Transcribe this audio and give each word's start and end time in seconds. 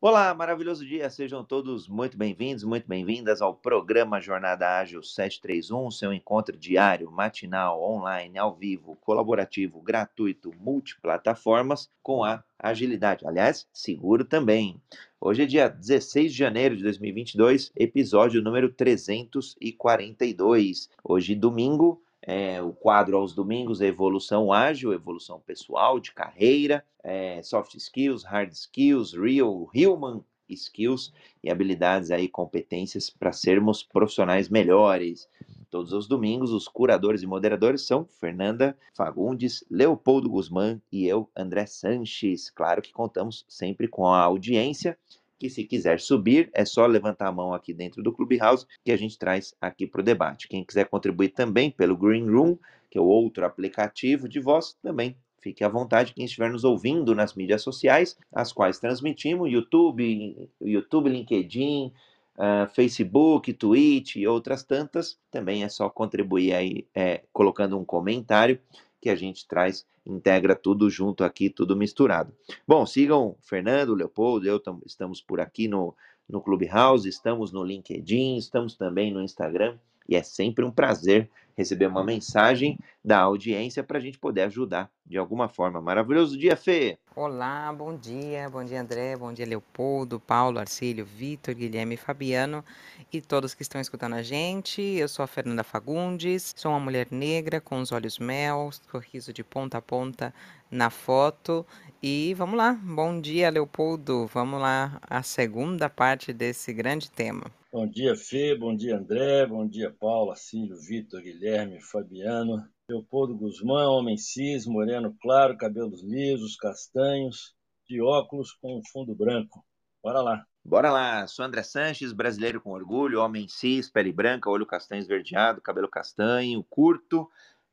Olá, 0.00 0.32
maravilhoso 0.32 0.86
dia, 0.86 1.10
sejam 1.10 1.42
todos 1.42 1.88
muito 1.88 2.16
bem-vindos, 2.16 2.62
muito 2.62 2.86
bem-vindas 2.86 3.42
ao 3.42 3.52
programa 3.52 4.20
Jornada 4.20 4.78
Ágil 4.78 5.02
731, 5.02 5.90
seu 5.90 6.12
encontro 6.12 6.56
diário, 6.56 7.10
matinal, 7.10 7.82
online, 7.82 8.38
ao 8.38 8.54
vivo, 8.54 8.94
colaborativo, 9.00 9.82
gratuito, 9.82 10.54
multiplataformas 10.60 11.90
com 12.00 12.22
a 12.22 12.44
agilidade. 12.56 13.26
Aliás, 13.26 13.66
seguro 13.72 14.24
também. 14.24 14.80
Hoje 15.20 15.42
é 15.42 15.46
dia 15.46 15.68
16 15.68 16.30
de 16.30 16.38
janeiro 16.38 16.76
de 16.76 16.84
2022, 16.84 17.72
episódio 17.74 18.40
número 18.40 18.72
342. 18.72 20.88
Hoje, 21.02 21.34
domingo, 21.34 22.00
é, 22.28 22.60
o 22.60 22.74
quadro 22.74 23.16
aos 23.16 23.34
domingos 23.34 23.80
é 23.80 23.86
evolução 23.86 24.52
ágil, 24.52 24.92
evolução 24.92 25.40
pessoal, 25.40 25.98
de 25.98 26.12
carreira, 26.12 26.84
é, 27.02 27.42
soft 27.42 27.74
skills, 27.74 28.22
hard 28.22 28.52
skills, 28.52 29.14
real 29.14 29.66
human 29.74 30.22
skills 30.46 31.10
e 31.42 31.50
habilidades 31.50 32.10
aí, 32.10 32.28
competências 32.28 33.08
para 33.08 33.32
sermos 33.32 33.82
profissionais 33.82 34.50
melhores. 34.50 35.26
Todos 35.70 35.94
os 35.94 36.06
domingos, 36.06 36.52
os 36.52 36.68
curadores 36.68 37.22
e 37.22 37.26
moderadores 37.26 37.86
são 37.86 38.04
Fernanda 38.04 38.76
Fagundes, 38.94 39.64
Leopoldo 39.70 40.28
Guzmán 40.28 40.82
e 40.92 41.06
eu, 41.06 41.30
André 41.34 41.64
Sanches. 41.64 42.50
Claro 42.50 42.82
que 42.82 42.92
contamos 42.92 43.46
sempre 43.48 43.88
com 43.88 44.06
a 44.06 44.20
audiência 44.20 44.98
que 45.38 45.48
se 45.48 45.64
quiser 45.64 46.00
subir, 46.00 46.50
é 46.52 46.64
só 46.64 46.86
levantar 46.86 47.28
a 47.28 47.32
mão 47.32 47.54
aqui 47.54 47.72
dentro 47.72 48.02
do 48.02 48.12
Clubhouse 48.12 48.66
que 48.84 48.90
a 48.90 48.96
gente 48.96 49.18
traz 49.18 49.54
aqui 49.60 49.86
para 49.86 50.00
o 50.00 50.04
debate. 50.04 50.48
Quem 50.48 50.64
quiser 50.64 50.86
contribuir 50.86 51.30
também 51.30 51.70
pelo 51.70 51.96
Green 51.96 52.28
Room, 52.28 52.58
que 52.90 52.98
é 52.98 53.00
o 53.00 53.04
outro 53.04 53.44
aplicativo 53.44 54.28
de 54.28 54.40
voz, 54.40 54.76
também 54.82 55.16
fique 55.40 55.62
à 55.62 55.68
vontade. 55.68 56.14
Quem 56.14 56.24
estiver 56.24 56.50
nos 56.50 56.64
ouvindo 56.64 57.14
nas 57.14 57.34
mídias 57.34 57.62
sociais, 57.62 58.16
as 58.32 58.52
quais 58.52 58.78
transmitimos, 58.78 59.50
YouTube, 59.50 60.50
YouTube, 60.60 61.08
LinkedIn, 61.08 61.92
uh, 62.36 62.68
Facebook, 62.74 63.52
Twitch 63.52 64.16
e 64.16 64.26
outras 64.26 64.62
tantas, 64.62 65.18
também 65.30 65.64
é 65.64 65.68
só 65.68 65.88
contribuir 65.88 66.52
aí 66.52 66.86
é, 66.94 67.22
colocando 67.32 67.78
um 67.78 67.84
comentário 67.84 68.58
que 69.00 69.10
a 69.10 69.16
gente 69.16 69.46
traz, 69.46 69.86
integra 70.04 70.54
tudo 70.54 70.88
junto 70.90 71.24
aqui, 71.24 71.50
tudo 71.50 71.76
misturado. 71.76 72.34
Bom, 72.66 72.84
sigam 72.86 73.36
Fernando, 73.40 73.94
Leopoldo, 73.94 74.46
eu 74.46 74.58
tam, 74.58 74.80
estamos 74.86 75.20
por 75.20 75.40
aqui 75.40 75.68
no, 75.68 75.94
no 76.28 76.40
Clubhouse, 76.40 77.08
estamos 77.08 77.52
no 77.52 77.62
LinkedIn, 77.62 78.36
estamos 78.36 78.76
também 78.76 79.12
no 79.12 79.22
Instagram, 79.22 79.78
e 80.08 80.16
é 80.16 80.22
sempre 80.22 80.64
um 80.64 80.70
prazer 80.70 81.30
receber 81.58 81.86
uma 81.86 82.04
mensagem 82.04 82.78
da 83.04 83.18
audiência 83.18 83.82
para 83.82 83.98
a 83.98 84.00
gente 84.00 84.16
poder 84.16 84.42
ajudar 84.42 84.88
de 85.04 85.18
alguma 85.18 85.48
forma. 85.48 85.80
Maravilhoso 85.80 86.38
dia, 86.38 86.56
Fê! 86.56 86.96
Olá, 87.16 87.72
bom 87.72 87.96
dia, 87.96 88.48
bom 88.48 88.64
dia 88.64 88.80
André, 88.80 89.16
bom 89.16 89.32
dia 89.32 89.44
Leopoldo, 89.44 90.20
Paulo, 90.20 90.60
Arcílio, 90.60 91.04
Vitor, 91.04 91.52
Guilherme 91.52 91.96
Fabiano 91.96 92.64
e 93.12 93.20
todos 93.20 93.54
que 93.54 93.62
estão 93.62 93.80
escutando 93.80 94.14
a 94.14 94.22
gente. 94.22 94.80
Eu 94.80 95.08
sou 95.08 95.24
a 95.24 95.26
Fernanda 95.26 95.64
Fagundes, 95.64 96.54
sou 96.56 96.70
uma 96.70 96.78
mulher 96.78 97.08
negra 97.10 97.60
com 97.60 97.80
os 97.80 97.90
olhos 97.90 98.20
mel, 98.20 98.70
sorriso 98.88 99.32
de 99.32 99.42
ponta 99.42 99.78
a 99.78 99.82
ponta 99.82 100.32
na 100.70 100.90
foto. 100.90 101.66
E 102.00 102.34
vamos 102.34 102.56
lá, 102.56 102.72
bom 102.80 103.20
dia 103.20 103.50
Leopoldo, 103.50 104.28
vamos 104.32 104.60
lá, 104.60 105.00
a 105.02 105.24
segunda 105.24 105.90
parte 105.90 106.32
desse 106.32 106.72
grande 106.72 107.10
tema. 107.10 107.57
Bom 107.70 107.86
dia, 107.86 108.16
Fê, 108.16 108.56
bom 108.56 108.74
dia, 108.74 108.96
André, 108.96 109.44
bom 109.44 109.68
dia, 109.68 109.94
Paulo, 110.00 110.30
Arcílio, 110.30 110.74
Vitor, 110.80 111.20
Guilherme, 111.20 111.78
Fabiano. 111.82 112.66
Leopoldo 112.88 113.36
Guzmán, 113.36 113.90
homem 113.90 114.16
cis, 114.16 114.64
moreno 114.64 115.14
claro, 115.20 115.54
cabelos 115.54 116.02
lisos, 116.02 116.56
castanhos, 116.56 117.54
de 117.86 118.00
óculos 118.00 118.54
com 118.54 118.80
fundo 118.90 119.14
branco. 119.14 119.62
Bora 120.02 120.22
lá. 120.22 120.46
Bora 120.64 120.90
lá, 120.90 121.26
sou 121.26 121.44
André 121.44 121.62
Sanches, 121.62 122.14
brasileiro 122.14 122.58
com 122.58 122.70
orgulho, 122.70 123.20
homem 123.20 123.46
cis, 123.48 123.90
pele 123.90 124.12
branca, 124.14 124.48
olho 124.48 124.64
castanho 124.64 125.00
esverdeado, 125.00 125.60
cabelo 125.60 125.90
castanho, 125.90 126.64
curto, 126.70 127.28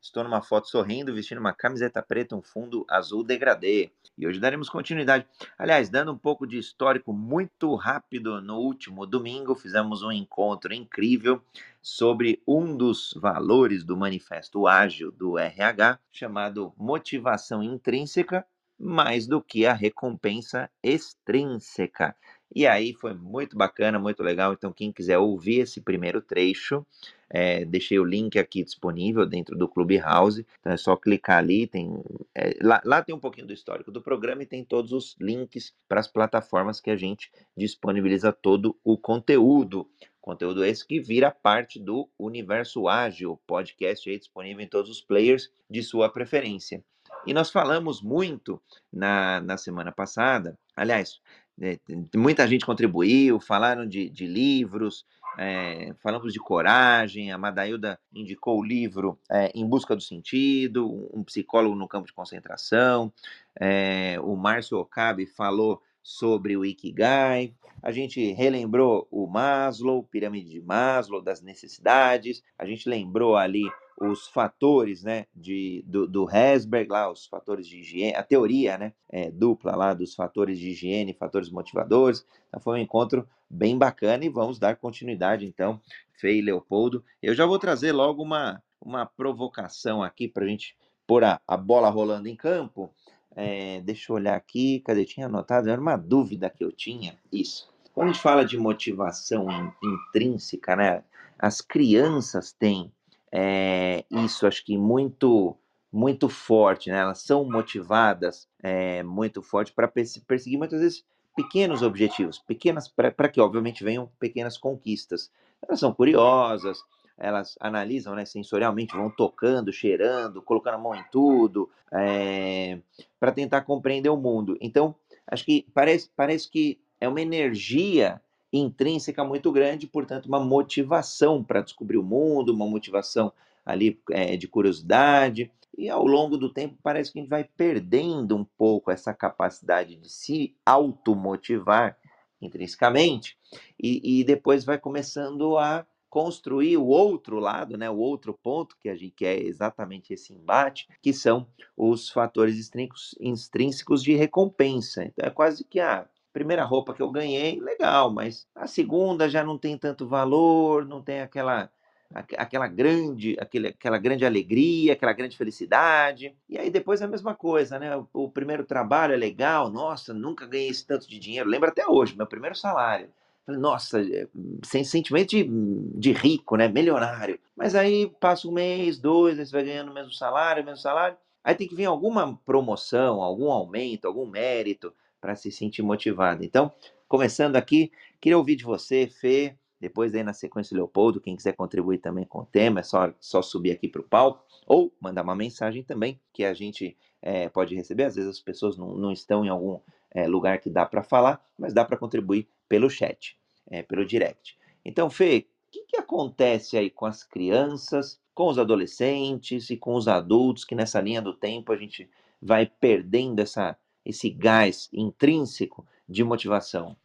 Estou 0.06 0.23
numa 0.23 0.39
foto 0.39 0.70
sorrindo, 0.70 1.16
vestindo 1.16 1.39
uma 1.39 1.52
camiseta 1.52 1.99
preta, 1.99 2.36
um 2.36 2.42
fundo 2.42 2.86
azul 2.88 3.23
degradê. 3.23 3.89
E 4.16 4.27
hoje 4.27 4.39
daremos 4.39 4.70
continuidade. 4.70 5.26
Aliás, 5.58 5.89
dando 5.89 6.11
um 6.11 6.17
pouco 6.17 6.45
de 6.45 6.60
histórico 6.60 7.11
muito 7.11 7.73
rápido, 7.73 8.39
no 8.39 8.60
último 8.60 9.08
domingo 9.08 9.55
fizemos 9.55 10.04
um 10.04 10.11
encontro 10.11 10.76
incrível 10.76 11.42
sobre 11.82 12.39
um 12.48 12.77
dos 12.77 13.17
valores 13.20 13.83
do 13.83 13.98
manifesto 13.98 14.67
ágil 14.67 15.11
do 15.11 15.39
RH, 15.39 15.98
chamado 16.11 16.71
motivação 16.77 17.64
intrínseca 17.64 18.45
mais 18.77 19.26
do 19.26 19.42
que 19.42 19.65
a 19.65 19.73
recompensa 19.73 20.70
extrínseca. 20.83 22.15
E 22.54 22.66
aí 22.66 22.94
foi 22.94 23.14
muito 23.14 23.58
bacana, 23.58 24.00
muito 24.00 24.23
legal. 24.23 24.54
Então, 24.54 24.72
quem 24.72 24.92
quiser 24.92 25.17
ouvir 25.17 25.60
esse 25.60 25.82
primeiro 25.82 26.22
trecho, 26.22 26.86
é, 27.30 27.66
deixei 27.66 28.00
o 28.00 28.06
link 28.06 28.38
aqui 28.38 28.64
disponível 28.64 29.26
dentro 29.26 29.58
do 29.58 29.67
Clubhouse. 29.67 30.45
Então 30.60 30.72
é 30.72 30.78
só 30.78 30.95
clicar 30.95 31.39
ali. 31.39 31.67
Tem, 31.67 31.92
é, 32.33 32.58
lá, 32.61 32.82
lá, 32.86 33.02
tem 33.02 33.16
um 33.16 33.20
pouquinho 33.20 33.48
do 33.48 33.54
histórico 33.54 33.92
do 33.92 34.02
programa 34.02 34.44
e 34.44 34.45
tem 34.45 34.64
todos 34.64 34.92
os 34.92 35.16
links 35.20 35.73
para 35.88 36.00
as 36.00 36.08
plataformas 36.08 36.80
que 36.80 36.92
a 36.92 36.95
gente 36.95 37.32
disponibiliza 37.58 38.32
todo 38.32 38.77
o 38.83 38.98
conteúdo. 38.98 39.89
Conteúdo 40.22 40.66
esse 40.66 40.86
que 40.86 41.00
vira 41.00 41.30
parte 41.30 41.80
do 41.80 42.10
Universo 42.17 42.88
Ágil, 42.88 43.39
podcast 43.45 44.10
aí 44.10 44.17
disponível 44.17 44.64
em 44.64 44.67
todos 44.67 44.89
os 44.89 45.02
players 45.02 45.52
de 45.70 45.83
sua 45.83 46.10
preferência. 46.10 46.83
E 47.27 47.33
nós 47.33 47.52
falamos 47.52 48.02
muito 48.02 48.62
na, 48.92 49.39
na 49.42 49.58
semana 49.58 49.92
passada, 49.92 50.58
aliás, 50.76 51.20
é, 51.61 51.80
muita 52.16 52.48
gente 52.48 52.66
contribuiu, 52.66 53.39
falaram 53.39 53.88
de, 53.88 54.10
de 54.10 54.27
livros, 54.27 55.05
é, 55.38 55.93
falamos 56.02 56.33
de 56.33 56.39
coragem, 56.39 57.32
a 57.32 57.38
Madailda 57.38 57.99
indicou 58.14 58.60
o 58.60 58.64
livro 58.64 59.20
é, 59.30 59.52
Em 59.55 59.67
Busca 59.67 59.95
do 59.95 60.02
Sentido, 60.02 61.10
um 61.14 61.23
psicólogo 61.23 61.76
no 61.76 61.88
campo 61.88 62.08
de 62.08 62.14
concentração, 62.14 63.11
é, 63.60 64.17
o 64.21 64.36
Márcio 64.36 64.77
Okabe 64.77 65.26
falou 65.26 65.82
sobre 66.02 66.55
o 66.55 66.65
Ikigai, 66.65 67.54
a 67.85 67.91
gente 67.91 68.31
relembrou 68.31 69.07
o 69.11 69.27
Maslow, 69.27 70.01
pirâmide 70.01 70.49
de 70.49 70.59
Maslow, 70.59 71.21
das 71.21 71.43
necessidades, 71.43 72.41
a 72.57 72.65
gente 72.65 72.89
lembrou 72.89 73.35
ali 73.35 73.61
os 74.01 74.27
fatores 74.27 75.03
né, 75.03 75.27
de, 75.35 75.83
do, 75.85 76.07
do 76.07 76.27
Hesberg, 76.27 76.89
lá, 76.89 77.11
os 77.11 77.27
fatores 77.27 77.67
de 77.67 77.77
higiene, 77.77 78.15
a 78.15 78.23
teoria 78.23 78.75
né, 78.75 78.91
é, 79.07 79.29
dupla 79.29 79.75
lá 79.75 79.93
dos 79.93 80.15
fatores 80.15 80.57
de 80.57 80.69
higiene, 80.69 81.13
fatores 81.13 81.51
motivadores. 81.51 82.25
Então 82.47 82.59
foi 82.59 82.79
um 82.79 82.81
encontro 82.81 83.29
bem 83.47 83.77
bacana 83.77 84.25
e 84.25 84.29
vamos 84.29 84.57
dar 84.57 84.77
continuidade 84.77 85.45
então, 85.45 85.79
Fei 86.13 86.41
Leopoldo. 86.41 87.05
Eu 87.21 87.35
já 87.35 87.45
vou 87.45 87.59
trazer 87.59 87.91
logo 87.91 88.23
uma, 88.23 88.63
uma 88.81 89.05
provocação 89.05 90.02
aqui 90.02 90.27
para 90.27 90.43
a 90.43 90.47
gente 90.47 90.75
pôr 91.05 91.23
a, 91.23 91.39
a 91.47 91.55
bola 91.55 91.91
rolando 91.91 92.27
em 92.27 92.35
campo. 92.35 92.91
É, 93.35 93.79
deixa 93.81 94.11
eu 94.11 94.15
olhar 94.15 94.35
aqui, 94.35 94.79
cadê? 94.79 95.05
Tinha 95.05 95.27
anotado, 95.27 95.69
era 95.69 95.79
uma 95.79 95.95
dúvida 95.95 96.49
que 96.49 96.63
eu 96.63 96.71
tinha. 96.71 97.15
Isso. 97.31 97.74
Quando 97.95 98.10
a 98.10 98.11
gente 98.11 98.22
fala 98.22 98.44
de 98.44 98.58
motivação 98.58 99.48
intrínseca, 99.82 100.76
né? 100.76 101.02
As 101.39 101.61
crianças 101.61 102.52
têm 102.52 102.92
é, 103.32 104.04
isso, 104.11 104.45
acho 104.45 104.66
que 104.66 104.78
muito 104.78 105.58
muito 105.89 106.28
forte, 106.28 106.89
né? 106.89 106.98
Elas 106.98 107.22
são 107.22 107.50
motivadas 107.50 108.50
é, 108.61 109.02
muito 109.02 109.42
forte 109.42 109.72
para 109.72 109.88
perseguir 109.88 110.58
muitas 110.58 110.82
vezes 110.82 111.06
pequenos 111.38 111.82
objetivos, 111.82 112.38
pequenas 112.38 112.89
para 112.89 113.30
que 113.30 113.39
obviamente 113.39 113.82
venham 113.82 114.12
pequenas 114.20 114.58
conquistas. 114.58 115.32
Elas 115.66 115.80
são 115.80 115.94
curiosas, 115.94 116.83
elas 117.17 117.56
analisam 117.62 118.14
né, 118.14 118.26
sensorialmente, 118.26 118.95
vão 118.95 119.10
tocando, 119.10 119.72
cheirando, 119.72 120.42
colocando 120.42 120.73
a 120.73 120.80
mão 120.80 120.94
em 120.94 121.04
tudo, 121.14 121.70
é, 121.94 122.77
para 123.17 123.32
tentar 123.32 123.62
compreender 123.62 124.10
o 124.10 124.17
mundo. 124.17 124.58
Então, 124.60 124.94
acho 125.26 125.45
que 125.45 125.66
parece, 125.73 126.10
parece 126.14 126.52
que 126.52 126.77
é 127.00 127.08
uma 127.08 127.22
energia 127.22 128.21
intrínseca 128.51 129.24
muito 129.24 129.51
grande, 129.51 129.88
portanto, 129.88 130.27
uma 130.27 130.39
motivação 130.39 131.44
para 131.44 131.62
descobrir 131.62 131.97
o 131.97 132.03
mundo, 132.03 132.53
uma 132.53 132.68
motivação 132.68 133.31
ali 133.65 134.00
é, 134.12 134.38
de 134.38 134.47
curiosidade. 134.47 135.51
E 135.77 135.89
ao 135.89 136.06
longo 136.06 136.38
do 136.38 136.50
tempo 136.50 136.77
parece 136.81 137.12
que 137.12 137.19
a 137.19 137.21
gente 137.21 137.30
vai 137.30 137.44
perdendo 137.44 138.36
um 138.38 138.45
pouco 138.57 138.92
essa 138.92 139.13
capacidade 139.13 139.95
de 139.97 140.09
se 140.09 140.56
automotivar 140.65 141.97
intrinsecamente 142.42 143.38
e, 143.81 144.19
e 144.19 144.24
depois 144.24 144.63
vai 144.63 144.77
começando 144.77 145.57
a 145.57 145.86
construir 146.09 146.77
o 146.77 146.86
outro 146.86 147.39
lado, 147.39 147.77
né, 147.77 147.89
o 147.89 147.98
outro 147.98 148.33
ponto 148.33 148.77
que 148.80 148.88
a 148.88 148.95
gente 148.95 149.12
quer 149.12 149.38
exatamente 149.41 150.13
esse 150.13 150.33
embate, 150.33 150.88
que 151.01 151.12
são 151.12 151.45
os 151.75 152.09
fatores 152.09 152.71
extrínsecos 153.19 154.01
de 154.01 154.15
recompensa. 154.15 155.03
Então 155.03 155.27
é 155.27 155.30
quase 155.30 155.65
que 155.65 155.77
a 155.77 156.03
ah, 156.03 156.07
primeira 156.35 156.65
roupa 156.65 156.93
que 156.93 157.01
eu 157.01 157.09
ganhei, 157.09 157.61
legal, 157.61 158.11
mas 158.11 158.45
a 158.53 158.67
segunda 158.67 159.29
já 159.29 159.41
não 159.41 159.57
tem 159.57 159.77
tanto 159.77 160.05
valor, 160.05 160.85
não 160.85 161.01
tem 161.01 161.21
aquela 161.21 161.71
aquela 162.13 162.67
grande, 162.67 163.35
aquele, 163.39 163.69
aquela 163.69 163.97
grande 163.97 164.25
alegria, 164.25 164.93
aquela 164.93 165.11
grande 165.13 165.37
felicidade. 165.37 166.35
E 166.47 166.57
aí 166.57 166.69
depois 166.69 167.01
é 167.01 167.05
a 167.05 167.07
mesma 167.07 167.33
coisa, 167.33 167.79
né? 167.79 167.95
O, 167.95 168.07
o 168.13 168.29
primeiro 168.29 168.65
trabalho 168.65 169.13
é 169.13 169.17
legal, 169.17 169.71
nossa, 169.71 170.13
nunca 170.13 170.45
ganhei 170.45 170.69
esse 170.69 170.85
tanto 170.85 171.07
de 171.09 171.17
dinheiro. 171.17 171.49
Lembro 171.49 171.69
até 171.69 171.87
hoje, 171.87 172.17
meu 172.17 172.27
primeiro 172.27 172.55
salário. 172.55 173.09
Nossa, 173.47 174.01
é, 174.01 174.27
sem 174.63 174.83
sentimento 174.83 175.29
de, 175.29 175.49
de 175.95 176.11
rico, 176.11 176.57
né? 176.57 176.67
Milionário. 176.67 177.39
Mas 177.55 177.75
aí 177.75 178.11
passa 178.19 178.47
um 178.47 178.51
mês, 178.51 178.99
dois, 178.99 179.39
aí 179.39 179.45
você 179.45 179.51
vai 179.53 179.63
ganhando 179.63 179.89
o 179.89 179.93
mesmo 179.93 180.11
salário, 180.11 180.63
o 180.63 180.65
mesmo 180.65 180.81
salário. 180.81 181.17
Aí 181.43 181.55
tem 181.55 181.67
que 181.67 181.75
vir 181.75 181.85
alguma 181.85 182.38
promoção, 182.45 183.21
algum 183.21 183.51
aumento, 183.51 184.05
algum 184.05 184.25
mérito 184.25 184.93
para 185.25 185.36
se 185.36 185.51
sentir 185.51 185.81
motivado. 185.81 186.45
Então, 186.45 186.72
começando 187.07 187.56
aqui, 187.56 187.92
queria 188.22 188.38
ouvir 188.38 188.56
de 188.56 188.63
você, 188.63 189.07
Fê, 189.07 189.56
depois 189.81 190.13
aí 190.13 190.22
na 190.22 190.33
sequência 190.33 190.77
Leopoldo, 190.77 191.19
quem 191.19 191.36
quiser 191.36 191.54
contribuir 191.54 191.98
também 191.98 192.25
com 192.25 192.42
o 192.42 192.45
tema, 192.45 192.81
é 192.81 192.83
só, 192.83 193.12
só 193.19 193.42
subir 193.42 193.72
aqui 193.72 193.88
para 193.88 194.01
o 194.01 194.04
palco 194.04 194.45
ou 194.68 194.94
mandar 195.01 195.24
uma 195.24 195.36
mensagem 195.36 195.83
também, 195.83 196.22
que 196.31 196.45
a 196.45 196.54
gente 196.54 196.95
é, 197.24 197.50
pode 197.50 197.74
receber. 197.74 198.04
Às 198.04 198.16
vezes 198.16 198.30
as 198.30 198.39
pessoas 198.39 198.77
não, 198.77 198.95
não 198.95 199.12
estão 199.12 199.44
em 199.44 199.50
algum 199.50 199.80
é, 200.12 200.27
lugar 200.27 200.60
que 200.60 200.69
dá 200.69 200.86
para 200.86 201.01
falar, 201.01 201.44
mas 201.57 201.74
dá 201.74 201.83
para 201.83 201.98
contribuir 201.98 202.48
pelo 202.69 202.88
chat, 202.88 203.36
é, 203.72 203.81
pelo 203.81 204.06
direct. 204.06 204.56
Então, 204.86 205.10
Fê, 205.10 205.48
o 205.68 205.72
que, 205.72 205.86
que 205.86 205.98
acontece 205.98 206.77
aí 206.77 206.92
com 206.92 207.07
as 207.07 207.24
crianças 207.24 208.19
com 208.36 208.50
os 208.50 208.60
adolescentes 208.60 209.69
e 209.69 209.77
com 209.77 209.95
os 209.95 210.10
adultos, 210.10 210.66
que 210.66 210.75
nessa 210.75 211.00
linha 211.00 211.22
do 211.22 211.33
tempo 211.33 211.72
a 211.72 211.77
gente 211.77 212.07
vai 212.42 212.66
perdendo 212.66 213.39
essa, 213.39 213.77
esse 214.05 214.29
gás 214.29 214.89
intrínseco 214.93 215.85
de 216.07 216.23
motivação. 216.23 216.95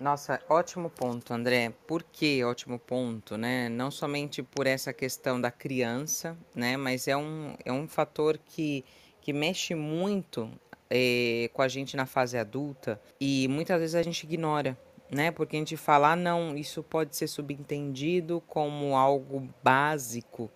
Nossa, 0.00 0.40
ótimo 0.48 0.90
ponto, 0.90 1.32
André. 1.32 1.72
Por 1.86 2.02
que 2.02 2.44
ótimo 2.44 2.78
ponto, 2.78 3.36
né? 3.38 3.68
Não 3.68 3.90
somente 3.90 4.42
por 4.42 4.66
essa 4.66 4.92
questão 4.92 5.40
da 5.40 5.50
criança, 5.50 6.36
né? 6.54 6.76
Mas 6.76 7.08
é 7.08 7.16
um, 7.16 7.54
é 7.64 7.72
um 7.72 7.88
fator 7.88 8.38
que, 8.38 8.84
que 9.20 9.32
mexe 9.32 9.74
muito 9.74 10.50
é, 10.90 11.50
com 11.52 11.62
a 11.62 11.68
gente 11.68 11.96
na 11.96 12.06
fase 12.06 12.36
adulta 12.36 13.00
e 13.20 13.48
muitas 13.48 13.80
vezes 13.80 13.94
a 13.94 14.02
gente 14.02 14.24
ignora, 14.24 14.78
né? 15.10 15.30
Porque 15.30 15.56
a 15.56 15.58
gente 15.58 15.76
fala, 15.76 16.12
ah, 16.12 16.16
não, 16.16 16.56
isso 16.56 16.82
pode 16.82 17.16
ser 17.16 17.26
subentendido 17.26 18.42
como 18.46 18.96
algo 18.96 19.48
básico, 19.62 20.50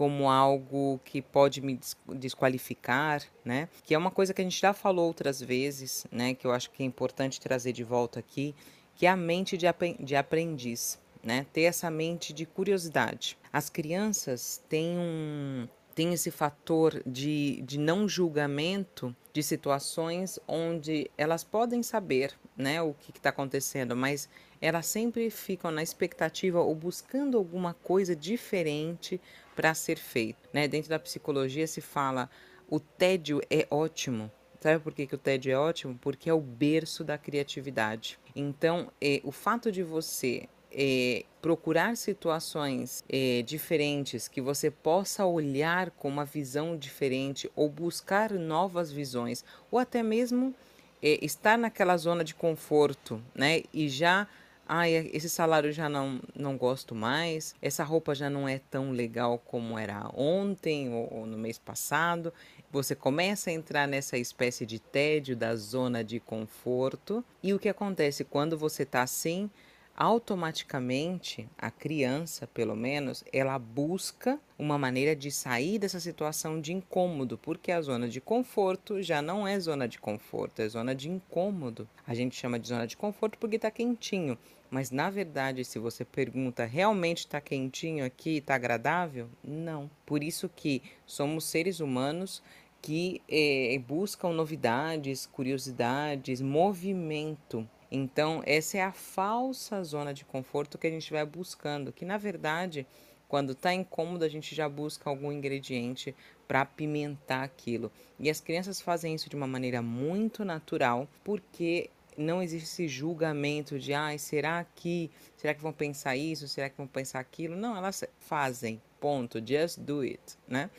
como 0.00 0.30
algo 0.30 0.98
que 1.04 1.20
pode 1.20 1.60
me 1.60 1.78
desqualificar, 2.14 3.22
né? 3.44 3.68
Que 3.84 3.94
é 3.94 3.98
uma 3.98 4.10
coisa 4.10 4.32
que 4.32 4.40
a 4.40 4.44
gente 4.44 4.58
já 4.58 4.72
falou 4.72 5.06
outras 5.06 5.42
vezes, 5.42 6.06
né? 6.10 6.32
Que 6.32 6.46
eu 6.46 6.52
acho 6.52 6.70
que 6.70 6.82
é 6.82 6.86
importante 6.86 7.38
trazer 7.38 7.74
de 7.74 7.84
volta 7.84 8.18
aqui, 8.18 8.54
que 8.94 9.04
é 9.04 9.10
a 9.10 9.16
mente 9.16 9.58
de, 9.58 9.66
de 10.00 10.16
aprendiz, 10.16 10.98
né? 11.22 11.44
Ter 11.52 11.64
essa 11.64 11.90
mente 11.90 12.32
de 12.32 12.46
curiosidade. 12.46 13.36
As 13.52 13.68
crianças 13.68 14.64
têm 14.70 14.96
um 14.96 15.68
tem 15.94 16.14
esse 16.14 16.30
fator 16.30 17.02
de, 17.04 17.60
de 17.60 17.78
não 17.78 18.08
julgamento 18.08 19.14
de 19.34 19.42
situações 19.42 20.38
onde 20.48 21.10
elas 21.18 21.44
podem 21.44 21.82
saber 21.82 22.32
né, 22.56 22.80
o 22.80 22.94
que 22.94 23.10
está 23.10 23.28
acontecendo, 23.28 23.94
mas 23.94 24.30
elas 24.60 24.86
sempre 24.86 25.30
ficam 25.30 25.70
na 25.70 25.82
expectativa 25.82 26.60
ou 26.60 26.74
buscando 26.74 27.38
alguma 27.38 27.74
coisa 27.74 28.14
diferente 28.14 29.20
para 29.56 29.74
ser 29.74 29.96
feito. 29.96 30.48
Né? 30.52 30.68
Dentro 30.68 30.90
da 30.90 30.98
psicologia 30.98 31.66
se 31.66 31.80
fala 31.80 32.28
o 32.68 32.78
tédio 32.78 33.40
é 33.50 33.66
ótimo. 33.70 34.30
Sabe 34.60 34.78
por 34.78 34.94
que, 34.94 35.06
que 35.06 35.14
o 35.14 35.18
tédio 35.18 35.52
é 35.52 35.58
ótimo? 35.58 35.98
Porque 36.00 36.28
é 36.28 36.34
o 36.34 36.40
berço 36.40 37.02
da 37.02 37.16
criatividade. 37.16 38.18
Então, 38.36 38.92
é, 39.00 39.20
o 39.24 39.32
fato 39.32 39.72
de 39.72 39.82
você 39.82 40.46
é, 40.70 41.24
procurar 41.42 41.96
situações 41.96 43.02
é, 43.08 43.42
diferentes 43.42 44.28
que 44.28 44.40
você 44.40 44.70
possa 44.70 45.24
olhar 45.24 45.90
com 45.90 46.08
uma 46.08 46.24
visão 46.24 46.76
diferente 46.76 47.50
ou 47.56 47.68
buscar 47.68 48.32
novas 48.32 48.92
visões 48.92 49.44
ou 49.70 49.78
até 49.78 50.02
mesmo 50.02 50.54
é, 51.02 51.18
estar 51.24 51.58
naquela 51.58 51.96
zona 51.96 52.22
de 52.22 52.34
conforto, 52.34 53.20
né? 53.34 53.62
E 53.72 53.88
já 53.88 54.28
ah, 54.72 54.88
esse 54.88 55.28
salário 55.28 55.72
já 55.72 55.88
não, 55.88 56.20
não 56.32 56.56
gosto 56.56 56.94
mais, 56.94 57.56
essa 57.60 57.82
roupa 57.82 58.14
já 58.14 58.30
não 58.30 58.48
é 58.48 58.60
tão 58.70 58.92
legal 58.92 59.36
como 59.36 59.76
era 59.76 60.08
ontem 60.14 60.94
ou, 60.94 61.12
ou, 61.12 61.26
no 61.26 61.36
mês 61.36 61.58
passado. 61.58 62.32
Você 62.70 62.94
começa 62.94 63.50
a 63.50 63.52
entrar 63.52 63.88
nessa 63.88 64.16
espécie 64.16 64.64
de 64.64 64.78
tédio 64.78 65.34
da 65.34 65.56
zona 65.56 66.04
de 66.04 66.20
conforto. 66.20 67.24
E 67.42 67.52
o 67.52 67.58
que 67.58 67.68
acontece 67.68 68.22
quando 68.22 68.56
você 68.56 68.84
está 68.84 69.02
assim? 69.02 69.50
Automaticamente 70.00 71.46
a 71.58 71.70
criança, 71.70 72.46
pelo 72.46 72.74
menos, 72.74 73.22
ela 73.30 73.58
busca 73.58 74.40
uma 74.58 74.78
maneira 74.78 75.14
de 75.14 75.30
sair 75.30 75.78
dessa 75.78 76.00
situação 76.00 76.58
de 76.58 76.72
incômodo, 76.72 77.36
porque 77.36 77.70
a 77.70 77.82
zona 77.82 78.08
de 78.08 78.18
conforto 78.18 79.02
já 79.02 79.20
não 79.20 79.46
é 79.46 79.60
zona 79.60 79.86
de 79.86 79.98
conforto, 79.98 80.62
é 80.62 80.68
zona 80.70 80.94
de 80.94 81.10
incômodo. 81.10 81.86
A 82.06 82.14
gente 82.14 82.34
chama 82.34 82.58
de 82.58 82.66
zona 82.66 82.86
de 82.86 82.96
conforto 82.96 83.36
porque 83.36 83.56
está 83.56 83.70
quentinho, 83.70 84.38
mas 84.70 84.90
na 84.90 85.10
verdade, 85.10 85.66
se 85.66 85.78
você 85.78 86.02
pergunta, 86.02 86.64
realmente 86.64 87.18
está 87.18 87.38
quentinho 87.38 88.02
aqui, 88.02 88.38
está 88.38 88.54
agradável? 88.54 89.28
Não. 89.44 89.90
Por 90.06 90.24
isso 90.24 90.48
que 90.48 90.82
somos 91.04 91.44
seres 91.44 91.78
humanos 91.78 92.42
que 92.80 93.20
eh, 93.28 93.78
buscam 93.86 94.30
novidades, 94.30 95.26
curiosidades, 95.26 96.40
movimento 96.40 97.68
então, 97.90 98.42
essa 98.46 98.78
é 98.78 98.82
a 98.82 98.92
falsa 98.92 99.82
zona 99.82 100.14
de 100.14 100.24
conforto 100.24 100.78
que 100.78 100.86
a 100.86 100.90
gente 100.90 101.12
vai 101.12 101.24
buscando, 101.26 101.92
que 101.92 102.04
na 102.04 102.16
verdade, 102.16 102.86
quando 103.28 103.52
está 103.52 103.74
incômodo, 103.74 104.24
a 104.24 104.28
gente 104.28 104.54
já 104.54 104.68
busca 104.68 105.10
algum 105.10 105.32
ingrediente 105.32 106.14
para 106.46 106.60
apimentar 106.60 107.42
aquilo. 107.42 107.90
E 108.18 108.30
as 108.30 108.40
crianças 108.40 108.80
fazem 108.80 109.14
isso 109.14 109.28
de 109.28 109.36
uma 109.36 109.46
maneira 109.46 109.82
muito 109.82 110.44
natural, 110.44 111.08
porque 111.24 111.90
não 112.16 112.42
existe 112.42 112.64
esse 112.64 112.88
julgamento 112.88 113.78
de, 113.78 113.92
ai, 113.92 114.18
será 114.18 114.64
que, 114.74 115.10
será 115.36 115.54
que 115.54 115.62
vão 115.62 115.72
pensar 115.72 116.16
isso, 116.16 116.48
será 116.48 116.68
que 116.68 116.76
vão 116.76 116.86
pensar 116.86 117.20
aquilo? 117.20 117.56
Não, 117.56 117.76
elas 117.76 118.04
fazem, 118.18 118.80
ponto, 119.00 119.38
just 119.44 119.78
do 119.78 120.00
it, 120.00 120.20
né? 120.46 120.70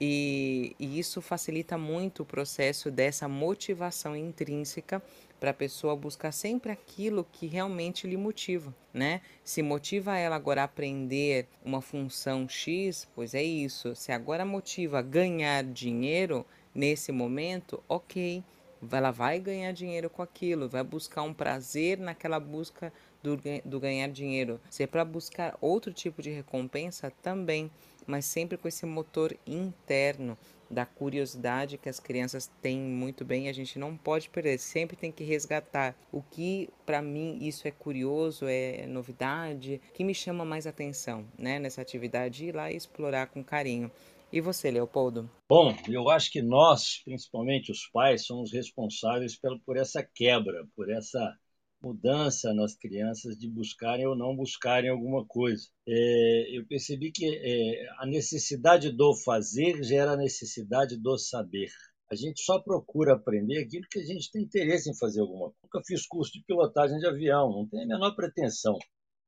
E, 0.00 0.74
e 0.78 0.98
isso 0.98 1.20
facilita 1.20 1.78
muito 1.78 2.22
o 2.22 2.26
processo 2.26 2.90
dessa 2.90 3.28
motivação 3.28 4.16
intrínseca 4.16 5.02
para 5.40 5.50
a 5.50 5.54
pessoa 5.54 5.94
buscar 5.94 6.32
sempre 6.32 6.72
aquilo 6.72 7.26
que 7.32 7.46
realmente 7.46 8.06
lhe 8.06 8.16
motiva, 8.16 8.74
né? 8.92 9.20
Se 9.42 9.62
motiva 9.62 10.16
ela 10.16 10.36
agora 10.36 10.62
a 10.62 10.64
aprender 10.64 11.46
uma 11.64 11.82
função 11.82 12.48
X, 12.48 13.06
pois 13.14 13.34
é 13.34 13.42
isso. 13.42 13.94
Se 13.94 14.10
agora 14.10 14.44
motiva 14.44 15.02
ganhar 15.02 15.64
dinheiro 15.64 16.46
nesse 16.74 17.12
momento, 17.12 17.82
ok. 17.88 18.42
Ela 18.90 19.10
vai 19.10 19.38
ganhar 19.38 19.72
dinheiro 19.72 20.08
com 20.10 20.22
aquilo, 20.22 20.68
vai 20.68 20.82
buscar 20.82 21.22
um 21.22 21.34
prazer 21.34 21.98
naquela 21.98 22.38
busca 22.38 22.92
do, 23.22 23.38
do 23.64 23.80
ganhar 23.80 24.08
dinheiro. 24.08 24.60
Se 24.68 24.82
é 24.82 24.86
para 24.86 25.04
buscar 25.04 25.56
outro 25.60 25.92
tipo 25.92 26.20
de 26.20 26.30
recompensa, 26.30 27.10
também, 27.22 27.70
mas 28.06 28.24
sempre 28.26 28.58
com 28.58 28.68
esse 28.68 28.84
motor 28.84 29.36
interno 29.46 30.36
da 30.70 30.84
curiosidade 30.84 31.78
que 31.78 31.88
as 31.88 32.00
crianças 32.00 32.50
têm 32.60 32.78
muito 32.78 33.24
bem, 33.24 33.48
a 33.48 33.52
gente 33.52 33.78
não 33.78 33.96
pode 33.96 34.28
perder, 34.28 34.58
sempre 34.58 34.96
tem 34.96 35.12
que 35.12 35.22
resgatar 35.22 35.94
o 36.10 36.22
que 36.22 36.68
para 36.84 37.00
mim 37.00 37.38
isso 37.40 37.68
é 37.68 37.70
curioso, 37.70 38.46
é 38.48 38.86
novidade, 38.86 39.80
que 39.92 40.04
me 40.04 40.14
chama 40.14 40.44
mais 40.44 40.66
atenção, 40.66 41.24
né, 41.38 41.58
nessa 41.58 41.80
atividade 41.80 42.46
ir 42.46 42.54
lá 42.54 42.70
e 42.70 42.76
explorar 42.76 43.28
com 43.28 43.42
carinho. 43.42 43.90
E 44.34 44.40
você, 44.40 44.68
Leopoldo? 44.68 45.30
Bom, 45.48 45.72
eu 45.88 46.10
acho 46.10 46.28
que 46.32 46.42
nós, 46.42 47.00
principalmente 47.04 47.70
os 47.70 47.86
pais, 47.92 48.26
somos 48.26 48.52
responsáveis 48.52 49.38
por 49.64 49.76
essa 49.76 50.02
quebra, 50.02 50.66
por 50.74 50.90
essa 50.90 51.38
mudança 51.80 52.52
nas 52.52 52.74
crianças 52.74 53.38
de 53.38 53.48
buscarem 53.48 54.08
ou 54.08 54.16
não 54.16 54.34
buscarem 54.34 54.90
alguma 54.90 55.24
coisa. 55.24 55.68
É, 55.86 56.48
eu 56.50 56.66
percebi 56.66 57.12
que 57.12 57.24
é, 57.24 57.86
a 58.00 58.06
necessidade 58.06 58.90
do 58.90 59.14
fazer 59.14 59.80
gera 59.84 60.14
a 60.14 60.16
necessidade 60.16 60.96
do 60.96 61.16
saber. 61.16 61.70
A 62.10 62.16
gente 62.16 62.42
só 62.42 62.58
procura 62.58 63.14
aprender 63.14 63.62
aquilo 63.62 63.86
que 63.88 64.00
a 64.00 64.04
gente 64.04 64.32
tem 64.32 64.42
interesse 64.42 64.90
em 64.90 64.98
fazer 64.98 65.20
alguma 65.20 65.50
coisa. 65.50 65.58
Nunca 65.62 65.86
fiz 65.86 66.08
curso 66.08 66.32
de 66.32 66.42
pilotagem 66.44 66.98
de 66.98 67.06
avião, 67.06 67.52
não 67.52 67.68
tenho 67.68 67.84
a 67.84 67.86
menor 67.86 68.16
pretensão. 68.16 68.76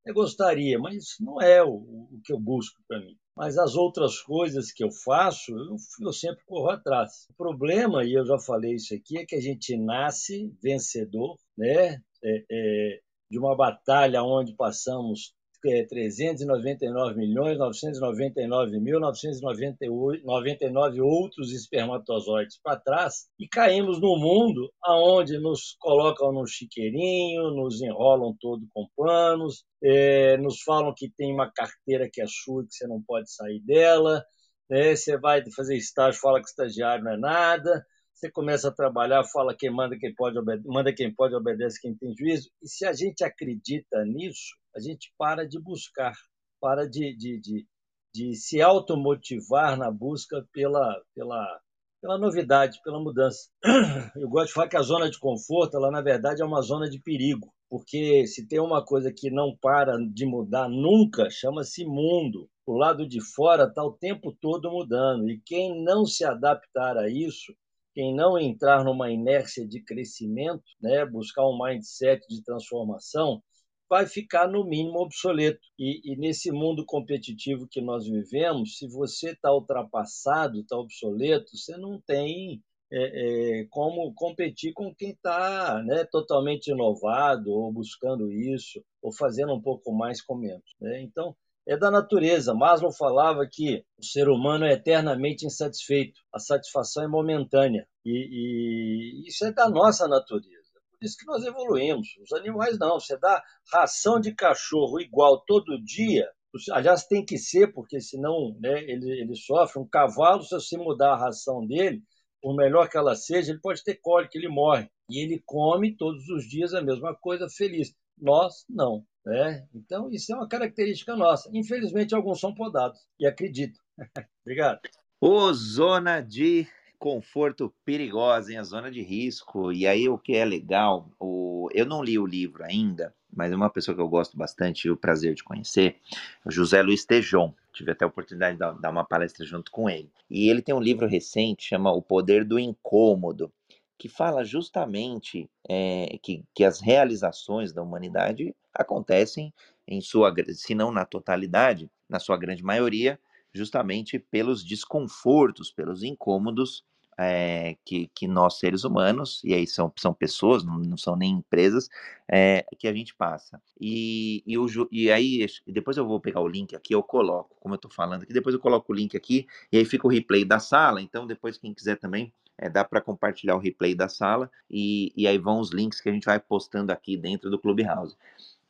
Eu 0.04 0.14
gostaria, 0.14 0.80
mas 0.80 1.14
não 1.20 1.40
é 1.40 1.62
o, 1.62 1.74
o 1.74 2.20
que 2.24 2.32
eu 2.32 2.40
busco 2.40 2.82
para 2.88 2.98
mim. 2.98 3.16
Mas 3.36 3.58
as 3.58 3.74
outras 3.74 4.20
coisas 4.20 4.72
que 4.72 4.82
eu 4.82 4.90
faço, 4.90 5.52
eu, 5.52 5.76
eu 6.00 6.12
sempre 6.12 6.44
corro 6.46 6.70
atrás. 6.70 7.26
O 7.30 7.34
problema, 7.34 8.02
e 8.04 8.14
eu 8.14 8.24
já 8.24 8.38
falei 8.38 8.74
isso 8.76 8.94
aqui, 8.94 9.18
é 9.18 9.26
que 9.26 9.36
a 9.36 9.40
gente 9.40 9.76
nasce 9.76 10.50
vencedor, 10.62 11.36
né? 11.56 12.00
é, 12.26 12.44
é, 12.50 13.00
de 13.30 13.38
uma 13.38 13.56
batalha 13.56 14.22
onde 14.22 14.54
passamos 14.54 15.34
é, 15.68 15.86
399 15.86 17.16
milhões 17.16 17.58
999 17.58 18.80
mil 18.80 19.00
999 19.00 21.00
outros 21.00 21.52
espermatozoides 21.52 22.60
para 22.62 22.78
trás 22.78 23.26
e 23.38 23.48
caímos 23.48 24.00
no 24.00 24.16
mundo 24.16 24.72
aonde 24.82 25.38
nos 25.38 25.76
colocam 25.78 26.32
no 26.32 26.46
chiqueirinho, 26.46 27.50
nos 27.50 27.80
enrolam 27.80 28.34
todo 28.40 28.66
com 28.72 28.86
panos, 28.96 29.64
é, 29.82 30.36
nos 30.36 30.62
falam 30.62 30.92
que 30.94 31.10
tem 31.16 31.32
uma 31.32 31.50
carteira 31.50 32.08
que 32.12 32.22
é 32.22 32.26
sua 32.26 32.64
que 32.64 32.74
você 32.74 32.86
não 32.86 33.02
pode 33.02 33.32
sair 33.32 33.60
dela, 33.60 34.24
né? 34.70 34.94
você 34.94 35.18
vai 35.18 35.42
fazer 35.54 35.76
estágio, 35.76 36.20
fala 36.20 36.40
que 36.40 36.48
estagiário 36.48 37.04
não 37.04 37.12
é 37.12 37.18
nada, 37.18 37.84
você 38.16 38.30
começa 38.30 38.68
a 38.68 38.74
trabalhar, 38.74 39.24
fala 39.24 39.54
quem 39.54 39.70
manda, 39.70 39.96
quem 39.98 40.14
pode, 40.14 40.38
manda 40.64 40.92
quem 40.92 41.14
pode, 41.14 41.34
obedece 41.34 41.80
quem 41.80 41.94
tem 41.94 42.14
juízo. 42.16 42.48
E 42.62 42.68
se 42.68 42.86
a 42.86 42.92
gente 42.94 43.22
acredita 43.22 44.02
nisso, 44.06 44.56
a 44.76 44.80
gente 44.80 45.10
para 45.16 45.48
de 45.48 45.58
buscar, 45.58 46.12
para 46.60 46.86
de, 46.86 47.16
de, 47.16 47.40
de, 47.40 47.66
de 48.14 48.34
se 48.34 48.60
automotivar 48.60 49.76
na 49.78 49.90
busca 49.90 50.46
pela, 50.52 51.02
pela, 51.14 51.60
pela 52.00 52.18
novidade, 52.18 52.78
pela 52.84 53.00
mudança. 53.00 53.48
Eu 54.14 54.28
gosto 54.28 54.48
de 54.48 54.52
falar 54.52 54.68
que 54.68 54.76
a 54.76 54.82
zona 54.82 55.10
de 55.10 55.18
conforto, 55.18 55.78
ela 55.78 55.90
na 55.90 56.02
verdade 56.02 56.42
é 56.42 56.44
uma 56.44 56.60
zona 56.60 56.90
de 56.90 57.00
perigo, 57.00 57.50
porque 57.70 58.26
se 58.26 58.46
tem 58.46 58.60
uma 58.60 58.84
coisa 58.84 59.10
que 59.10 59.30
não 59.30 59.56
para 59.56 59.96
de 60.12 60.26
mudar 60.26 60.68
nunca, 60.68 61.30
chama-se 61.30 61.86
mundo. 61.86 62.48
O 62.66 62.76
lado 62.76 63.08
de 63.08 63.20
fora 63.34 63.64
está 63.64 63.82
o 63.82 63.96
tempo 63.96 64.36
todo 64.40 64.70
mudando, 64.70 65.30
e 65.30 65.40
quem 65.40 65.82
não 65.82 66.04
se 66.04 66.24
adaptar 66.24 66.98
a 66.98 67.08
isso 67.08 67.54
quem 67.96 68.14
não 68.14 68.38
entrar 68.38 68.84
numa 68.84 69.10
inércia 69.10 69.66
de 69.66 69.82
crescimento, 69.82 70.62
né, 70.78 71.06
buscar 71.06 71.48
um 71.48 71.58
mindset 71.58 72.20
de 72.28 72.44
transformação, 72.44 73.42
vai 73.88 74.06
ficar 74.06 74.48
no 74.48 74.64
mínimo 74.64 75.00
obsoleto. 75.00 75.60
E, 75.78 76.12
e 76.12 76.16
nesse 76.16 76.50
mundo 76.50 76.84
competitivo 76.84 77.68
que 77.68 77.80
nós 77.80 78.06
vivemos, 78.06 78.76
se 78.76 78.88
você 78.88 79.30
está 79.30 79.52
ultrapassado, 79.52 80.60
está 80.60 80.76
obsoleto, 80.76 81.56
você 81.56 81.76
não 81.76 82.00
tem 82.00 82.62
é, 82.90 83.60
é, 83.60 83.66
como 83.70 84.12
competir 84.14 84.72
com 84.72 84.94
quem 84.94 85.10
está 85.10 85.82
né, 85.84 86.04
totalmente 86.04 86.68
inovado, 86.68 87.50
ou 87.50 87.72
buscando 87.72 88.30
isso, 88.32 88.82
ou 89.02 89.12
fazendo 89.12 89.54
um 89.54 89.60
pouco 89.60 89.92
mais 89.92 90.22
com 90.22 90.36
menos. 90.36 90.74
Né? 90.80 91.02
Então, 91.02 91.34
é 91.66 91.76
da 91.76 91.90
natureza. 91.90 92.54
Maslow 92.54 92.92
falava 92.92 93.46
que 93.50 93.84
o 93.98 94.04
ser 94.04 94.28
humano 94.28 94.64
é 94.64 94.74
eternamente 94.74 95.44
insatisfeito, 95.44 96.20
a 96.32 96.38
satisfação 96.38 97.02
é 97.02 97.08
momentânea. 97.08 97.86
E, 98.04 99.24
e, 99.24 99.28
isso 99.28 99.44
é 99.44 99.52
da 99.52 99.68
nossa 99.68 100.06
natureza. 100.06 100.65
Por 100.98 101.06
isso 101.06 101.16
que 101.18 101.26
nós 101.26 101.44
evoluímos. 101.44 102.08
Os 102.22 102.32
animais 102.32 102.78
não. 102.78 102.98
Você 102.98 103.18
dá 103.18 103.42
ração 103.72 104.20
de 104.20 104.34
cachorro 104.34 105.00
igual 105.00 105.42
todo 105.46 105.82
dia, 105.82 106.26
aliás, 106.72 107.06
tem 107.06 107.24
que 107.24 107.38
ser, 107.38 107.72
porque 107.72 108.00
senão 108.00 108.56
né, 108.60 108.82
ele, 108.84 109.10
ele 109.20 109.34
sofre. 109.34 109.80
Um 109.80 109.88
cavalo, 109.88 110.42
se 110.42 110.54
você 110.54 110.76
mudar 110.76 111.12
a 111.12 111.18
ração 111.18 111.66
dele, 111.66 112.02
por 112.40 112.56
melhor 112.56 112.88
que 112.88 112.96
ela 112.96 113.14
seja, 113.14 113.52
ele 113.52 113.60
pode 113.60 113.82
ter 113.82 113.96
cólica, 113.96 114.36
ele 114.36 114.48
morre. 114.48 114.88
E 115.10 115.22
ele 115.22 115.42
come 115.44 115.96
todos 115.96 116.28
os 116.28 116.48
dias 116.48 116.74
a 116.74 116.82
mesma 116.82 117.14
coisa, 117.14 117.48
feliz. 117.48 117.94
Nós 118.18 118.64
não. 118.68 119.04
Né? 119.24 119.66
Então, 119.74 120.10
isso 120.10 120.32
é 120.32 120.36
uma 120.36 120.48
característica 120.48 121.16
nossa. 121.16 121.50
Infelizmente, 121.52 122.14
alguns 122.14 122.40
são 122.40 122.54
podados, 122.54 122.98
e 123.18 123.26
acredito. 123.26 123.78
Obrigado. 124.42 124.80
Ô, 125.20 125.52
zona 125.52 126.20
de 126.20 126.66
conforto 126.98 127.72
perigosa, 127.84 128.52
em 128.52 128.56
a 128.56 128.62
zona 128.62 128.90
de 128.90 129.02
risco. 129.02 129.72
E 129.72 129.86
aí, 129.86 130.08
o 130.08 130.18
que 130.18 130.34
é 130.34 130.44
legal, 130.44 131.10
o... 131.18 131.68
eu 131.72 131.86
não 131.86 132.02
li 132.02 132.18
o 132.18 132.26
livro 132.26 132.64
ainda, 132.64 133.14
mas 133.34 133.52
é 133.52 133.56
uma 133.56 133.70
pessoa 133.70 133.94
que 133.94 134.00
eu 134.00 134.08
gosto 134.08 134.36
bastante, 134.36 134.82
tive 134.82 134.92
o 134.92 134.96
prazer 134.96 135.34
de 135.34 135.44
conhecer, 135.44 135.96
o 136.44 136.50
José 136.50 136.82
Luiz 136.82 137.04
Tejon. 137.04 137.52
Tive 137.72 137.92
até 137.92 138.04
a 138.04 138.08
oportunidade 138.08 138.54
de 138.54 138.80
dar 138.80 138.90
uma 138.90 139.04
palestra 139.04 139.44
junto 139.44 139.70
com 139.70 139.88
ele. 139.90 140.10
E 140.30 140.48
ele 140.48 140.62
tem 140.62 140.74
um 140.74 140.80
livro 140.80 141.06
recente, 141.06 141.68
chama 141.68 141.92
O 141.92 142.00
Poder 142.00 142.42
do 142.42 142.58
Incômodo 142.58 143.52
que 143.98 144.08
fala 144.08 144.44
justamente 144.44 145.48
é, 145.68 146.18
que, 146.22 146.44
que 146.54 146.64
as 146.64 146.80
realizações 146.80 147.72
da 147.72 147.82
humanidade 147.82 148.54
acontecem 148.74 149.52
em 149.88 150.00
sua, 150.00 150.34
se 150.52 150.74
não 150.74 150.90
na 150.90 151.04
totalidade, 151.04 151.90
na 152.08 152.18
sua 152.18 152.36
grande 152.36 152.62
maioria, 152.62 153.18
justamente 153.56 154.18
pelos 154.18 154.64
desconfortos, 154.64 155.70
pelos 155.70 156.02
incômodos 156.02 156.84
é, 157.18 157.76
que, 157.84 158.10
que 158.14 158.28
nós 158.28 158.58
seres 158.58 158.84
humanos, 158.84 159.40
e 159.42 159.54
aí 159.54 159.66
são, 159.66 159.92
são 159.96 160.12
pessoas, 160.12 160.64
não, 160.64 160.78
não 160.78 160.96
são 160.96 161.16
nem 161.16 161.32
empresas, 161.32 161.88
é, 162.30 162.64
que 162.78 162.86
a 162.86 162.92
gente 162.92 163.14
passa. 163.14 163.60
E, 163.80 164.42
e, 164.46 164.58
o, 164.58 164.66
e 164.92 165.10
aí, 165.10 165.46
depois 165.66 165.96
eu 165.96 166.06
vou 166.06 166.20
pegar 166.20 166.40
o 166.40 166.48
link 166.48 166.76
aqui, 166.76 166.94
eu 166.94 167.02
coloco, 167.02 167.56
como 167.58 167.74
eu 167.74 167.76
estou 167.76 167.90
falando 167.90 168.22
aqui, 168.22 168.32
depois 168.32 168.54
eu 168.54 168.60
coloco 168.60 168.92
o 168.92 168.96
link 168.96 169.16
aqui, 169.16 169.46
e 169.72 169.78
aí 169.78 169.84
fica 169.84 170.06
o 170.06 170.10
replay 170.10 170.44
da 170.44 170.58
sala, 170.58 171.00
então 171.00 171.26
depois 171.26 171.56
quem 171.56 171.72
quiser 171.72 171.96
também 171.96 172.32
é, 172.58 172.68
dá 172.68 172.84
para 172.84 173.00
compartilhar 173.00 173.54
o 173.56 173.60
replay 173.60 173.94
da 173.94 174.08
sala 174.08 174.50
e, 174.70 175.12
e 175.16 175.26
aí 175.26 175.38
vão 175.38 175.60
os 175.60 175.72
links 175.72 176.00
que 176.00 176.08
a 176.08 176.12
gente 176.12 176.24
vai 176.24 176.40
postando 176.40 176.90
aqui 176.90 177.16
dentro 177.16 177.50
do 177.50 177.58
Clubhouse. 177.58 178.16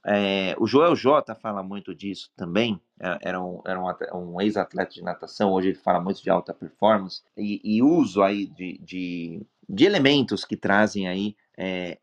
É, 0.08 0.54
o 0.58 0.68
Joel 0.68 0.94
J 0.94 1.34
fala 1.34 1.64
muito 1.64 1.92
disso 1.92 2.30
também, 2.36 2.80
é, 3.00 3.18
era 3.22 3.42
um, 3.42 3.60
era 3.66 3.80
um, 3.80 4.34
um 4.34 4.40
ex-atleta 4.40 4.92
de 4.92 5.02
natação, 5.02 5.52
hoje 5.52 5.70
ele 5.70 5.78
fala 5.78 6.00
muito 6.00 6.22
de 6.22 6.30
alta 6.30 6.54
performance, 6.54 7.22
e, 7.36 7.60
e 7.64 7.82
uso 7.82 8.22
aí 8.22 8.46
de, 8.46 8.78
de, 8.78 9.46
de, 9.68 9.84
elementos 9.84 10.44
que 10.44 10.56
trazem 10.56 11.08
aí 11.08 11.34
é, 11.58 11.98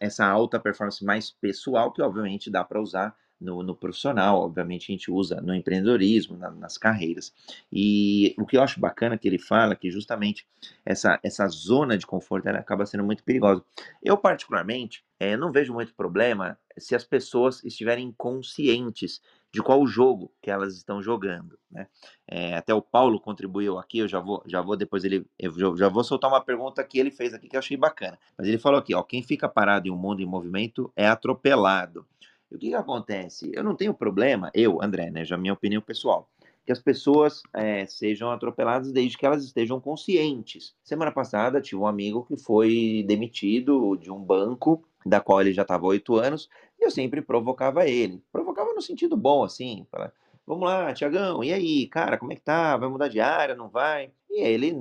essa 0.00 0.24
alta 0.24 0.58
performance 0.58 1.04
mais 1.04 1.30
pessoal, 1.30 1.92
que 1.92 2.00
obviamente 2.00 2.50
dá 2.50 2.64
para 2.64 2.80
usar 2.80 3.14
no, 3.42 3.62
no, 3.62 3.74
profissional, 3.74 4.40
obviamente 4.40 4.90
a 4.90 4.94
gente 4.94 5.10
usa 5.10 5.40
no 5.40 5.54
empreendedorismo, 5.54 6.36
na, 6.36 6.50
nas 6.50 6.78
carreiras. 6.78 7.32
E 7.72 8.34
o 8.38 8.46
que 8.46 8.56
eu 8.56 8.62
acho 8.62 8.80
bacana 8.80 9.18
que 9.18 9.28
ele 9.28 9.38
fala 9.38 9.74
que 9.74 9.90
justamente 9.90 10.46
essa, 10.84 11.18
essa 11.22 11.46
zona 11.48 11.98
de 11.98 12.06
conforto 12.06 12.48
acaba 12.48 12.86
sendo 12.86 13.04
muito 13.04 13.24
perigosa. 13.24 13.62
Eu, 14.02 14.16
particularmente, 14.16 15.04
é, 15.18 15.36
não 15.36 15.52
vejo 15.52 15.72
muito 15.72 15.94
problema 15.94 16.58
se 16.78 16.94
as 16.94 17.04
pessoas 17.04 17.62
estiverem 17.64 18.12
conscientes 18.16 19.20
de 19.52 19.62
qual 19.62 19.86
jogo 19.86 20.32
que 20.40 20.50
elas 20.50 20.74
estão 20.74 21.02
jogando. 21.02 21.58
Né? 21.70 21.86
É, 22.26 22.56
até 22.56 22.72
o 22.72 22.80
Paulo 22.80 23.20
contribuiu 23.20 23.78
aqui, 23.78 23.98
eu 23.98 24.08
já 24.08 24.18
vou, 24.18 24.42
já 24.46 24.62
vou 24.62 24.76
depois 24.76 25.04
ele, 25.04 25.26
eu 25.38 25.76
já 25.76 25.88
vou 25.88 26.02
soltar 26.02 26.30
uma 26.30 26.40
pergunta 26.40 26.82
que 26.82 26.98
ele 26.98 27.10
fez 27.10 27.34
aqui 27.34 27.48
que 27.48 27.54
eu 27.54 27.60
achei 27.60 27.76
bacana. 27.76 28.18
Mas 28.36 28.48
ele 28.48 28.58
falou 28.58 28.78
aqui, 28.78 28.94
ó, 28.94 29.02
quem 29.02 29.22
fica 29.22 29.48
parado 29.48 29.86
em 29.86 29.90
um 29.90 29.96
mundo 29.96 30.22
em 30.22 30.26
movimento 30.26 30.90
é 30.96 31.06
atropelado. 31.06 32.06
E 32.52 32.54
o 32.54 32.58
que, 32.58 32.68
que 32.68 32.74
acontece? 32.74 33.50
Eu 33.54 33.64
não 33.64 33.74
tenho 33.74 33.94
problema, 33.94 34.50
eu, 34.54 34.82
André, 34.82 35.10
né, 35.10 35.24
já 35.24 35.38
minha 35.38 35.54
opinião 35.54 35.80
pessoal, 35.80 36.28
que 36.66 36.70
as 36.70 36.78
pessoas 36.78 37.42
é, 37.54 37.86
sejam 37.86 38.30
atropeladas 38.30 38.92
desde 38.92 39.16
que 39.16 39.24
elas 39.24 39.42
estejam 39.42 39.80
conscientes. 39.80 40.74
Semana 40.84 41.10
passada 41.10 41.62
tive 41.62 41.80
um 41.80 41.86
amigo 41.86 42.26
que 42.26 42.36
foi 42.36 43.04
demitido 43.08 43.96
de 43.96 44.10
um 44.10 44.22
banco 44.22 44.84
da 45.04 45.18
qual 45.18 45.40
ele 45.40 45.52
já 45.52 45.62
estava 45.62 45.86
oito 45.86 46.16
anos 46.16 46.48
e 46.78 46.84
eu 46.84 46.90
sempre 46.90 47.22
provocava 47.22 47.88
ele. 47.88 48.22
Provocava 48.30 48.74
no 48.74 48.82
sentido 48.82 49.16
bom, 49.16 49.42
assim, 49.42 49.86
para 49.90 50.12
vamos 50.46 50.64
lá, 50.64 50.92
Tiagão, 50.92 51.42
e 51.42 51.52
aí, 51.52 51.86
cara, 51.86 52.18
como 52.18 52.32
é 52.32 52.36
que 52.36 52.42
tá? 52.42 52.76
Vai 52.76 52.88
mudar 52.88 53.08
de 53.08 53.20
área, 53.20 53.54
não 53.54 53.68
vai? 53.68 54.10
E 54.28 54.42
ele, 54.42 54.74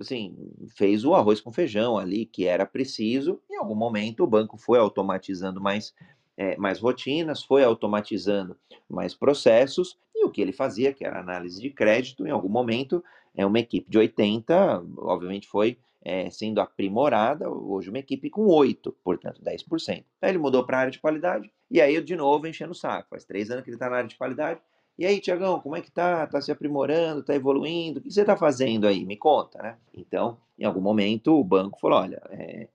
assim, 0.00 0.36
fez 0.76 1.04
o 1.04 1.14
arroz 1.14 1.40
com 1.40 1.52
feijão 1.52 1.96
ali, 1.96 2.26
que 2.26 2.44
era 2.46 2.66
preciso. 2.66 3.40
Em 3.50 3.56
algum 3.56 3.74
momento 3.74 4.22
o 4.22 4.26
banco 4.26 4.58
foi 4.58 4.78
automatizando 4.78 5.60
mais 5.60 5.94
é, 6.36 6.56
mais 6.56 6.78
rotinas, 6.78 7.42
foi 7.42 7.64
automatizando 7.64 8.56
mais 8.88 9.14
processos, 9.14 9.98
e 10.14 10.24
o 10.24 10.30
que 10.30 10.40
ele 10.40 10.52
fazia, 10.52 10.92
que 10.92 11.04
era 11.04 11.20
análise 11.20 11.60
de 11.60 11.70
crédito, 11.70 12.26
em 12.26 12.30
algum 12.30 12.48
momento, 12.48 13.02
é 13.34 13.44
uma 13.44 13.58
equipe 13.58 13.90
de 13.90 13.98
80, 13.98 14.84
obviamente 14.98 15.46
foi 15.48 15.78
é, 16.02 16.30
sendo 16.30 16.60
aprimorada, 16.60 17.50
hoje 17.50 17.90
uma 17.90 17.98
equipe 17.98 18.30
com 18.30 18.46
8, 18.46 18.96
portanto 19.02 19.42
10%. 19.42 20.04
Aí 20.22 20.30
ele 20.30 20.38
mudou 20.38 20.64
para 20.64 20.78
a 20.78 20.80
área 20.80 20.92
de 20.92 21.00
qualidade, 21.00 21.50
e 21.70 21.80
aí 21.80 21.94
eu 21.94 22.02
de 22.02 22.16
novo 22.16 22.46
enchendo 22.46 22.72
o 22.72 22.74
saco, 22.74 23.10
faz 23.10 23.24
três 23.24 23.50
anos 23.50 23.64
que 23.64 23.70
ele 23.70 23.76
está 23.76 23.90
na 23.90 23.96
área 23.96 24.08
de 24.08 24.16
qualidade, 24.16 24.60
e 24.98 25.04
aí, 25.04 25.20
Tiagão, 25.20 25.60
como 25.60 25.76
é 25.76 25.82
que 25.82 25.90
tá? 25.90 26.26
Tá 26.26 26.40
se 26.40 26.50
aprimorando, 26.50 27.22
tá 27.22 27.34
evoluindo? 27.34 28.00
O 28.00 28.02
que 28.02 28.10
você 28.10 28.24
tá 28.24 28.34
fazendo 28.34 28.86
aí? 28.86 29.04
Me 29.04 29.16
conta, 29.16 29.62
né? 29.62 29.76
Então, 29.92 30.38
em 30.58 30.64
algum 30.64 30.80
momento, 30.80 31.38
o 31.38 31.44
banco 31.44 31.78
falou: 31.78 31.98
olha, 31.98 32.22
é, 32.30 32.68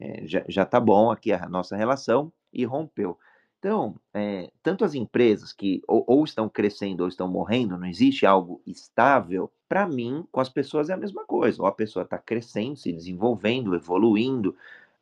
é, 0.00 0.26
já, 0.26 0.44
já 0.48 0.64
tá 0.64 0.80
bom 0.80 1.10
aqui 1.10 1.32
a 1.32 1.48
nossa 1.48 1.76
relação, 1.76 2.32
e 2.52 2.64
rompeu. 2.64 3.18
Então, 3.58 3.96
é, 4.14 4.50
tanto 4.62 4.84
as 4.84 4.94
empresas 4.94 5.52
que 5.52 5.82
ou, 5.86 6.04
ou, 6.06 6.24
estão 6.24 6.48
crescendo 6.48 7.02
ou 7.02 7.08
estão 7.08 7.26
morrendo, 7.26 7.76
não 7.76 7.86
existe 7.86 8.24
algo 8.24 8.62
estável, 8.66 9.50
para 9.68 9.86
mim, 9.86 10.24
com 10.30 10.40
as 10.40 10.48
pessoas 10.48 10.88
é 10.88 10.94
a 10.94 10.96
mesma 10.96 11.24
coisa. 11.24 11.60
Ou 11.60 11.66
a 11.66 11.72
pessoa 11.72 12.04
está 12.04 12.18
crescendo, 12.18 12.76
se 12.76 12.92
desenvolvendo, 12.92 13.74
evoluindo, 13.74 14.54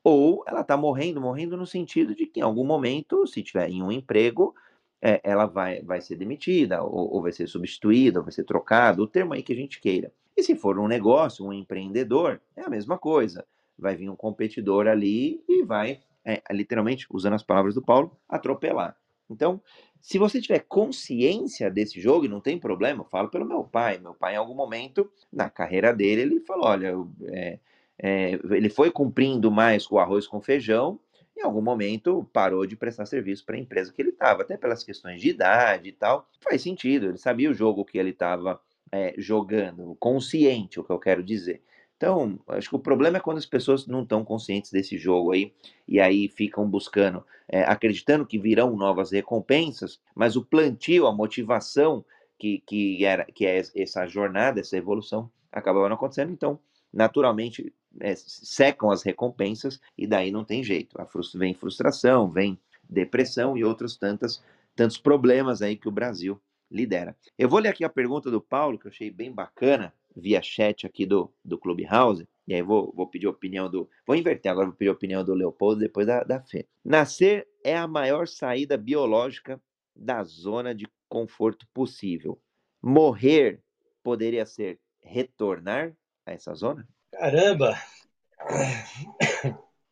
ou 0.02 0.42
ela 0.46 0.62
está 0.62 0.76
morrendo, 0.76 1.20
morrendo 1.20 1.56
no 1.56 1.66
sentido 1.66 2.14
de 2.14 2.26
que 2.26 2.40
em 2.40 2.42
algum 2.42 2.64
momento, 2.64 3.26
se 3.26 3.42
tiver 3.42 3.68
em 3.68 3.82
um 3.82 3.92
emprego, 3.92 4.54
é, 5.02 5.20
ela 5.22 5.46
vai, 5.46 5.82
vai 5.82 6.00
ser 6.00 6.16
demitida, 6.16 6.82
ou, 6.82 7.14
ou 7.14 7.22
vai 7.22 7.32
ser 7.32 7.46
substituída, 7.46 8.20
ou 8.20 8.24
vai 8.24 8.32
ser 8.32 8.44
trocada, 8.44 9.02
o 9.02 9.06
termo 9.06 9.34
aí 9.34 9.42
que 9.42 9.52
a 9.52 9.56
gente 9.56 9.80
queira. 9.80 10.10
E 10.36 10.42
se 10.42 10.54
for 10.54 10.78
um 10.78 10.88
negócio, 10.88 11.44
um 11.44 11.52
empreendedor, 11.52 12.40
é 12.56 12.62
a 12.62 12.70
mesma 12.70 12.98
coisa. 12.98 13.44
Vai 13.78 13.94
vir 13.96 14.08
um 14.08 14.16
competidor 14.16 14.86
ali 14.86 15.42
e 15.48 15.62
vai 15.62 16.00
é, 16.26 16.42
literalmente, 16.50 17.06
usando 17.08 17.34
as 17.34 17.42
palavras 17.44 17.74
do 17.74 17.82
Paulo, 17.82 18.18
atropelar. 18.28 18.96
Então, 19.30 19.60
se 20.00 20.18
você 20.18 20.40
tiver 20.40 20.60
consciência 20.60 21.70
desse 21.70 22.00
jogo, 22.00 22.28
não 22.28 22.40
tem 22.40 22.58
problema, 22.58 23.02
eu 23.02 23.08
falo 23.08 23.28
pelo 23.28 23.46
meu 23.46 23.64
pai. 23.64 23.98
Meu 23.98 24.14
pai, 24.14 24.34
em 24.34 24.36
algum 24.36 24.54
momento, 24.54 25.10
na 25.32 25.48
carreira 25.48 25.92
dele, 25.92 26.22
ele 26.22 26.40
falou: 26.40 26.66
olha, 26.66 26.94
é, 27.28 27.58
é, 27.98 28.32
ele 28.50 28.68
foi 28.68 28.90
cumprindo 28.90 29.50
mais 29.50 29.86
com 29.86 29.96
o 29.96 29.98
arroz 29.98 30.26
com 30.26 30.40
feijão, 30.40 30.98
em 31.36 31.42
algum 31.42 31.60
momento 31.60 32.28
parou 32.32 32.66
de 32.66 32.76
prestar 32.76 33.06
serviço 33.06 33.44
para 33.44 33.56
a 33.56 33.60
empresa 33.60 33.92
que 33.92 34.00
ele 34.00 34.10
estava, 34.10 34.42
até 34.42 34.56
pelas 34.56 34.82
questões 34.82 35.20
de 35.20 35.28
idade 35.28 35.90
e 35.90 35.92
tal. 35.92 36.28
Faz 36.40 36.62
sentido, 36.62 37.06
ele 37.06 37.18
sabia 37.18 37.50
o 37.50 37.54
jogo 37.54 37.84
que 37.84 37.98
ele 37.98 38.10
estava 38.10 38.60
é, 38.90 39.14
jogando, 39.18 39.96
consciente, 40.00 40.80
o 40.80 40.84
que 40.84 40.90
eu 40.90 40.98
quero 40.98 41.22
dizer. 41.22 41.62
Então, 41.96 42.38
acho 42.48 42.68
que 42.68 42.76
o 42.76 42.80
problema 42.80 43.16
é 43.16 43.20
quando 43.20 43.38
as 43.38 43.46
pessoas 43.46 43.86
não 43.86 44.02
estão 44.02 44.22
conscientes 44.22 44.70
desse 44.70 44.98
jogo 44.98 45.32
aí, 45.32 45.52
e 45.88 45.98
aí 45.98 46.28
ficam 46.28 46.68
buscando, 46.68 47.24
é, 47.48 47.62
acreditando 47.62 48.26
que 48.26 48.38
virão 48.38 48.76
novas 48.76 49.12
recompensas, 49.12 49.98
mas 50.14 50.36
o 50.36 50.44
plantio, 50.44 51.06
a 51.06 51.12
motivação 51.12 52.04
que, 52.38 52.62
que, 52.66 53.04
era, 53.04 53.24
que 53.24 53.46
é 53.46 53.62
essa 53.74 54.06
jornada, 54.06 54.60
essa 54.60 54.76
evolução, 54.76 55.30
acabava 55.50 55.88
não 55.88 55.96
acontecendo. 55.96 56.32
Então, 56.32 56.58
naturalmente, 56.92 57.72
é, 57.98 58.14
secam 58.14 58.90
as 58.90 59.02
recompensas, 59.02 59.80
e 59.96 60.06
daí 60.06 60.30
não 60.30 60.44
tem 60.44 60.62
jeito. 60.62 60.96
Frustra, 61.06 61.38
vem 61.38 61.54
frustração, 61.54 62.30
vem 62.30 62.58
depressão 62.88 63.56
e 63.56 63.64
outros 63.64 63.96
tantas, 63.96 64.44
tantos 64.74 64.98
problemas 64.98 65.62
aí 65.62 65.76
que 65.76 65.88
o 65.88 65.92
Brasil 65.92 66.38
lidera. 66.70 67.16
Eu 67.38 67.48
vou 67.48 67.58
ler 67.58 67.70
aqui 67.70 67.84
a 67.84 67.88
pergunta 67.88 68.30
do 68.30 68.40
Paulo, 68.40 68.78
que 68.78 68.86
eu 68.86 68.90
achei 68.90 69.10
bem 69.10 69.32
bacana, 69.32 69.94
via 70.16 70.40
chat 70.40 70.86
aqui 70.86 71.04
do, 71.04 71.32
do 71.44 71.58
Clubhouse, 71.58 72.26
e 72.48 72.54
aí 72.54 72.62
vou, 72.62 72.92
vou 72.96 73.06
pedir 73.06 73.26
a 73.26 73.30
opinião 73.30 73.68
do. 73.68 73.88
Vou 74.06 74.16
inverter 74.16 74.50
agora, 74.50 74.68
vou 74.68 74.76
pedir 74.76 74.88
a 74.88 74.94
opinião 74.94 75.24
do 75.24 75.34
Leopoldo 75.34 75.80
depois 75.80 76.06
da, 76.06 76.22
da 76.22 76.40
Fê. 76.40 76.66
Nascer 76.84 77.46
é 77.62 77.76
a 77.76 77.86
maior 77.86 78.26
saída 78.26 78.76
biológica 78.76 79.60
da 79.94 80.22
zona 80.24 80.74
de 80.74 80.88
conforto 81.08 81.66
possível. 81.74 82.40
Morrer 82.80 83.60
poderia 84.02 84.46
ser 84.46 84.78
retornar 85.02 85.92
a 86.24 86.32
essa 86.32 86.54
zona? 86.54 86.88
Caramba! 87.12 87.76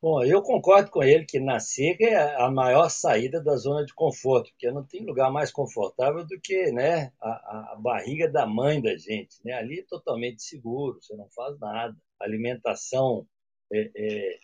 Bom, 0.04 0.22
eu 0.22 0.42
concordo 0.42 0.90
com 0.90 1.02
ele 1.02 1.24
que 1.24 1.40
nascer 1.40 1.96
é 1.98 2.36
a 2.36 2.50
maior 2.50 2.90
saída 2.90 3.40
da 3.42 3.56
zona 3.56 3.86
de 3.86 3.94
conforto, 3.94 4.50
porque 4.50 4.70
não 4.70 4.84
tem 4.84 5.02
lugar 5.02 5.32
mais 5.32 5.50
confortável 5.50 6.26
do 6.26 6.38
que 6.42 6.70
né, 6.72 7.10
a, 7.18 7.72
a 7.72 7.76
barriga 7.80 8.30
da 8.30 8.46
mãe 8.46 8.82
da 8.82 8.94
gente. 8.98 9.42
Né? 9.42 9.54
Ali 9.54 9.80
é 9.80 9.84
totalmente 9.88 10.42
seguro, 10.42 11.00
você 11.00 11.16
não 11.16 11.26
faz 11.30 11.58
nada. 11.58 11.96
Alimentação 12.20 13.26
é, 13.72 13.90
é, 13.96 14.38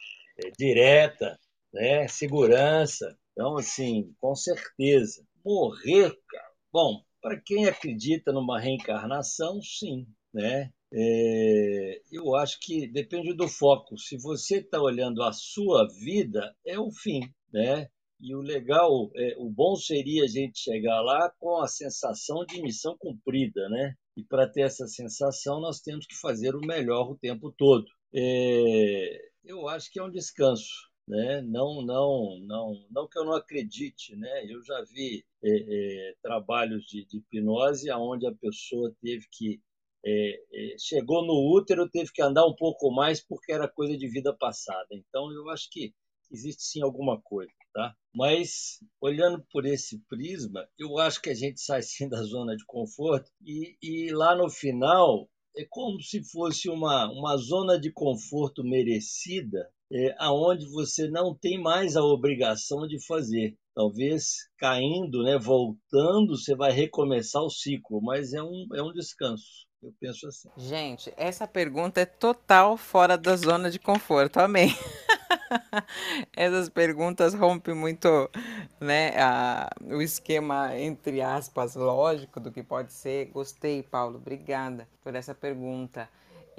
é 0.47 0.50
direta, 0.59 1.38
né? 1.75 2.09
segurança. 2.09 3.14
Então, 3.33 3.59
assim, 3.59 4.14
com 4.19 4.35
certeza. 4.35 5.23
Morrer, 5.45 6.19
cara. 6.26 6.52
Bom, 6.73 7.05
para 7.21 7.38
quem 7.38 7.67
acredita 7.67 8.33
numa 8.33 8.59
reencarnação, 8.59 9.61
sim. 9.61 10.07
Né? 10.33 10.73
É, 10.92 12.02
eu 12.11 12.35
acho 12.35 12.59
que 12.61 12.87
depende 12.88 13.32
do 13.35 13.49
foco. 13.49 13.97
Se 13.97 14.16
você 14.18 14.59
está 14.59 14.80
olhando 14.80 15.23
a 15.23 15.32
sua 15.32 15.87
vida, 15.88 16.54
é 16.66 16.78
o 16.78 16.90
fim, 16.90 17.20
né? 17.52 17.88
E 18.20 18.35
o 18.35 18.40
legal, 18.40 19.11
é, 19.14 19.35
o 19.38 19.49
bom 19.49 19.76
seria 19.76 20.25
a 20.25 20.28
gente 20.28 20.59
chegar 20.59 21.00
lá 21.00 21.30
com 21.38 21.56
a 21.62 21.68
sensação 21.68 22.44
de 22.44 22.61
missão 22.61 22.97
cumprida, 22.99 23.68
né? 23.70 23.94
E 24.16 24.25
para 24.25 24.49
ter 24.49 24.62
essa 24.62 24.87
sensação, 24.87 25.61
nós 25.61 25.80
temos 25.80 26.06
que 26.06 26.14
fazer 26.16 26.54
o 26.54 26.61
melhor 26.61 27.11
o 27.11 27.18
tempo 27.18 27.50
todo. 27.56 27.87
É, 28.12 29.18
eu 29.44 29.68
acho 29.68 29.90
que 29.90 29.99
é 29.99 30.02
um 30.02 30.11
descanso, 30.11 30.90
né? 31.09 31.40
Não, 31.42 31.82
não, 31.82 32.38
não, 32.47 32.87
não 32.90 33.09
que 33.09 33.18
eu 33.18 33.25
não 33.25 33.35
acredite, 33.35 34.14
né? 34.16 34.44
Eu 34.47 34.62
já 34.62 34.82
vi 34.82 35.25
é, 35.42 36.11
é 36.11 36.14
trabalhos 36.23 36.85
de, 36.85 37.06
de 37.06 37.18
hipnose 37.18 37.88
aonde 37.90 38.26
a 38.26 38.35
pessoa 38.35 38.94
teve 39.00 39.26
que 39.32 39.61
é, 40.04 40.40
é, 40.52 40.76
chegou 40.78 41.25
no 41.25 41.57
útero, 41.57 41.88
teve 41.88 42.11
que 42.12 42.23
andar 42.23 42.47
um 42.47 42.54
pouco 42.54 42.90
mais 42.90 43.21
porque 43.21 43.52
era 43.52 43.69
coisa 43.69 43.97
de 43.97 44.09
vida 44.09 44.35
passada. 44.35 44.88
Então, 44.92 45.30
eu 45.33 45.49
acho 45.50 45.69
que 45.71 45.92
existe 46.30 46.62
sim 46.62 46.83
alguma 46.83 47.21
coisa, 47.21 47.52
tá? 47.73 47.95
Mas, 48.14 48.78
olhando 49.00 49.45
por 49.52 49.66
esse 49.66 49.99
prisma, 50.09 50.66
eu 50.78 50.99
acho 50.99 51.21
que 51.21 51.30
a 51.30 51.35
gente 51.35 51.61
sai 51.61 51.83
sim 51.83 52.09
da 52.09 52.23
zona 52.23 52.57
de 52.57 52.64
conforto 52.64 53.30
e, 53.45 53.76
e 53.83 54.12
lá 54.12 54.35
no 54.35 54.49
final 54.49 55.28
é 55.57 55.64
como 55.69 56.00
se 56.00 56.23
fosse 56.23 56.69
uma, 56.69 57.11
uma 57.11 57.37
zona 57.37 57.78
de 57.78 57.92
conforto 57.92 58.62
merecida, 58.62 59.69
é, 59.92 60.14
aonde 60.19 60.66
você 60.71 61.09
não 61.09 61.35
tem 61.35 61.61
mais 61.61 61.97
a 61.97 62.04
obrigação 62.04 62.87
de 62.87 63.04
fazer. 63.04 63.57
Talvez 63.75 64.49
caindo, 64.59 65.23
né, 65.23 65.38
voltando, 65.38 66.37
você 66.37 66.54
vai 66.54 66.71
recomeçar 66.71 67.42
o 67.42 67.51
ciclo, 67.51 68.01
mas 68.01 68.33
é 68.33 68.42
um, 68.42 68.66
é 68.74 68.83
um 68.83 68.92
descanso. 68.92 69.69
Eu 69.83 69.93
penso 69.99 70.27
assim. 70.29 70.51
Gente, 70.59 71.12
essa 71.16 71.47
pergunta 71.49 72.01
é 72.01 72.05
total 72.05 72.77
fora 72.77 73.16
da 73.16 73.35
zona 73.37 73.71
de 73.71 73.79
conforto. 73.79 74.38
Amém. 74.38 74.69
Essas 76.37 76.69
perguntas 76.69 77.33
rompem 77.33 77.75
muito 77.75 78.31
né, 78.79 79.12
a, 79.19 79.71
o 79.83 80.03
esquema, 80.03 80.77
entre 80.79 81.23
aspas, 81.23 81.75
lógico 81.75 82.38
do 82.38 82.53
que 82.53 82.62
pode 82.62 82.93
ser. 82.93 83.27
Gostei, 83.27 83.83
Paulo. 83.83 84.16
Obrigada 84.16 84.87
por 85.03 85.14
essa 85.14 85.35
pergunta. 85.35 86.09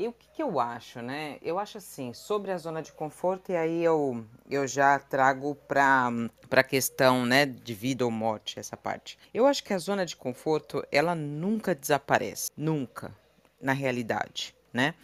E 0.01 0.07
o 0.07 0.13
que, 0.13 0.27
que, 0.33 0.41
eu 0.41 0.59
acho, 0.59 0.99
né? 0.99 1.37
Eu 1.43 1.59
acho 1.59 1.77
assim, 1.77 2.11
sobre 2.11 2.49
a 2.49 2.57
zona 2.57 2.81
de 2.81 2.91
conforto, 2.91 3.51
e 3.51 3.55
aí 3.55 3.83
eu, 3.83 4.25
eu 4.49 4.65
já 4.65 4.97
trago 4.97 5.53
para 5.67 6.09
a 6.49 6.63
questão 6.63 7.23
né, 7.23 7.45
de 7.45 7.75
vida 7.75 8.03
ou 8.03 8.09
morte, 8.09 8.59
essa 8.59 8.75
parte. 8.75 9.15
Eu 9.31 9.45
acho 9.45 9.63
que 9.63 9.71
a 9.71 9.77
zona 9.77 10.03
de 10.03 10.15
conforto, 10.15 10.83
ela 10.91 11.13
nunca 11.13 11.75
desaparece. 11.75 12.49
Nunca, 12.57 13.15
na 13.61 13.73
realidade, 13.73 14.55
né? 14.73 14.95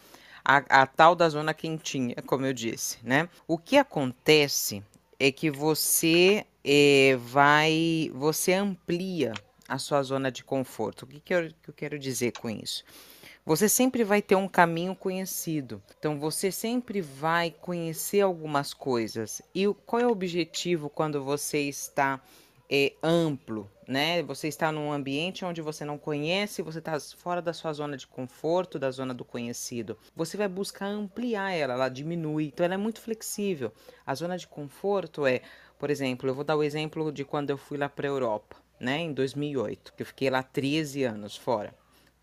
A, 0.44 0.82
a 0.82 0.88
tal 0.88 1.14
da 1.14 1.30
zona 1.30 1.54
quentinha, 1.54 2.16
como 2.26 2.48
eu 2.48 2.54
disse, 2.54 2.98
né? 3.04 3.30
O 3.48 3.56
que 3.56 3.78
acontece 3.78 4.84
é 5.20 5.32
que 5.32 5.52
você 5.52 6.44
é, 6.64 7.16
vai, 7.20 8.12
você 8.16 8.54
amplia 8.54 9.34
a 9.68 9.78
sua 9.78 10.02
zona 10.02 10.32
de 10.32 10.44
conforto. 10.44 11.04
O 11.04 11.08
que, 11.08 11.20
que, 11.20 11.36
eu, 11.36 11.52
que 11.62 11.70
eu 11.70 11.74
quero 11.76 12.00
dizer 12.00 12.32
com 12.32 12.50
isso? 12.50 12.84
Você 13.48 13.70
sempre 13.70 14.04
vai 14.04 14.22
ter 14.22 14.36
um 14.36 14.46
caminho 14.46 14.94
conhecido. 14.94 15.82
Então 15.98 16.20
você 16.20 16.52
sempre 16.52 17.00
vai 17.00 17.50
conhecer 17.50 18.20
algumas 18.20 18.74
coisas. 18.74 19.42
E 19.56 19.66
qual 19.86 20.02
é 20.02 20.06
o 20.06 20.12
objetivo 20.12 20.90
quando 20.90 21.24
você 21.24 21.60
está 21.60 22.20
é, 22.70 22.92
amplo, 23.02 23.72
né? 23.88 24.22
Você 24.24 24.50
está 24.50 24.70
num 24.70 24.92
ambiente 24.92 25.46
onde 25.46 25.62
você 25.62 25.86
não 25.86 25.98
conhece, 25.98 26.62
você 26.62 26.80
está 26.80 27.00
fora 27.00 27.42
da 27.42 27.54
sua 27.54 27.72
zona 27.72 27.96
de 27.96 28.06
conforto, 28.06 28.78
da 28.78 28.92
zona 28.92 29.14
do 29.14 29.24
conhecido. 29.24 29.98
Você 30.14 30.36
vai 30.36 30.50
buscar 30.50 30.88
ampliar 30.88 31.54
ela, 31.54 31.76
ela 31.76 31.88
diminui. 31.88 32.48
Então 32.48 32.66
ela 32.66 32.74
é 32.74 32.78
muito 32.78 33.00
flexível. 33.00 33.72
A 34.06 34.14
zona 34.14 34.38
de 34.38 34.46
conforto 34.46 35.26
é, 35.26 35.40
por 35.80 35.90
exemplo, 35.90 36.30
eu 36.30 36.36
vou 36.36 36.44
dar 36.44 36.58
o 36.58 36.64
exemplo 36.64 37.14
de 37.14 37.24
quando 37.24 37.52
eu 37.52 37.58
fui 37.58 37.78
lá 37.78 37.88
para 37.88 38.10
a 38.10 38.12
Europa, 38.12 38.58
né? 38.78 38.98
Em 38.98 39.14
2008, 39.14 39.94
que 39.94 40.02
eu 40.02 40.06
fiquei 40.06 40.30
lá 40.30 40.44
13 40.44 41.06
anos 41.06 41.38
fora. 41.38 41.74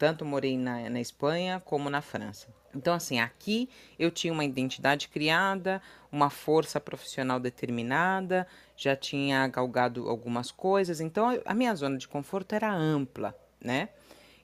Tanto 0.05 0.23
morei 0.23 0.59
na, 0.59 0.91
na 0.91 1.01
Espanha 1.01 1.63
como 1.65 1.89
na 1.89 2.03
França. 2.03 2.49
Então, 2.75 2.93
assim, 2.93 3.21
aqui 3.21 3.71
eu 3.99 4.11
tinha 4.11 4.35
uma 4.35 4.45
identidade 4.45 5.09
criada, 5.09 5.81
uma 6.13 6.29
força 6.29 6.79
profissional 6.79 7.41
determinada, 7.41 8.47
já 8.77 8.95
tinha 8.95 9.49
galgado 9.49 10.07
algumas 10.07 10.51
coisas, 10.51 11.01
então 11.01 11.41
a 11.47 11.55
minha 11.55 11.75
zona 11.75 11.97
de 11.97 12.07
conforto 12.07 12.55
era 12.55 12.71
ampla, 12.71 13.35
né? 13.59 13.89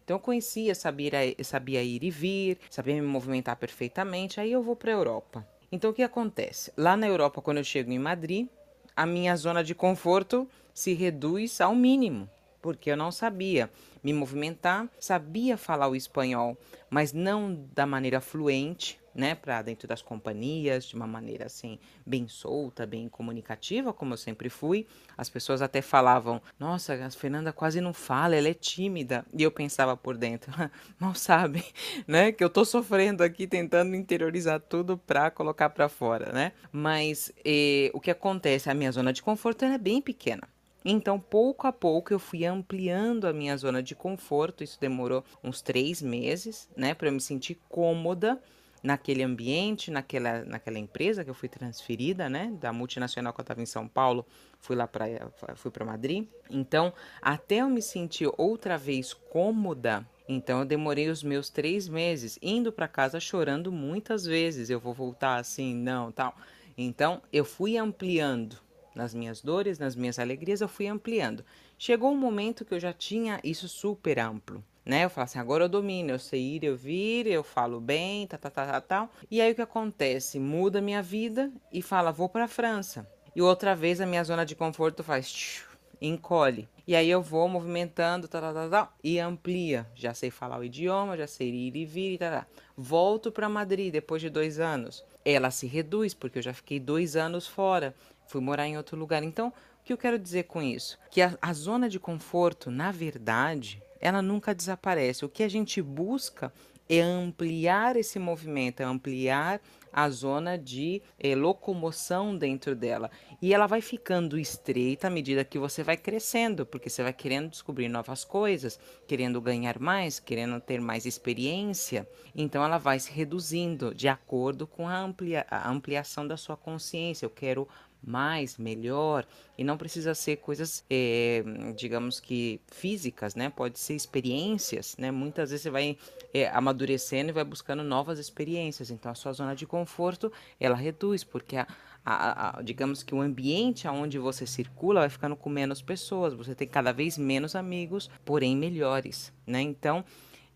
Então 0.03 0.17
eu 0.17 0.21
conhecia, 0.21 0.75
sabia, 0.75 1.13
sabia 1.45 1.83
ir 1.83 2.05
e 2.05 2.11
vir, 2.11 2.59
sabia 2.71 2.95
me 2.95 3.03
movimentar 3.03 3.57
perfeitamente, 3.57 4.41
aí 4.41 4.51
eu 4.51 4.63
vou 4.63 4.75
para 4.75 4.91
a 4.91 4.95
Europa. 4.95 5.47
Então 5.71 5.91
o 5.91 5.93
que 5.93 6.03
acontece? 6.03 6.73
Lá 6.75 6.97
na 6.97 7.07
Europa, 7.07 7.43
quando 7.43 7.59
eu 7.59 7.65
chego 7.65 7.93
em 7.93 7.99
Madrid, 7.99 8.49
a 8.97 9.05
minha 9.05 9.37
zona 9.37 9.63
de 9.63 9.75
conforto 9.75 10.49
se 10.73 10.95
reduz 10.95 11.61
ao 11.61 11.75
mínimo, 11.75 12.31
porque 12.63 12.91
eu 12.91 12.97
não 12.97 13.13
sabia 13.13 13.69
me 14.03 14.13
movimentar, 14.13 14.89
sabia 14.99 15.57
falar 15.57 15.89
o 15.89 15.97
espanhol, 15.97 16.57
mas 16.89 17.13
não 17.13 17.55
da 17.75 17.87
maneira 17.87 18.21
fluente, 18.21 19.01
né, 19.15 19.35
para 19.35 19.61
dentro 19.63 19.89
das 19.89 20.03
companhias, 20.03 20.85
de 20.85 20.95
uma 20.95 21.07
maneira 21.07 21.47
assim, 21.47 21.79
bem 22.07 22.29
solta, 22.29 22.87
bem 22.87 23.09
comunicativa, 23.09 23.93
como 23.93 24.15
eu 24.15 24.17
sempre 24.17 24.49
fui. 24.49 24.87
As 25.17 25.29
pessoas 25.29 25.63
até 25.63 25.83
falavam: 25.83 26.41
"Nossa, 26.59 26.95
a 26.95 27.11
Fernanda 27.11 27.53
quase 27.53 27.81
não 27.81 27.93
fala, 27.93 28.37
ela 28.37 28.49
é 28.49 28.55
tímida". 28.55 29.25
E 29.37 29.43
eu 29.43 29.51
pensava 29.51 29.97
por 29.97 30.17
dentro: 30.17 30.53
"Mal 30.99 31.15
sabe, 31.15 31.65
né, 32.07 32.33
que 32.33 32.43
eu 32.43 32.51
tô 32.51 32.65
sofrendo 32.65 33.23
aqui 33.23 33.47
tentando 33.47 33.95
interiorizar 33.97 34.61
tudo 34.61 34.97
para 34.97 35.31
colocar 35.31 35.71
para 35.71 35.89
fora, 35.89 36.33
né?". 36.33 36.53
Mas 36.73 37.33
eh, 37.45 37.91
o 37.93 38.01
que 38.01 38.11
acontece, 38.11 38.71
a 38.71 38.75
minha 38.75 38.93
zona 38.93 39.13
de 39.13 39.23
conforto 39.23 39.65
é 39.65 39.77
bem 39.79 40.01
pequena. 40.01 40.49
Então, 40.85 41.21
pouco 41.21 41.67
a 41.67 41.73
pouco, 41.73 42.13
eu 42.13 42.19
fui 42.19 42.45
ampliando 42.47 43.27
a 43.27 43.33
minha 43.33 43.57
zona 43.57 43.83
de 43.83 43.95
conforto. 43.95 44.65
Isso 44.65 44.81
demorou 44.81 45.25
uns 45.45 45.61
três 45.61 46.01
meses, 46.01 46.69
né, 46.77 46.95
para 46.95 47.09
eu 47.09 47.13
me 47.13 47.21
sentir 47.21 47.61
cômoda 47.69 48.41
naquele 48.83 49.23
ambiente, 49.23 49.91
naquela, 49.91 50.43
naquela 50.45 50.79
empresa 50.79 51.23
que 51.23 51.29
eu 51.29 51.35
fui 51.35 51.49
transferida, 51.49 52.31
né, 52.31 52.51
da 52.59 52.73
multinacional 52.73 53.33
que 53.33 53.41
eu 53.41 53.43
estava 53.43 53.61
em 53.61 53.67
São 53.67 53.87
Paulo, 53.87 54.25
fui 54.59 54.75
lá 54.75 54.87
para 54.87 55.07
fui 55.55 55.71
para 55.71 55.85
Madrid. 55.85 56.27
Então, 56.49 56.93
até 57.21 57.57
eu 57.57 57.69
me 57.69 57.83
sentir 57.83 58.31
outra 58.39 58.79
vez 58.79 59.13
cômoda, 59.13 60.07
então 60.27 60.61
eu 60.61 60.65
demorei 60.65 61.09
os 61.09 61.23
meus 61.23 61.51
três 61.51 61.89
meses 61.89 62.39
indo 62.41 62.73
para 62.73 62.89
casa 62.89 63.19
chorando 63.19 63.73
muitas 63.73 64.25
vezes. 64.25 64.71
Eu 64.71 64.79
vou 64.79 64.95
voltar 64.95 65.37
assim, 65.37 65.75
não, 65.75 66.13
tal. 66.13 66.35
Então 66.79 67.21
eu 67.33 67.45
fui 67.45 67.77
ampliando 67.77 68.57
nas 68.95 69.15
minhas 69.15 69.41
dores, 69.41 69.79
nas 69.79 69.95
minhas 69.95 70.19
alegrias, 70.19 70.61
eu 70.61 70.69
fui 70.69 70.87
ampliando. 70.87 71.45
Chegou 71.79 72.11
um 72.11 72.17
momento 72.17 72.65
que 72.65 72.75
eu 72.75 72.81
já 72.81 72.93
tinha 72.93 73.41
isso 73.43 73.69
super 73.69 74.19
amplo 74.19 74.65
né? 74.85 75.05
Eu 75.05 75.11
falo 75.11 75.25
assim, 75.25 75.39
agora 75.39 75.65
eu 75.65 75.69
domino, 75.69 76.11
eu 76.11 76.19
sei 76.19 76.57
ir, 76.57 76.65
eu 76.65 76.77
vir, 76.77 77.27
eu 77.27 77.45
falo 77.45 77.81
bem, 77.81 78.27
tá, 78.27 78.37
tá, 78.37 78.51
tá, 78.51 78.67
tá, 78.67 78.81
tal. 78.81 79.11
E 79.31 79.41
aí 79.41 79.53
o 79.53 79.55
que 79.55 79.63
acontece? 79.63 80.39
Muda 80.41 80.81
minha 80.81 81.03
vida 81.03 81.51
e 81.73 81.83
fala, 81.83 82.11
vou 82.11 82.29
para 82.29 82.45
a 82.45 82.49
França. 82.49 83.09
E 83.35 83.41
outra 83.41 83.77
vez 83.77 84.01
a 84.01 84.07
minha 84.07 84.25
zona 84.25 84.45
de 84.45 84.57
conforto 84.57 85.05
faz 85.05 85.31
tchiu, 85.31 85.67
encolhe. 86.01 86.69
E 86.87 86.97
aí 86.97 87.09
eu 87.09 87.23
vou 87.23 87.47
movimentando, 87.49 88.27
tá, 88.27 88.41
tá, 88.41 88.69
tá, 88.69 88.93
e 89.03 89.21
amplia. 89.21 89.87
Já 89.95 90.13
sei 90.13 90.31
falar 90.31 90.59
o 90.59 90.65
idioma, 90.65 91.17
já 91.17 91.27
sei 91.27 91.49
ir 91.49 91.77
e 91.77 91.85
vir, 91.85 92.19
tá, 92.19 92.31
tá. 92.31 92.47
Volto 92.77 93.31
para 93.31 93.49
Madrid 93.49 93.93
depois 93.93 94.21
de 94.21 94.29
dois 94.29 94.59
anos. 94.59 95.05
Ela 95.25 95.53
se 95.53 95.69
reduz, 95.69 96.15
porque 96.15 96.39
eu 96.39 96.43
já 96.43 96.53
fiquei 96.53 96.81
dois 96.81 97.15
anos 97.15 97.47
fora. 97.47 97.95
Fui 98.31 98.41
morar 98.41 98.69
em 98.69 98.77
outro 98.77 98.97
lugar. 98.97 99.25
Então, 99.25 99.49
o 99.49 99.85
que 99.85 99.93
eu 99.93 99.99
quero 99.99 100.17
dizer 100.17 100.45
com 100.45 100.63
isso? 100.63 100.97
Que 101.11 101.21
a, 101.21 101.37
a 101.43 101.53
zona 101.53 101.89
de 101.89 101.99
conforto, 101.99 102.71
na 102.71 102.93
verdade, 102.93 103.83
ela 104.01 104.23
nunca 104.23 104.55
desaparece. 104.55 105.25
O 105.25 105.29
que 105.29 105.43
a 105.43 105.49
gente 105.49 105.83
busca 105.83 106.53
é 106.89 107.01
ampliar 107.01 107.97
esse 107.97 108.19
movimento, 108.19 108.81
é 108.81 108.85
ampliar 108.85 109.61
a 109.93 110.09
zona 110.09 110.57
de 110.57 111.03
é, 111.19 111.35
locomoção 111.35 112.37
dentro 112.37 112.75
dela. 112.75 113.11
E 113.41 113.55
ela 113.55 113.67
vai 113.67 113.81
ficando 113.81 114.39
estreita 114.39 115.07
à 115.07 115.11
medida 115.11 115.45
que 115.45 115.59
você 115.59 115.83
vai 115.83 115.97
crescendo, 115.97 116.67
porque 116.67 116.91
você 116.91 117.03
vai 117.03 117.13
querendo 117.13 117.49
descobrir 117.49 117.89
novas 117.89 118.25
coisas, 118.25 118.79
querendo 119.07 119.41
ganhar 119.41 119.79
mais, 119.79 120.19
querendo 120.19 120.61
ter 120.61 120.81
mais 120.81 121.07
experiência. 121.07 122.09
Então 122.35 122.65
ela 122.65 122.79
vai 122.79 122.99
se 122.99 123.11
reduzindo 123.13 123.95
de 123.95 124.09
acordo 124.09 124.67
com 124.67 124.89
a, 124.89 124.99
amplia, 124.99 125.47
a 125.51 125.71
ampliação 125.71 126.27
da 126.27 126.37
sua 126.37 126.57
consciência. 126.57 127.25
Eu 127.25 127.31
quero 127.31 127.69
mais, 128.03 128.57
melhor, 128.57 129.27
e 129.59 129.65
não 129.65 129.77
precisa 129.77 130.15
ser 130.15 130.37
coisas, 130.37 130.85
é, 130.89 131.45
digamos 131.77 132.19
que 132.19 132.61
físicas, 132.69 133.35
né? 133.35 133.51
Pode 133.51 133.79
ser 133.79 133.95
experiências, 133.95 134.97
né? 134.99 135.11
Muitas 135.11 135.51
vezes 135.51 135.63
você 135.63 135.71
vai 135.71 135.99
é, 136.33 136.49
amadurecendo 136.49 137.31
e 137.31 137.33
vai 137.33 137.45
buscando 137.45 137.83
novas 137.83 138.19
experiências, 138.19 138.91
então 138.91 139.13
a 139.13 139.15
sua 139.15 139.33
zona 139.33 139.55
de 139.55 139.67
conforto 139.67 140.33
ela 140.59 140.77
reduz, 140.77 141.23
porque 141.23 141.57
a, 141.57 141.67
a, 142.05 142.59
a, 142.59 142.63
digamos 142.63 143.03
que 143.03 143.15
o 143.15 143.21
ambiente 143.21 143.87
aonde 143.87 144.19
você 144.19 144.47
circula 144.47 145.01
vai 145.01 145.11
ficando 145.11 145.37
com 145.37 145.51
menos 145.51 145.83
pessoas, 145.83 146.33
você 146.35 146.55
tem 146.55 146.67
cada 146.67 146.93
vez 146.93 147.19
menos 147.19 147.55
amigos, 147.55 148.11
porém 148.25 148.57
melhores, 148.57 149.33
né? 149.47 149.61
Então 149.61 150.05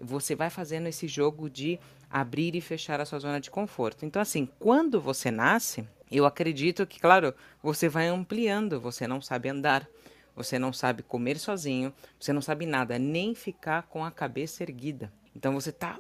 você 0.01 0.35
vai 0.35 0.51
fazendo 0.51 0.87
esse 0.87 1.07
jogo 1.07 1.49
de 1.49 1.79
abrir 2.11 2.55
e 2.55 2.61
fechar 2.61 3.01
a 3.01 3.05
sua 3.05 3.19
zona 3.19 3.41
de 3.41 3.51
conforto. 3.51 4.05
Então, 4.05 4.21
assim, 4.21 4.49
quando 4.59 5.01
você 5.01 5.31
nasce, 5.31 5.87
eu 6.17 6.27
acredito 6.27 6.87
que, 6.87 7.01
claro, 7.01 7.35
você 7.63 7.89
vai 7.89 8.09
ampliando, 8.09 8.81
você 8.81 9.07
não 9.07 9.21
sabe 9.21 9.49
andar, 9.49 9.89
você 10.35 10.59
não 10.59 10.73
sabe 10.73 11.03
comer 11.03 11.39
sozinho, 11.39 11.93
você 12.19 12.33
não 12.33 12.43
sabe 12.43 12.67
nada, 12.67 12.99
nem 12.99 13.35
ficar 13.35 13.83
com 13.85 14.05
a 14.05 14.11
cabeça 14.11 14.63
erguida. 14.63 15.13
Então 15.35 15.53
você 15.53 15.73
tá 15.73 15.99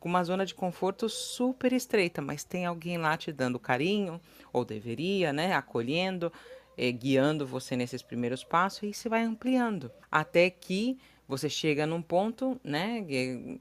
com 0.00 0.08
uma 0.08 0.24
zona 0.24 0.46
de 0.46 0.54
conforto 0.54 1.08
super 1.08 1.72
estreita, 1.72 2.22
mas 2.22 2.44
tem 2.44 2.64
alguém 2.64 2.96
lá 2.96 3.16
te 3.16 3.30
dando 3.30 3.58
carinho, 3.58 4.20
ou 4.52 4.64
deveria, 4.64 5.32
né, 5.32 5.52
acolhendo, 5.54 6.32
eh, 6.76 6.90
guiando 6.90 7.46
você 7.46 7.76
nesses 7.76 8.02
primeiros 8.02 8.42
passos 8.42 8.82
e 8.84 8.94
você 8.94 9.08
vai 9.08 9.22
ampliando 9.22 9.90
até 10.10 10.48
que 10.48 10.98
você 11.26 11.50
chega 11.50 11.86
num 11.86 12.00
ponto, 12.00 12.58
né? 12.64 13.04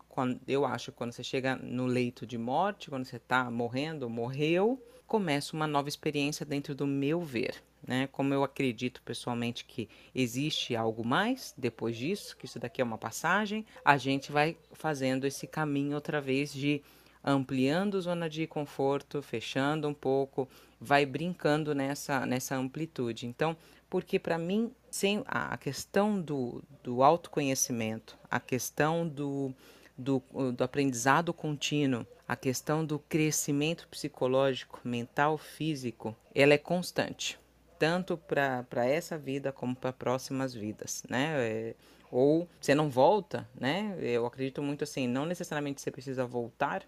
Quando, 0.08 0.39
eu 0.47 0.65
acho 0.65 0.93
quando 0.93 1.12
você 1.12 1.21
chega 1.21 1.58
no 1.58 1.86
leito 1.86 2.25
de 2.25 2.38
morte, 2.38 2.89
quando 2.89 3.03
você 3.03 3.17
está 3.17 3.51
morrendo, 3.51 4.10
morreu, 4.10 4.82
começa 5.08 5.56
uma 5.56 5.65
nova 5.65 5.89
experiência 5.89 6.46
dentro 6.46 6.76
do 6.76 6.86
meu 6.86 7.22
ver. 7.22 7.63
Né? 7.86 8.08
Como 8.12 8.34
eu 8.34 8.43
acredito 8.43 9.02
pessoalmente 9.02 9.63
que 9.63 9.88
existe 10.13 10.76
algo 10.76 11.06
mais 11.06 11.54
depois 11.58 11.96
disso, 11.96 12.36
que 12.36 12.46
isso 12.46 12.60
daqui 12.60 12.82
é 12.82 12.84
uma 12.84 12.98
passagem, 12.98 13.65
a 13.84 13.98
gente 13.98 14.32
vai 14.32 14.58
fazendo 14.74 15.26
esse 15.26 15.48
caminho 15.48 15.96
outra 15.96 16.20
vez 16.20 16.52
de 16.52 16.82
ampliando 17.24 18.02
zona 18.02 18.30
de 18.30 18.46
conforto, 18.46 19.22
fechando 19.22 19.88
um 19.88 19.93
pouco, 19.93 20.48
vai 20.80 21.06
brincando 21.06 21.74
nessa, 21.74 22.26
nessa 22.26 22.56
amplitude. 22.56 23.26
Então, 23.26 23.56
porque 23.89 24.20
para 24.20 24.38
mim, 24.38 24.72
sem 24.91 25.24
a 25.26 25.58
questão 25.58 26.20
do, 26.22 26.62
do 26.84 27.04
autoconhecimento, 27.04 28.17
a 28.30 28.39
questão 28.39 29.08
do, 29.08 29.54
do, 29.98 30.22
do 30.56 30.64
aprendizado 30.64 31.34
contínuo, 31.34 32.06
a 32.28 32.36
questão 32.36 32.86
do 32.86 33.00
crescimento 33.00 33.88
psicológico, 33.88 34.80
mental, 34.84 35.38
físico, 35.38 36.16
ela 36.36 36.54
é 36.54 36.58
constante, 36.58 37.40
tanto 37.80 38.18
para 38.18 38.86
essa 38.86 39.18
vida 39.18 39.52
como 39.52 39.76
para 39.76 39.94
próximas 39.94 40.54
vidas, 40.54 41.04
né? 41.10 41.34
É, 41.38 41.76
ou 42.12 42.48
você 42.60 42.76
não 42.76 42.90
volta, 42.90 43.48
né? 43.60 43.98
Eu 44.00 44.26
acredito 44.26 44.62
muito 44.62 44.84
assim, 44.84 45.08
não 45.08 45.26
necessariamente 45.26 45.82
você 45.82 45.92
precisa 45.92 46.26
voltar, 46.26 46.84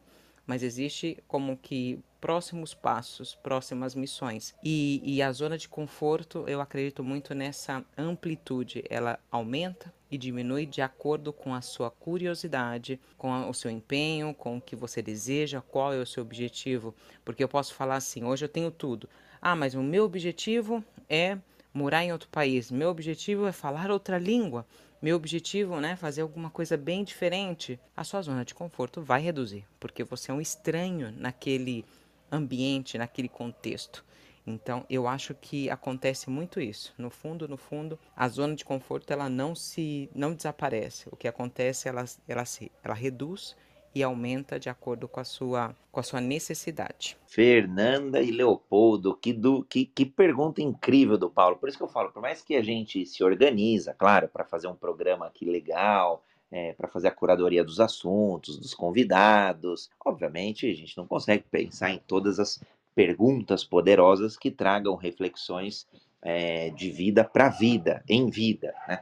mas 0.45 0.63
existe 0.63 1.17
como 1.28 1.58
que 1.58 2.00
próximos 2.19 2.73
passos, 2.73 3.36
próximas 3.36 3.95
missões. 3.95 4.53
E, 4.63 5.01
e 5.03 5.21
a 5.21 5.32
zona 5.32 5.58
de 5.58 5.69
conforto, 5.69 6.43
eu 6.47 6.62
acredito 6.62 7.03
muito 7.03 7.34
nessa 7.34 7.84
amplitude, 7.97 8.84
ela 8.89 9.19
aumenta 9.32 9.93
e 10.12 10.17
diminui 10.17 10.65
de 10.65 10.82
acordo 10.82 11.32
com 11.32 11.53
a 11.53 11.62
sua 11.62 11.91
curiosidade, 11.91 12.99
com 13.17 13.49
o 13.49 13.53
seu 13.53 13.69
empenho, 13.69 14.34
com 14.34 14.58
o 14.58 14.62
que 14.62 14.75
você 14.75 15.01
deseja, 15.01 15.62
qual 15.62 15.93
é 15.93 15.97
o 15.97 16.05
seu 16.05 16.23
objetivo. 16.23 16.95
Porque 17.23 17.43
eu 17.43 17.49
posso 17.49 17.73
falar 17.73 17.95
assim: 17.95 18.23
hoje 18.23 18.45
eu 18.45 18.49
tenho 18.49 18.71
tudo. 18.71 19.08
Ah, 19.41 19.55
mas 19.55 19.75
o 19.75 19.82
meu 19.82 20.03
objetivo 20.03 20.84
é 21.08 21.38
morar 21.73 22.03
em 22.03 22.12
outro 22.12 22.27
país, 22.29 22.71
meu 22.71 22.89
objetivo 22.89 23.45
é 23.45 23.51
falar 23.51 23.91
outra 23.91 24.17
língua 24.17 24.65
meu 25.01 25.15
objetivo, 25.15 25.79
né, 25.79 25.95
fazer 25.95 26.21
alguma 26.21 26.49
coisa 26.49 26.75
bem 26.75 27.03
diferente, 27.03 27.79
a 27.95 28.03
sua 28.03 28.21
zona 28.21 28.43
de 28.43 28.53
conforto 28.53 29.01
vai 29.01 29.21
reduzir, 29.21 29.65
porque 29.79 30.03
você 30.03 30.29
é 30.29 30.34
um 30.34 30.41
estranho 30.41 31.13
naquele 31.17 31.86
ambiente, 32.31 32.97
naquele 32.97 33.29
contexto. 33.29 34.05
Então, 34.45 34.85
eu 34.89 35.07
acho 35.07 35.35
que 35.35 35.69
acontece 35.69 36.29
muito 36.29 36.59
isso. 36.59 36.93
No 36.97 37.09
fundo, 37.09 37.47
no 37.47 37.57
fundo, 37.57 37.99
a 38.15 38.27
zona 38.27 38.55
de 38.55 38.65
conforto 38.65 39.11
ela 39.11 39.29
não 39.29 39.53
se 39.53 40.09
não 40.15 40.33
desaparece. 40.33 41.07
O 41.11 41.15
que 41.15 41.27
acontece 41.27 41.87
ela 41.87 42.05
ela 42.27 42.45
se 42.45 42.71
ela 42.83 42.95
reduz 42.95 43.55
e 43.93 44.03
aumenta 44.03 44.59
de 44.59 44.69
acordo 44.69 45.07
com 45.07 45.19
a 45.19 45.23
sua, 45.23 45.75
com 45.91 45.99
a 45.99 46.03
sua 46.03 46.21
necessidade. 46.21 47.17
Fernanda 47.27 48.21
e 48.21 48.31
Leopoldo, 48.31 49.15
que, 49.15 49.33
do, 49.33 49.63
que, 49.63 49.85
que 49.85 50.05
pergunta 50.05 50.61
incrível 50.61 51.17
do 51.17 51.29
Paulo. 51.29 51.57
Por 51.57 51.69
isso 51.69 51.77
que 51.77 51.83
eu 51.83 51.89
falo, 51.89 52.11
por 52.11 52.21
mais 52.21 52.41
que 52.41 52.55
a 52.55 52.63
gente 52.63 53.05
se 53.05 53.23
organiza, 53.23 53.93
claro, 53.93 54.27
para 54.27 54.45
fazer 54.45 54.67
um 54.67 54.75
programa 54.75 55.25
aqui 55.25 55.45
legal, 55.45 56.23
é, 56.51 56.73
para 56.73 56.88
fazer 56.88 57.07
a 57.07 57.12
curadoria 57.12 57.63
dos 57.63 57.79
assuntos, 57.79 58.57
dos 58.57 58.73
convidados, 58.73 59.89
obviamente 60.03 60.69
a 60.69 60.73
gente 60.73 60.97
não 60.97 61.05
consegue 61.05 61.43
pensar 61.49 61.91
em 61.91 62.01
todas 62.07 62.39
as 62.39 62.62
perguntas 62.95 63.63
poderosas 63.63 64.35
que 64.35 64.51
tragam 64.51 64.95
reflexões 64.95 65.88
é, 66.21 66.69
de 66.71 66.91
vida 66.91 67.23
para 67.23 67.49
vida, 67.49 68.03
em 68.07 68.29
vida, 68.29 68.73
né? 68.88 68.99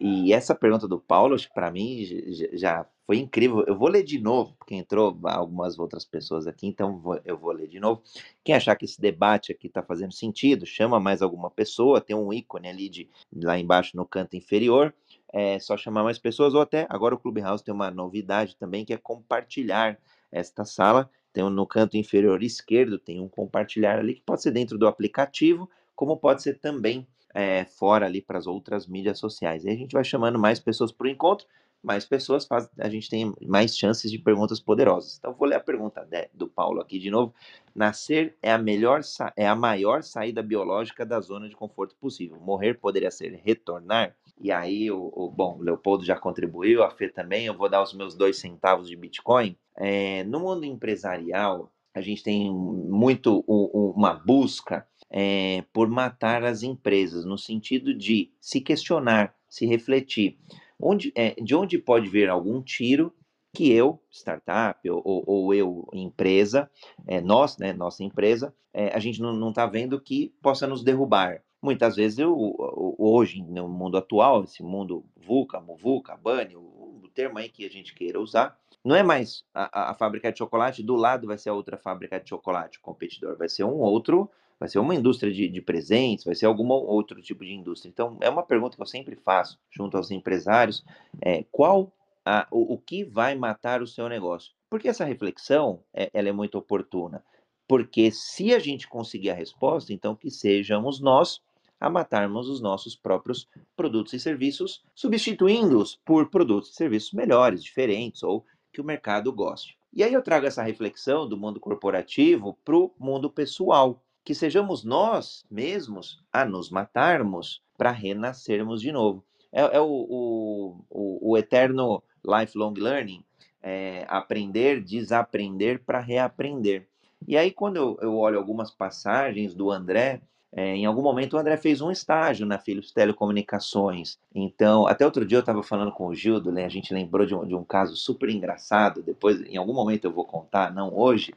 E 0.00 0.32
essa 0.32 0.54
pergunta 0.54 0.88
do 0.88 0.98
Paulo, 0.98 1.36
para 1.54 1.70
mim, 1.70 2.04
já 2.52 2.84
foi 3.06 3.18
incrível. 3.18 3.64
Eu 3.66 3.78
vou 3.78 3.88
ler 3.88 4.02
de 4.02 4.18
novo, 4.18 4.54
porque 4.58 4.74
entrou 4.74 5.16
algumas 5.22 5.78
outras 5.78 6.04
pessoas 6.04 6.46
aqui, 6.46 6.66
então 6.66 7.00
eu 7.24 7.38
vou 7.38 7.52
ler 7.52 7.68
de 7.68 7.78
novo. 7.78 8.02
Quem 8.42 8.54
achar 8.54 8.74
que 8.76 8.84
esse 8.84 9.00
debate 9.00 9.52
aqui 9.52 9.68
está 9.68 9.82
fazendo 9.82 10.12
sentido, 10.12 10.66
chama 10.66 10.98
mais 10.98 11.22
alguma 11.22 11.50
pessoa, 11.50 12.00
tem 12.00 12.16
um 12.16 12.32
ícone 12.32 12.68
ali 12.68 12.88
de 12.88 13.08
lá 13.32 13.58
embaixo 13.58 13.96
no 13.96 14.04
canto 14.04 14.36
inferior. 14.36 14.92
É 15.36 15.58
só 15.58 15.76
chamar 15.76 16.04
mais 16.04 16.16
pessoas, 16.16 16.54
ou 16.54 16.60
até 16.60 16.86
agora 16.88 17.12
o 17.12 17.18
Clubhouse 17.18 17.64
tem 17.64 17.74
uma 17.74 17.90
novidade 17.90 18.54
também, 18.56 18.84
que 18.84 18.94
é 18.94 18.96
compartilhar 18.96 19.98
esta 20.30 20.64
sala. 20.64 21.10
Tem 21.32 21.42
no 21.50 21.66
canto 21.66 21.96
inferior 21.96 22.40
esquerdo, 22.40 23.00
tem 23.00 23.20
um 23.20 23.28
compartilhar 23.28 23.98
ali, 23.98 24.14
que 24.14 24.22
pode 24.22 24.42
ser 24.42 24.52
dentro 24.52 24.78
do 24.78 24.86
aplicativo, 24.86 25.68
como 25.96 26.16
pode 26.16 26.40
ser 26.40 26.60
também 26.60 27.04
é, 27.34 27.64
fora 27.64 28.06
ali 28.06 28.22
para 28.22 28.38
as 28.38 28.46
outras 28.46 28.86
mídias 28.86 29.18
sociais. 29.18 29.64
E 29.64 29.70
a 29.70 29.74
gente 29.74 29.92
vai 29.92 30.04
chamando 30.04 30.38
mais 30.38 30.60
pessoas 30.60 30.92
para 30.92 31.08
o 31.08 31.10
encontro, 31.10 31.48
mais 31.82 32.04
pessoas 32.04 32.46
faz, 32.46 32.70
a 32.78 32.88
gente 32.88 33.10
tem 33.10 33.34
mais 33.42 33.76
chances 33.76 34.12
de 34.12 34.20
perguntas 34.20 34.60
poderosas. 34.60 35.16
Então, 35.18 35.34
vou 35.34 35.48
ler 35.48 35.56
a 35.56 35.60
pergunta 35.60 36.04
de, 36.04 36.28
do 36.32 36.46
Paulo 36.46 36.80
aqui 36.80 37.00
de 37.00 37.10
novo. 37.10 37.34
Nascer 37.74 38.38
é 38.40 38.52
a 38.52 38.58
melhor, 38.58 39.00
é 39.36 39.48
a 39.48 39.56
maior 39.56 40.04
saída 40.04 40.44
biológica 40.44 41.04
da 41.04 41.20
zona 41.20 41.48
de 41.48 41.56
conforto 41.56 41.96
possível. 41.96 42.38
Morrer 42.38 42.74
poderia 42.74 43.10
ser 43.10 43.34
retornar. 43.44 44.14
E 44.40 44.50
aí, 44.50 44.90
o, 44.90 45.12
o 45.14 45.30
bom, 45.30 45.58
o 45.58 45.62
Leopoldo 45.62 46.04
já 46.04 46.16
contribuiu, 46.16 46.82
a 46.82 46.90
Fê 46.90 47.08
também. 47.08 47.46
Eu 47.46 47.56
vou 47.56 47.68
dar 47.68 47.82
os 47.82 47.94
meus 47.94 48.14
dois 48.14 48.38
centavos 48.38 48.88
de 48.88 48.96
Bitcoin. 48.96 49.56
É, 49.76 50.24
no 50.24 50.40
mundo 50.40 50.64
empresarial, 50.64 51.72
a 51.94 52.00
gente 52.00 52.22
tem 52.22 52.52
muito 52.52 53.44
uma 53.46 54.14
busca 54.14 54.86
é, 55.10 55.64
por 55.72 55.88
matar 55.88 56.44
as 56.44 56.62
empresas, 56.62 57.24
no 57.24 57.38
sentido 57.38 57.94
de 57.94 58.32
se 58.40 58.60
questionar, 58.60 59.34
se 59.48 59.64
refletir. 59.64 60.38
Onde, 60.80 61.12
é, 61.14 61.30
de 61.40 61.54
onde 61.54 61.78
pode 61.78 62.08
vir 62.08 62.28
algum 62.28 62.60
tiro 62.60 63.14
que 63.54 63.70
eu, 63.70 64.02
startup, 64.10 64.90
ou, 64.90 65.00
ou, 65.04 65.24
ou 65.24 65.54
eu, 65.54 65.88
empresa, 65.92 66.68
é, 67.06 67.20
nós, 67.20 67.56
né, 67.56 67.72
nossa 67.72 68.02
empresa, 68.02 68.52
é, 68.72 68.88
a 68.88 68.98
gente 68.98 69.22
não 69.22 69.50
está 69.50 69.64
vendo 69.64 70.00
que 70.00 70.34
possa 70.42 70.66
nos 70.66 70.82
derrubar. 70.82 71.40
Muitas 71.64 71.96
vezes, 71.96 72.18
eu, 72.18 72.54
hoje, 72.98 73.40
no 73.40 73.66
mundo 73.66 73.96
atual, 73.96 74.44
esse 74.44 74.62
mundo 74.62 75.02
VUCA, 75.16 75.62
MUVUCA, 75.62 76.14
BANI, 76.14 76.56
o, 76.56 77.08
termo 77.14 77.38
aí 77.38 77.48
que 77.48 77.64
a 77.64 77.70
gente 77.70 77.94
queira 77.94 78.20
usar, 78.20 78.58
não 78.84 78.94
é 78.94 79.02
mais 79.02 79.46
a, 79.54 79.92
a, 79.92 79.94
fábrica 79.94 80.30
de 80.30 80.36
chocolate, 80.36 80.82
do 80.82 80.94
lado 80.94 81.26
vai 81.26 81.38
ser 81.38 81.48
a 81.48 81.54
outra 81.54 81.78
fábrica 81.78 82.20
de 82.20 82.28
chocolate, 82.28 82.78
o 82.78 82.82
competidor, 82.82 83.38
vai 83.38 83.48
ser 83.48 83.64
um 83.64 83.78
outro, 83.78 84.28
vai 84.60 84.68
ser 84.68 84.78
uma 84.78 84.94
indústria 84.94 85.32
de, 85.32 85.48
de 85.48 85.62
presentes, 85.62 86.26
vai 86.26 86.34
ser 86.34 86.44
algum 86.44 86.68
outro 86.70 87.22
tipo 87.22 87.42
de 87.42 87.54
indústria. 87.54 87.88
Então, 87.88 88.18
é 88.20 88.28
uma 88.28 88.42
pergunta 88.42 88.76
que 88.76 88.82
eu 88.82 88.86
sempre 88.86 89.16
faço 89.16 89.58
junto 89.70 89.96
aos 89.96 90.10
empresários, 90.10 90.84
é, 91.22 91.46
qual 91.50 91.90
a, 92.26 92.46
o, 92.50 92.74
o, 92.74 92.78
que 92.78 93.04
vai 93.04 93.34
matar 93.34 93.80
o 93.80 93.86
seu 93.86 94.06
negócio? 94.06 94.52
Porque 94.68 94.88
essa 94.88 95.06
reflexão, 95.06 95.80
é, 95.94 96.10
ela 96.12 96.28
é 96.28 96.32
muito 96.32 96.58
oportuna, 96.58 97.24
porque 97.66 98.10
se 98.10 98.52
a 98.52 98.58
gente 98.58 98.86
conseguir 98.86 99.30
a 99.30 99.34
resposta, 99.34 99.94
então 99.94 100.14
que 100.14 100.30
sejamos 100.30 101.00
nós 101.00 101.40
a 101.80 101.90
matarmos 101.90 102.48
os 102.48 102.60
nossos 102.60 102.96
próprios 102.96 103.48
produtos 103.76 104.12
e 104.12 104.20
serviços, 104.20 104.82
substituindo-os 104.94 105.96
por 106.04 106.30
produtos 106.30 106.70
e 106.70 106.74
serviços 106.74 107.12
melhores, 107.12 107.62
diferentes 107.62 108.22
ou 108.22 108.44
que 108.72 108.80
o 108.80 108.84
mercado 108.84 109.32
goste. 109.32 109.76
E 109.92 110.02
aí 110.02 110.12
eu 110.12 110.22
trago 110.22 110.46
essa 110.46 110.62
reflexão 110.62 111.28
do 111.28 111.36
mundo 111.36 111.60
corporativo 111.60 112.58
para 112.64 112.76
o 112.76 112.92
mundo 112.98 113.30
pessoal, 113.30 114.02
que 114.24 114.34
sejamos 114.34 114.82
nós 114.82 115.44
mesmos 115.50 116.20
a 116.32 116.44
nos 116.44 116.70
matarmos 116.70 117.62
para 117.76 117.92
renascermos 117.92 118.80
de 118.80 118.90
novo. 118.90 119.24
É, 119.52 119.76
é 119.76 119.80
o, 119.80 119.86
o, 119.86 120.84
o, 120.90 121.30
o, 121.30 121.38
eterno 121.38 122.02
lifelong 122.24 122.74
learning, 122.76 123.22
é, 123.62 124.04
aprender, 124.08 124.82
desaprender 124.82 125.84
para 125.84 126.00
reaprender. 126.00 126.88
E 127.26 127.36
aí, 127.36 127.52
quando 127.52 127.76
eu, 127.76 127.96
eu 128.02 128.16
olho 128.16 128.38
algumas 128.38 128.72
passagens 128.72 129.54
do 129.54 129.70
André, 129.70 130.20
é, 130.56 130.76
em 130.76 130.86
algum 130.86 131.02
momento 131.02 131.34
o 131.34 131.38
André 131.38 131.56
fez 131.56 131.80
um 131.80 131.90
estágio 131.90 132.46
na 132.46 132.58
Philips 132.58 132.92
Telecomunicações. 132.92 134.18
Então, 134.32 134.86
até 134.86 135.04
outro 135.04 135.24
dia 135.24 135.38
eu 135.38 135.40
estava 135.40 135.64
falando 135.64 135.90
com 135.90 136.06
o 136.06 136.14
Gildo, 136.14 136.52
né, 136.52 136.64
a 136.64 136.68
gente 136.68 136.94
lembrou 136.94 137.26
de 137.26 137.34
um, 137.34 137.44
de 137.44 137.54
um, 137.56 137.64
caso 137.64 137.96
super 137.96 138.30
engraçado, 138.30 139.02
depois, 139.02 139.40
em 139.42 139.56
algum 139.56 139.74
momento 139.74 140.04
eu 140.04 140.12
vou 140.12 140.24
contar, 140.24 140.72
não 140.72 140.96
hoje. 140.96 141.34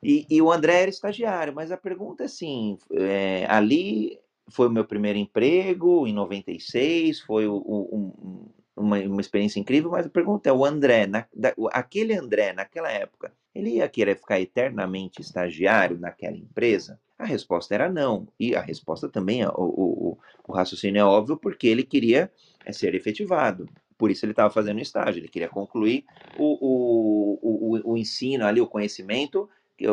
E, 0.00 0.24
e 0.30 0.40
o 0.40 0.52
André 0.52 0.82
era 0.82 0.90
estagiário, 0.90 1.52
mas 1.52 1.72
a 1.72 1.76
pergunta 1.76 2.22
é 2.22 2.26
assim: 2.26 2.78
é, 2.92 3.46
ali 3.48 4.16
foi 4.48 4.68
o 4.68 4.70
meu 4.70 4.84
primeiro 4.84 5.18
emprego, 5.18 6.06
em 6.06 6.12
96, 6.12 7.20
foi 7.22 7.48
o, 7.48 7.56
o, 7.56 7.96
um, 7.96 8.48
uma, 8.76 8.98
uma 9.00 9.20
experiência 9.20 9.58
incrível, 9.58 9.90
mas 9.90 10.06
a 10.06 10.10
pergunta 10.10 10.48
é: 10.48 10.52
o 10.52 10.64
André, 10.64 11.08
na, 11.08 11.26
da, 11.34 11.52
aquele 11.72 12.14
André 12.14 12.52
naquela 12.52 12.92
época, 12.92 13.32
ele 13.52 13.70
ia 13.70 13.88
querer 13.88 14.16
ficar 14.16 14.38
eternamente 14.38 15.20
estagiário 15.20 15.98
naquela 15.98 16.36
empresa? 16.36 17.00
A 17.18 17.24
resposta 17.24 17.74
era 17.74 17.88
não. 17.88 18.28
E 18.38 18.54
a 18.54 18.60
resposta 18.60 19.08
também, 19.08 19.44
o, 19.44 19.50
o, 19.56 20.18
o 20.46 20.52
raciocínio 20.52 21.00
é 21.00 21.04
óbvio, 21.04 21.36
porque 21.36 21.66
ele 21.66 21.82
queria 21.82 22.30
é, 22.64 22.72
ser 22.72 22.94
efetivado. 22.94 23.68
Por 23.96 24.10
isso 24.10 24.24
ele 24.24 24.32
estava 24.32 24.52
fazendo 24.52 24.80
estágio, 24.80 25.20
ele 25.20 25.28
queria 25.28 25.48
concluir 25.48 26.04
o, 26.36 27.38
o, 27.40 27.92
o, 27.92 27.96
ensino 27.96 28.44
ali, 28.44 28.60
o 28.60 28.66
conhecimento 28.66 29.48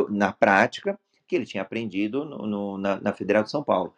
na 0.10 0.34
prática 0.34 1.00
que 1.26 1.36
ele 1.38 1.46
tinha 1.46 1.64
aprendido 1.64 2.26
no, 2.26 2.46
no, 2.46 2.78
na, 2.78 3.00
na 3.00 3.14
Federal 3.14 3.44
de 3.44 3.52
São 3.52 3.64
Paulo. 3.64 3.94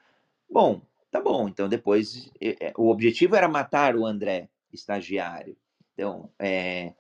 Bom, 0.48 0.82
tá 1.10 1.20
bom. 1.20 1.48
Então 1.48 1.68
depois 1.68 2.32
o 2.78 2.90
objetivo 2.92 3.36
era 3.36 3.48
matar 3.48 3.96
o 3.96 4.06
André 4.06 4.48
estagiário. 4.72 5.58
Então, 5.94 6.30
é, 6.38 6.94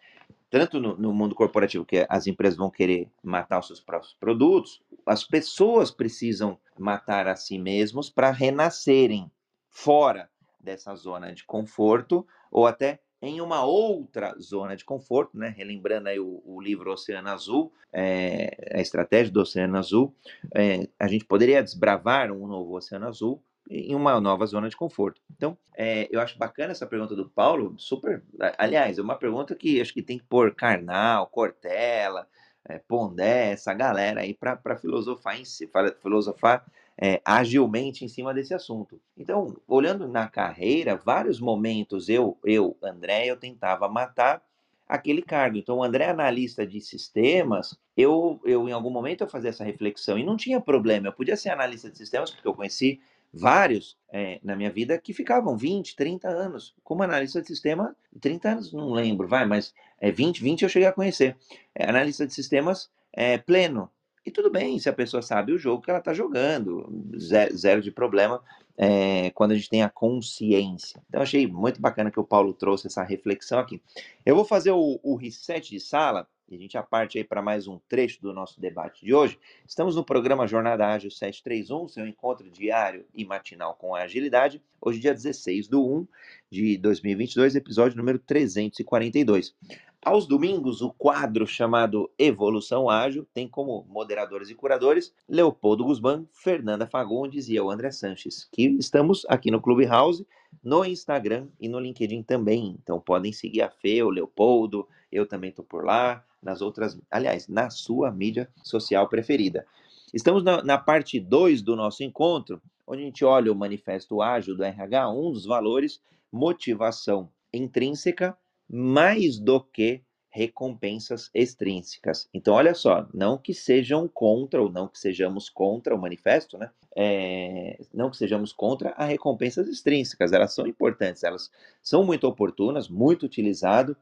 tanto 0.50 0.80
no, 0.80 0.98
no, 0.98 1.14
mundo 1.14 1.36
corporativo, 1.36 1.86
que 1.86 2.06
as 2.10 2.28
empresas 2.28 2.58
vão 2.58 2.70
querer 2.70 3.10
matar 3.24 3.60
os 3.60 3.68
seus 3.68 3.80
próprios 3.80 4.14
produtos, 4.20 4.82
as 5.06 5.24
pessoas 5.24 5.92
precisam 5.92 6.58
matar 6.78 7.28
a 7.28 7.36
si 7.36 7.58
mesmos 7.58 8.10
para 8.10 8.32
renascerem 8.32 9.32
fora 9.70 10.30
dessa 10.60 10.96
zona 10.96 11.34
de 11.34 11.44
conforto 11.44 12.26
ou 12.52 12.66
até 12.66 13.00
em 13.22 13.42
uma 13.42 13.64
outra 13.64 14.36
zona 14.40 14.76
de 14.76 14.86
conforto, 14.86 15.38
né? 15.38 15.50
relembrando 15.50 16.10
aí 16.10 16.20
o, 16.20 16.42
o 16.46 16.62
livro 16.62 16.92
Oceano 16.92 17.30
Azul, 17.30 17.74
é, 17.92 18.56
a 18.74 18.80
estratégia 18.80 19.32
do 19.32 19.42
Oceano 19.42 19.78
Azul, 19.78 20.14
é, 20.54 20.88
a 21.00 21.08
gente 21.08 21.26
poderia 21.26 21.64
desbravar 21.64 22.32
um 22.32 22.46
novo 22.46 22.76
Oceano 22.76 23.08
Azul 23.08 23.42
em 23.70 23.96
uma 23.96 24.20
nova 24.20 24.46
zona 24.46 24.70
de 24.70 24.78
conforto. 24.78 25.22
Então, 25.36 25.58
é, 25.76 26.08
eu 26.12 26.20
acho 26.22 26.38
bacana 26.38 26.72
essa 26.72 26.86
pergunta 26.86 27.16
do 27.16 27.30
Paulo, 27.30 27.76
super. 27.78 28.24
Aliás, 28.58 28.98
é 28.98 29.02
uma 29.02 29.16
pergunta 29.16 29.56
que 29.56 29.82
acho 29.82 29.94
que 29.94 30.02
tem 30.02 30.18
que 30.18 30.26
pôr 30.26 30.54
Karnal, 30.54 31.28
Cortella, 31.28 32.28
é, 32.68 32.80
Pondé, 32.80 33.52
essa 33.52 33.74
galera 33.74 34.22
aí 34.22 34.34
para 34.34 34.76
filosofar, 34.76 35.40
em 35.40 35.46
si, 35.46 35.70
filosofar 36.02 36.66
é, 36.98 37.22
agilmente 37.26 38.06
em 38.06 38.08
cima 38.08 38.34
desse 38.34 38.54
assunto. 38.54 39.00
Então, 39.18 39.56
olhando 39.68 40.08
na 40.08 40.28
carreira, 40.28 40.96
vários 40.96 41.40
momentos 41.40 42.10
eu, 42.10 42.38
eu, 42.44 42.78
André, 42.82 43.26
eu 43.28 43.38
tentava 43.38 43.88
matar 43.88 44.42
aquele 44.88 45.22
cargo. 45.22 45.58
Então, 45.58 45.78
o 45.78 45.84
André, 45.84 46.08
analista 46.08 46.66
de 46.66 46.80
sistemas, 46.80 47.78
eu, 47.98 48.40
eu 48.46 48.68
em 48.70 48.72
algum 48.72 48.90
momento 48.90 49.22
eu 49.22 49.28
fazia 49.28 49.50
essa 49.50 49.64
reflexão 49.64 50.18
e 50.18 50.24
não 50.24 50.38
tinha 50.38 50.62
problema. 50.62 51.08
Eu 51.08 51.14
podia 51.14 51.36
ser 51.36 51.50
analista 51.50 51.90
de 51.90 51.98
sistemas 51.98 52.32
porque 52.32 52.48
eu 52.48 52.54
conheci 52.54 53.02
vários 53.36 53.98
é, 54.12 54.40
na 54.42 54.56
minha 54.56 54.72
vida 54.72 54.98
que 54.98 55.14
ficavam 55.14 55.58
20, 55.58 55.96
30 55.96 56.28
anos 56.28 56.74
como 56.84 57.04
analista 57.04 57.42
de 57.42 57.48
sistema, 57.48 57.96
30 58.22 58.50
anos 58.50 58.74
não 58.74 58.92
lembro, 58.92 59.28
vai, 59.28 59.46
mas 59.46 59.74
é, 60.00 60.10
20, 60.10 60.42
20 60.42 60.62
eu 60.62 60.70
cheguei 60.70 60.88
a 60.88 60.94
conhecer. 60.94 61.36
É, 61.76 61.90
analista 61.90 62.26
de 62.26 62.34
sistemas 62.34 62.90
é, 63.12 63.38
pleno. 63.38 63.90
E 64.26 64.32
tudo 64.32 64.50
bem 64.50 64.80
se 64.80 64.90
a 64.90 64.94
pessoa 64.94 65.22
sabe 65.22 65.52
o 65.52 65.58
jogo 65.58 65.84
que 65.84 65.90
ela 65.90 66.00
está 66.00 66.14
jogando, 66.14 66.90
zero, 67.20 67.56
zero, 67.56 67.82
de 67.82 67.92
problema 67.92 68.42
é, 68.76 69.30
quando 69.32 69.52
a 69.52 69.56
gente 69.56 69.70
tem 69.70 69.84
a 69.84 69.90
consciência. 69.90 71.04
Então, 71.08 71.22
achei 71.22 71.46
muito 71.46 71.80
bacana 71.80 72.10
que 72.10 72.20
o 72.20 72.24
Paulo 72.24 72.54
trouxe 72.54 72.88
essa 72.88 73.04
reflexão 73.04 73.60
aqui. 73.60 73.82
Eu 74.26 74.36
vou 74.36 74.44
fazer 74.44 74.72
o, 74.72 75.00
o 75.04 75.16
reset 75.16 75.70
de 75.70 75.80
sala 75.80 76.28
e 76.48 76.56
a 76.56 76.60
gente 76.60 76.78
parte 76.90 77.18
aí 77.18 77.24
para 77.24 77.42
mais 77.42 77.68
um 77.68 77.80
trecho 77.90 78.22
do 78.22 78.32
nosso 78.32 78.62
debate 78.62 79.04
de 79.04 79.14
hoje. 79.14 79.40
Estamos 79.68 79.96
no 79.96 80.04
programa 80.04 80.48
Jornada 80.48 80.86
Ágil 80.86 81.10
731, 81.10 81.88
seu 81.88 82.08
encontro 82.08 82.50
diário 82.50 83.06
e 83.16 83.26
matinal 83.26 83.74
com 83.76 83.96
a 83.96 84.04
agilidade. 84.04 84.62
Hoje, 84.80 85.00
dia 85.00 85.14
16 85.14 85.68
do 85.68 85.84
1 85.84 86.08
de 86.52 86.78
2022, 86.78 87.56
episódio 87.56 87.98
número 87.98 88.20
342. 88.20 89.56
Aos 90.04 90.28
domingos, 90.28 90.84
o 90.84 90.94
quadro 90.94 91.48
chamado 91.48 92.12
Evolução 92.16 92.92
Ágil 92.92 93.26
tem 93.34 93.48
como 93.48 93.84
moderadores 93.90 94.52
e 94.52 94.54
curadores 94.54 95.12
Leopoldo 95.28 95.84
Guzmán, 95.84 96.26
Fernanda 96.32 96.86
Fagundes 96.86 97.50
e 97.50 97.56
eu, 97.56 97.72
André 97.72 97.90
Sanches, 97.90 98.48
que 98.52 98.68
estamos 98.80 99.26
aqui 99.28 99.50
no 99.50 99.60
Clubhouse, 99.60 100.24
no 100.64 100.86
Instagram 100.86 101.48
e 101.60 101.68
no 101.68 101.80
LinkedIn 101.80 102.22
também. 102.22 102.78
Então 102.84 103.00
podem 103.00 103.34
seguir 103.34 103.64
a 103.64 103.70
Fê, 103.72 104.04
o 104.04 104.12
Leopoldo, 104.12 104.88
eu 105.12 105.26
também 105.26 105.50
estou 105.50 105.66
por 105.66 105.84
lá, 105.84 106.24
nas 106.46 106.62
outras, 106.62 106.98
aliás, 107.10 107.48
na 107.48 107.70
sua 107.70 108.12
mídia 108.12 108.48
social 108.64 109.10
preferida. 109.10 109.66
Estamos 110.14 110.44
na, 110.44 110.64
na 110.64 110.78
parte 110.78 111.20
2 111.20 111.62
do 111.62 111.76
nosso 111.76 112.04
encontro, 112.04 112.62
onde 112.88 113.02
a 113.02 113.06
gente 113.06 113.26
olha 113.26 113.52
o 113.52 113.56
Manifesto 113.56 114.22
Ágil 114.22 114.56
do 114.56 114.64
RH, 114.64 115.10
um 115.10 115.32
dos 115.32 115.46
valores, 115.46 116.00
motivação 116.32 117.30
intrínseca, 117.52 118.38
mais 118.70 119.40
do 119.40 119.60
que 119.60 120.02
recompensas 120.30 121.30
extrínsecas. 121.34 122.28
Então, 122.34 122.54
olha 122.54 122.74
só, 122.74 123.08
não 123.14 123.38
que 123.38 123.54
sejam 123.54 124.06
contra, 124.06 124.62
ou 124.62 124.70
não 124.70 124.86
que 124.86 125.00
sejamos 125.00 125.50
contra 125.50 125.96
o 125.96 125.98
manifesto, 125.98 126.58
né? 126.58 126.70
É, 126.94 127.80
não 127.94 128.10
que 128.10 128.18
sejamos 128.18 128.52
contra 128.52 128.90
as 128.98 129.08
recompensas 129.08 129.66
extrínsecas, 129.68 130.34
elas 130.34 130.54
são 130.54 130.68
importantes, 130.68 131.24
elas 131.24 131.50
são 131.82 132.04
muito 132.04 132.28
oportunas, 132.28 132.90
muito 132.90 133.26
utilizado, 133.26 133.96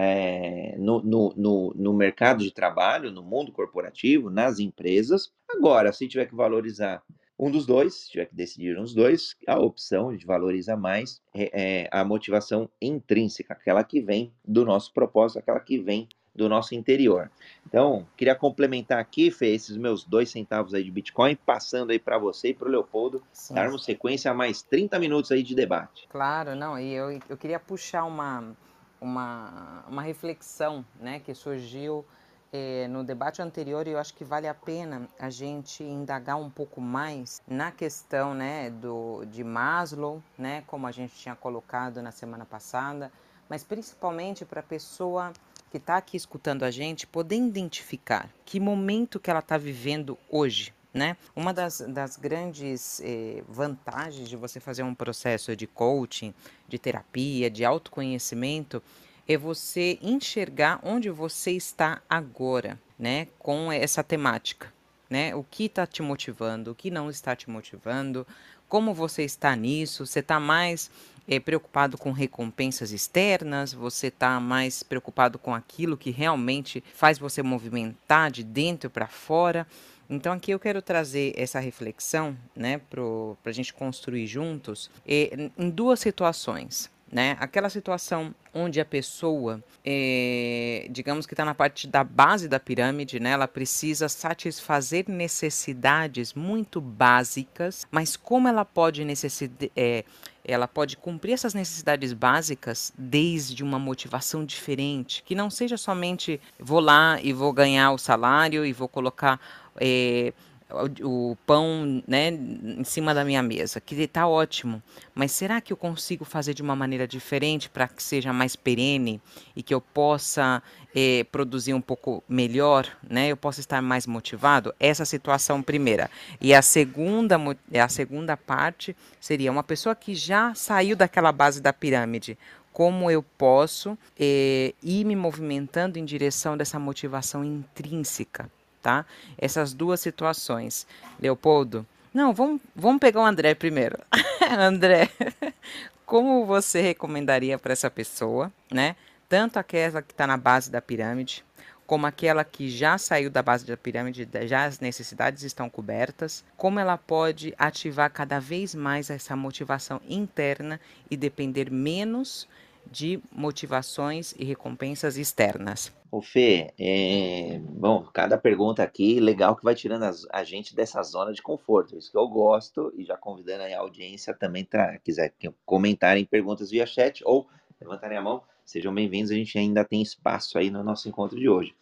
é, 0.00 0.76
no, 0.78 1.02
no, 1.02 1.34
no, 1.36 1.74
no, 1.74 1.92
mercado 1.92 2.44
de 2.44 2.52
trabalho, 2.52 3.10
no 3.10 3.20
mundo 3.20 3.50
corporativo, 3.50 4.30
nas 4.30 4.60
empresas. 4.60 5.32
Agora, 5.50 5.92
se 5.92 6.06
tiver 6.06 6.26
que 6.26 6.36
valorizar 6.36 7.02
um 7.36 7.50
dos 7.50 7.66
dois, 7.66 7.94
se 7.94 8.10
tiver 8.12 8.26
que 8.26 8.34
decidir 8.34 8.78
um 8.78 8.82
dos 8.82 8.94
dois, 8.94 9.34
a 9.44 9.58
opção 9.58 10.16
de 10.16 10.24
valoriza 10.24 10.76
mais 10.76 11.20
é, 11.34 11.82
é 11.82 11.88
a 11.90 12.04
motivação 12.04 12.70
intrínseca, 12.80 13.54
aquela 13.54 13.82
que 13.82 14.00
vem 14.00 14.32
do 14.46 14.64
nosso 14.64 14.94
propósito, 14.94 15.40
aquela 15.40 15.58
que 15.58 15.80
vem 15.80 16.08
do 16.32 16.48
nosso 16.48 16.76
interior. 16.76 17.28
Então, 17.66 18.06
queria 18.16 18.36
complementar 18.36 19.00
aqui, 19.00 19.32
Fê, 19.32 19.48
esses 19.48 19.76
meus 19.76 20.04
dois 20.04 20.30
centavos 20.30 20.74
aí 20.74 20.84
de 20.84 20.92
Bitcoin, 20.92 21.34
passando 21.34 21.90
aí 21.90 21.98
para 21.98 22.18
você 22.18 22.50
e 22.50 22.54
para 22.54 22.68
o 22.68 22.70
Leopoldo, 22.70 23.20
Sim. 23.32 23.54
darmos 23.54 23.84
sequência 23.84 24.30
a 24.30 24.34
mais 24.34 24.62
30 24.62 24.96
minutos 25.00 25.32
aí 25.32 25.42
de 25.42 25.56
debate. 25.56 26.06
Claro, 26.08 26.54
não, 26.54 26.78
e 26.78 26.94
eu, 26.94 27.18
eu 27.28 27.36
queria 27.36 27.58
puxar 27.58 28.04
uma, 28.04 28.54
uma, 29.00 29.84
uma 29.88 30.02
reflexão 30.02 30.84
né, 31.00 31.20
que 31.20 31.34
surgiu 31.34 32.04
é, 32.52 32.88
no 32.88 33.04
debate 33.04 33.42
anterior 33.42 33.86
e 33.86 33.90
eu 33.90 33.98
acho 33.98 34.14
que 34.14 34.24
vale 34.24 34.48
a 34.48 34.54
pena 34.54 35.08
a 35.18 35.30
gente 35.30 35.82
indagar 35.84 36.36
um 36.36 36.48
pouco 36.48 36.80
mais 36.80 37.42
na 37.46 37.70
questão 37.70 38.34
né, 38.34 38.70
do, 38.70 39.24
de 39.26 39.44
Maslow, 39.44 40.22
né, 40.36 40.62
como 40.66 40.86
a 40.86 40.92
gente 40.92 41.14
tinha 41.14 41.34
colocado 41.34 42.00
na 42.00 42.10
semana 42.10 42.44
passada, 42.44 43.12
mas 43.48 43.62
principalmente 43.62 44.44
para 44.44 44.60
a 44.60 44.62
pessoa 44.62 45.32
que 45.70 45.76
está 45.76 45.96
aqui 45.96 46.16
escutando 46.16 46.62
a 46.62 46.70
gente 46.70 47.06
poder 47.06 47.36
identificar 47.36 48.28
que 48.44 48.58
momento 48.58 49.20
que 49.20 49.30
ela 49.30 49.40
está 49.40 49.58
vivendo 49.58 50.18
hoje. 50.30 50.74
Né? 50.92 51.16
Uma 51.36 51.52
das, 51.52 51.80
das 51.80 52.16
grandes 52.16 53.00
eh, 53.04 53.42
vantagens 53.46 54.28
de 54.28 54.36
você 54.36 54.58
fazer 54.58 54.82
um 54.82 54.94
processo 54.94 55.54
de 55.54 55.66
coaching, 55.66 56.32
de 56.66 56.78
terapia, 56.78 57.50
de 57.50 57.64
autoconhecimento, 57.64 58.82
é 59.28 59.36
você 59.36 59.98
enxergar 60.00 60.80
onde 60.82 61.10
você 61.10 61.52
está 61.52 62.00
agora, 62.08 62.80
né, 62.98 63.28
com 63.38 63.70
essa 63.70 64.02
temática, 64.02 64.72
né? 65.10 65.34
O 65.34 65.44
que 65.44 65.64
está 65.64 65.86
te 65.86 66.02
motivando, 66.02 66.70
o 66.70 66.74
que 66.74 66.90
não 66.90 67.10
está 67.10 67.36
te 67.36 67.50
motivando, 67.50 68.26
como 68.68 68.94
você 68.94 69.22
está 69.24 69.54
nisso, 69.54 70.06
você 70.06 70.20
está 70.20 70.40
mais 70.40 70.90
é, 71.28 71.38
preocupado 71.38 71.98
com 71.98 72.10
recompensas 72.10 72.90
externas, 72.90 73.72
você 73.72 74.06
está 74.06 74.40
mais 74.40 74.82
preocupado 74.82 75.38
com 75.38 75.54
aquilo 75.54 75.96
que 75.96 76.10
realmente 76.10 76.82
faz 76.94 77.18
você 77.18 77.42
movimentar 77.42 78.30
de 78.30 78.42
dentro 78.42 78.88
para 78.88 79.06
fora. 79.06 79.66
Então 80.10 80.32
aqui 80.32 80.50
eu 80.50 80.58
quero 80.58 80.80
trazer 80.80 81.34
essa 81.36 81.60
reflexão, 81.60 82.36
né, 82.56 82.78
para 82.90 83.02
a 83.44 83.52
gente 83.52 83.74
construir 83.74 84.26
juntos, 84.26 84.90
em 85.06 85.70
duas 85.70 86.00
situações 86.00 86.90
né? 87.10 87.36
Aquela 87.40 87.70
situação 87.70 88.34
onde 88.52 88.80
a 88.80 88.84
pessoa, 88.84 89.62
é, 89.84 90.86
digamos 90.90 91.26
que 91.26 91.32
está 91.32 91.44
na 91.44 91.54
parte 91.54 91.86
da 91.86 92.04
base 92.04 92.48
da 92.48 92.60
pirâmide, 92.60 93.20
né? 93.20 93.30
Ela 93.30 93.48
precisa 93.48 94.08
satisfazer 94.08 95.04
necessidades 95.08 96.34
muito 96.34 96.80
básicas, 96.80 97.86
mas 97.90 98.16
como 98.16 98.48
ela 98.48 98.64
pode 98.64 99.04
necessitar, 99.04 99.68
é, 99.76 100.04
ela 100.44 100.66
pode 100.66 100.96
cumprir 100.96 101.32
essas 101.32 101.54
necessidades 101.54 102.12
básicas 102.12 102.92
desde 102.96 103.62
uma 103.62 103.78
motivação 103.78 104.44
diferente, 104.44 105.22
que 105.22 105.34
não 105.34 105.50
seja 105.50 105.76
somente 105.76 106.40
vou 106.58 106.80
lá 106.80 107.18
e 107.22 107.32
vou 107.32 107.52
ganhar 107.52 107.92
o 107.92 107.98
salário 107.98 108.64
e 108.64 108.72
vou 108.72 108.88
colocar 108.88 109.38
é, 109.80 110.32
o, 110.70 111.30
o 111.30 111.36
pão 111.46 112.02
né, 112.06 112.28
em 112.28 112.84
cima 112.84 113.14
da 113.14 113.24
minha 113.24 113.42
mesa, 113.42 113.80
que 113.80 113.94
está 113.94 114.28
ótimo, 114.28 114.82
mas 115.14 115.32
será 115.32 115.60
que 115.60 115.72
eu 115.72 115.76
consigo 115.76 116.24
fazer 116.24 116.54
de 116.54 116.62
uma 116.62 116.76
maneira 116.76 117.08
diferente 117.08 117.70
para 117.70 117.88
que 117.88 118.02
seja 118.02 118.32
mais 118.32 118.54
perene 118.54 119.20
e 119.56 119.62
que 119.62 119.72
eu 119.72 119.80
possa 119.80 120.62
é, 120.94 121.24
produzir 121.24 121.72
um 121.72 121.80
pouco 121.80 122.22
melhor, 122.28 122.86
né? 123.08 123.28
Eu 123.28 123.36
possa 123.36 123.60
estar 123.60 123.80
mais 123.80 124.06
motivado? 124.06 124.74
Essa 124.78 125.04
situação 125.04 125.62
primeira. 125.62 126.10
E 126.40 126.52
a 126.52 126.60
segunda, 126.60 127.36
a 127.82 127.88
segunda 127.88 128.36
parte 128.36 128.94
seria 129.20 129.50
uma 129.50 129.62
pessoa 129.62 129.94
que 129.94 130.14
já 130.14 130.54
saiu 130.54 130.96
daquela 130.96 131.32
base 131.32 131.60
da 131.60 131.72
pirâmide 131.72 132.38
como 132.70 133.10
eu 133.10 133.24
posso 133.24 133.98
é, 134.16 134.72
ir 134.80 135.04
me 135.04 135.16
movimentando 135.16 135.98
em 135.98 136.04
direção 136.04 136.56
dessa 136.56 136.78
motivação 136.78 137.44
intrínseca 137.44 138.48
tá? 138.82 139.04
Essas 139.36 139.72
duas 139.72 140.00
situações. 140.00 140.86
Leopoldo, 141.20 141.86
não, 142.12 142.32
vamos, 142.32 142.60
vamos 142.74 143.00
pegar 143.00 143.20
o 143.20 143.24
André 143.24 143.54
primeiro. 143.54 143.98
André, 144.58 145.08
como 146.06 146.46
você 146.46 146.80
recomendaria 146.80 147.58
para 147.58 147.72
essa 147.72 147.90
pessoa, 147.90 148.52
né? 148.70 148.96
Tanto 149.28 149.58
aquela 149.58 150.00
que 150.00 150.12
está 150.12 150.26
na 150.26 150.38
base 150.38 150.70
da 150.70 150.80
pirâmide, 150.80 151.44
como 151.86 152.06
aquela 152.06 152.44
que 152.44 152.68
já 152.68 152.98
saiu 152.98 153.30
da 153.30 153.42
base 153.42 153.66
da 153.66 153.76
pirâmide, 153.76 154.28
já 154.46 154.64
as 154.64 154.80
necessidades 154.80 155.42
estão 155.42 155.70
cobertas, 155.70 156.44
como 156.56 156.78
ela 156.78 156.96
pode 156.98 157.54
ativar 157.58 158.10
cada 158.10 158.38
vez 158.38 158.74
mais 158.74 159.10
essa 159.10 159.36
motivação 159.36 160.00
interna 160.06 160.80
e 161.10 161.16
depender 161.16 161.70
menos 161.70 162.48
de 162.90 163.20
motivações 163.30 164.34
e 164.38 164.44
recompensas 164.44 165.16
externas. 165.16 165.92
O 166.10 166.22
Fê, 166.22 166.72
é... 166.78 167.58
bom, 167.58 168.02
cada 168.14 168.38
pergunta 168.38 168.82
aqui, 168.82 169.20
legal 169.20 169.54
que 169.54 169.64
vai 169.64 169.74
tirando 169.74 170.04
a 170.32 170.44
gente 170.44 170.74
dessa 170.74 171.02
zona 171.02 171.32
de 171.32 171.42
conforto, 171.42 171.96
isso 171.96 172.10
que 172.10 172.16
eu 172.16 172.26
gosto, 172.28 172.92
e 172.96 173.04
já 173.04 173.16
convidando 173.16 173.64
a 173.64 173.78
audiência 173.78 174.32
também, 174.32 174.66
quiser 175.04 175.34
comentarem 175.66 176.24
perguntas 176.24 176.70
via 176.70 176.86
chat 176.86 177.22
ou 177.24 177.46
levantarem 177.80 178.16
a 178.16 178.22
mão, 178.22 178.42
sejam 178.64 178.94
bem-vindos, 178.94 179.30
a 179.30 179.34
gente 179.34 179.58
ainda 179.58 179.84
tem 179.84 180.00
espaço 180.00 180.58
aí 180.58 180.70
no 180.70 180.82
nosso 180.82 181.08
encontro 181.08 181.38
de 181.38 181.48
hoje. 181.48 181.74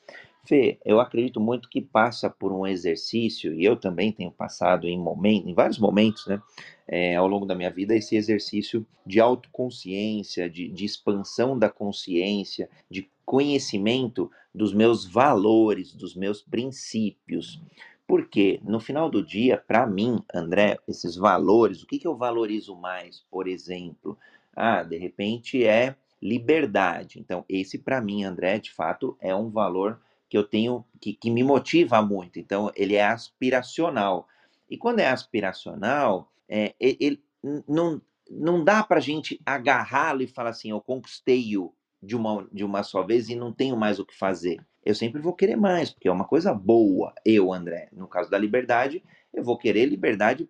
Fê, 0.47 0.79
eu 0.85 1.01
acredito 1.01 1.41
muito 1.41 1.69
que 1.69 1.81
passa 1.81 2.31
por 2.31 2.53
um 2.53 2.67
exercício, 2.67 3.53
e 3.53 3.65
eu 3.65 3.77
também 3.77 4.13
tenho 4.13 4.31
passado 4.31 4.87
em, 4.87 4.99
momento, 4.99 5.49
em 5.49 5.55
vários 5.55 5.79
momentos, 5.79 6.27
né, 6.27 6.41
é, 6.87 7.17
ao 7.17 7.27
longo 7.27 7.45
da 7.45 7.55
minha 7.55 7.71
vida, 7.71 7.97
esse 7.97 8.15
exercício 8.15 8.87
de 9.05 9.19
autoconsciência, 9.19 10.49
de, 10.49 10.69
de 10.69 10.85
expansão 10.85 11.59
da 11.59 11.69
consciência, 11.69 12.71
de 12.89 13.11
conhecimento 13.25 14.31
dos 14.55 14.73
meus 14.73 15.05
valores, 15.05 15.93
dos 15.93 16.15
meus 16.15 16.41
princípios. 16.41 17.61
Porque 18.07 18.61
no 18.63 18.79
final 18.79 19.11
do 19.11 19.25
dia, 19.25 19.59
para 19.59 19.85
mim, 19.85 20.23
André, 20.33 20.79
esses 20.87 21.17
valores, 21.17 21.83
o 21.83 21.87
que, 21.87 21.99
que 21.99 22.07
eu 22.07 22.17
valorizo 22.17 22.77
mais, 22.77 23.25
por 23.29 23.49
exemplo? 23.49 24.17
Ah, 24.55 24.85
de 24.85 24.97
repente 24.97 25.65
é 25.65 25.97
liberdade. 26.23 27.19
Então, 27.19 27.45
esse 27.49 27.79
para 27.79 28.01
mim, 28.01 28.23
André, 28.23 28.61
de 28.61 28.73
fato, 28.73 29.17
é 29.21 29.35
um 29.35 29.51
valor 29.51 30.01
que 30.37 30.39
eu 30.39 30.45
tenho, 30.45 30.85
que, 31.01 31.15
que 31.15 31.31
me 31.31 31.43
motiva 31.43 32.03
muito. 32.03 32.39
Então, 32.39 32.71
ele 32.77 32.95
é 32.95 33.05
aspiracional. 33.05 34.29
E 34.69 34.77
quando 34.77 34.99
é 34.99 35.09
aspiracional, 35.09 36.31
é, 36.47 36.75
ele, 36.79 37.23
não, 37.67 38.03
não 38.31 38.63
dá 38.63 38.83
para 38.83 38.99
a 38.99 39.01
gente 39.01 39.41
agarrá-lo 39.47 40.23
e 40.23 40.27
falar 40.27 40.51
assim, 40.51 40.71
eu 40.71 40.81
conquistei-o 40.81 41.73
de 42.03 42.15
uma, 42.15 42.47
de 42.53 42.65
uma 42.65 42.83
só 42.83 43.03
vez 43.03 43.31
e 43.31 43.35
não 43.35 43.51
tenho 43.51 43.77
mais 43.77 43.99
o 43.99 44.05
que 44.05 44.15
fazer. 44.15 44.61
Eu 44.85 44.95
sempre 44.95 45.23
vou 45.23 45.33
querer 45.33 45.57
mais, 45.57 45.91
porque 45.91 46.09
é 46.09 46.13
uma 46.13 46.27
coisa 46.27 46.53
boa. 46.53 47.15
Eu, 47.25 47.53
André, 47.53 47.89
no 47.93 48.07
caso 48.07 48.31
da 48.31 48.37
liberdade, 48.37 49.03
eu 49.33 49.43
vou 49.43 49.57
querer 49.57 49.87
liberdade 49.87 50.49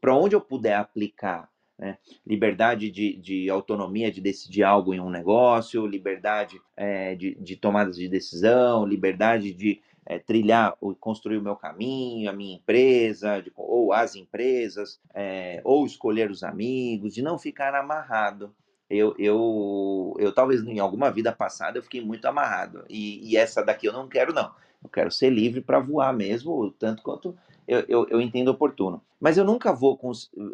para 0.00 0.16
onde 0.16 0.36
eu 0.36 0.40
puder 0.40 0.76
aplicar. 0.76 1.50
Né? 1.78 1.98
Liberdade 2.26 2.90
de, 2.90 3.16
de, 3.16 3.50
autonomia 3.50 4.10
de 4.10 4.20
decidir 4.20 4.62
algo 4.62 4.94
em 4.94 5.00
um 5.00 5.10
negócio, 5.10 5.86
liberdade 5.86 6.60
é, 6.76 7.14
de, 7.14 7.34
de 7.34 7.56
tomadas 7.56 7.96
de 7.96 8.08
decisão, 8.08 8.86
liberdade 8.86 9.52
de 9.52 9.80
é, 10.06 10.18
trilhar 10.18 10.76
ou 10.80 10.94
construir 10.94 11.38
o 11.38 11.42
meu 11.42 11.56
caminho, 11.56 12.30
a 12.30 12.32
minha 12.32 12.56
empresa, 12.56 13.40
de, 13.40 13.52
ou 13.56 13.92
as 13.92 14.14
empresas, 14.14 15.00
é, 15.12 15.60
ou 15.64 15.84
escolher 15.84 16.30
os 16.30 16.42
amigos, 16.42 17.14
de 17.14 17.22
não 17.22 17.38
ficar 17.38 17.74
amarrado. 17.74 18.54
Eu, 18.88 19.14
eu, 19.18 20.14
eu 20.18 20.32
talvez 20.32 20.62
em 20.62 20.78
alguma 20.78 21.10
vida 21.10 21.32
passada 21.32 21.78
eu 21.78 21.82
fiquei 21.82 22.02
muito 22.02 22.26
amarrado 22.26 22.84
e, 22.88 23.30
e 23.30 23.36
essa 23.36 23.64
daqui 23.64 23.86
eu 23.86 23.92
não 23.92 24.08
quero 24.08 24.32
não. 24.32 24.52
Eu 24.82 24.90
quero 24.90 25.10
ser 25.10 25.30
livre 25.30 25.62
para 25.62 25.80
voar 25.80 26.12
mesmo, 26.12 26.70
tanto 26.72 27.02
quanto 27.02 27.34
eu, 27.66 27.84
eu, 27.88 28.06
eu, 28.08 28.20
entendo 28.20 28.48
oportuno. 28.48 29.02
Mas 29.20 29.38
eu 29.38 29.44
nunca 29.44 29.72
vou, 29.72 29.98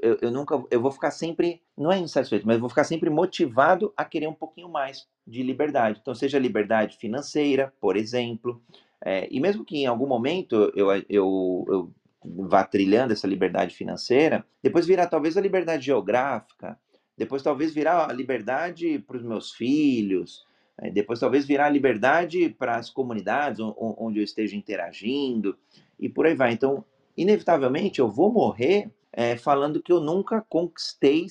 eu, 0.03 0.19
eu, 0.21 0.31
nunca, 0.31 0.63
eu 0.71 0.81
vou 0.81 0.91
ficar 0.91 1.11
sempre, 1.11 1.61
não 1.77 1.91
é 1.91 1.99
insatisfeito, 1.99 2.47
mas 2.47 2.55
eu 2.55 2.61
vou 2.61 2.69
ficar 2.69 2.85
sempre 2.85 3.11
motivado 3.11 3.93
a 3.97 4.05
querer 4.05 4.29
um 4.29 4.35
pouquinho 4.35 4.69
mais 4.69 5.07
de 5.27 5.43
liberdade. 5.43 5.99
Então, 6.01 6.15
seja 6.15 6.39
liberdade 6.39 6.97
financeira, 6.97 7.73
por 7.81 7.97
exemplo, 7.97 8.63
é, 9.05 9.27
e 9.31 9.41
mesmo 9.41 9.65
que 9.65 9.79
em 9.79 9.87
algum 9.87 10.07
momento 10.07 10.73
eu, 10.75 10.93
eu, 11.09 11.65
eu 11.69 11.95
vá 12.23 12.65
trilhando 12.65 13.13
essa 13.13 13.27
liberdade 13.27 13.75
financeira, 13.75 14.45
depois 14.63 14.87
virá 14.87 15.07
talvez 15.07 15.37
a 15.37 15.41
liberdade 15.41 15.87
geográfica, 15.87 16.79
depois 17.17 17.43
talvez 17.43 17.75
virá 17.75 18.09
a 18.09 18.13
liberdade 18.13 18.99
para 19.01 19.17
os 19.17 19.23
meus 19.23 19.53
filhos, 19.53 20.45
é, 20.81 20.91
depois 20.91 21.19
talvez 21.19 21.47
virá 21.47 21.67
a 21.67 21.71
liberdade 21.71 22.51
para 22.51 22.77
as 22.77 22.89
comunidades 22.89 23.61
onde 23.61 24.21
eu 24.21 24.25
esteja 24.25 24.57
interagindo, 24.57 25.57
e 25.99 26.09
por 26.09 26.27
aí 26.27 26.35
vai. 26.35 26.53
Então, 26.53 26.85
inevitavelmente, 27.17 28.01
eu 28.01 28.09
vou 28.09 28.33
morrer 28.33 28.91
é, 29.13 29.37
falando 29.37 29.83
que 29.83 29.93
eu 29.93 30.01
nunca 30.01 30.41
conquistei 30.49 31.27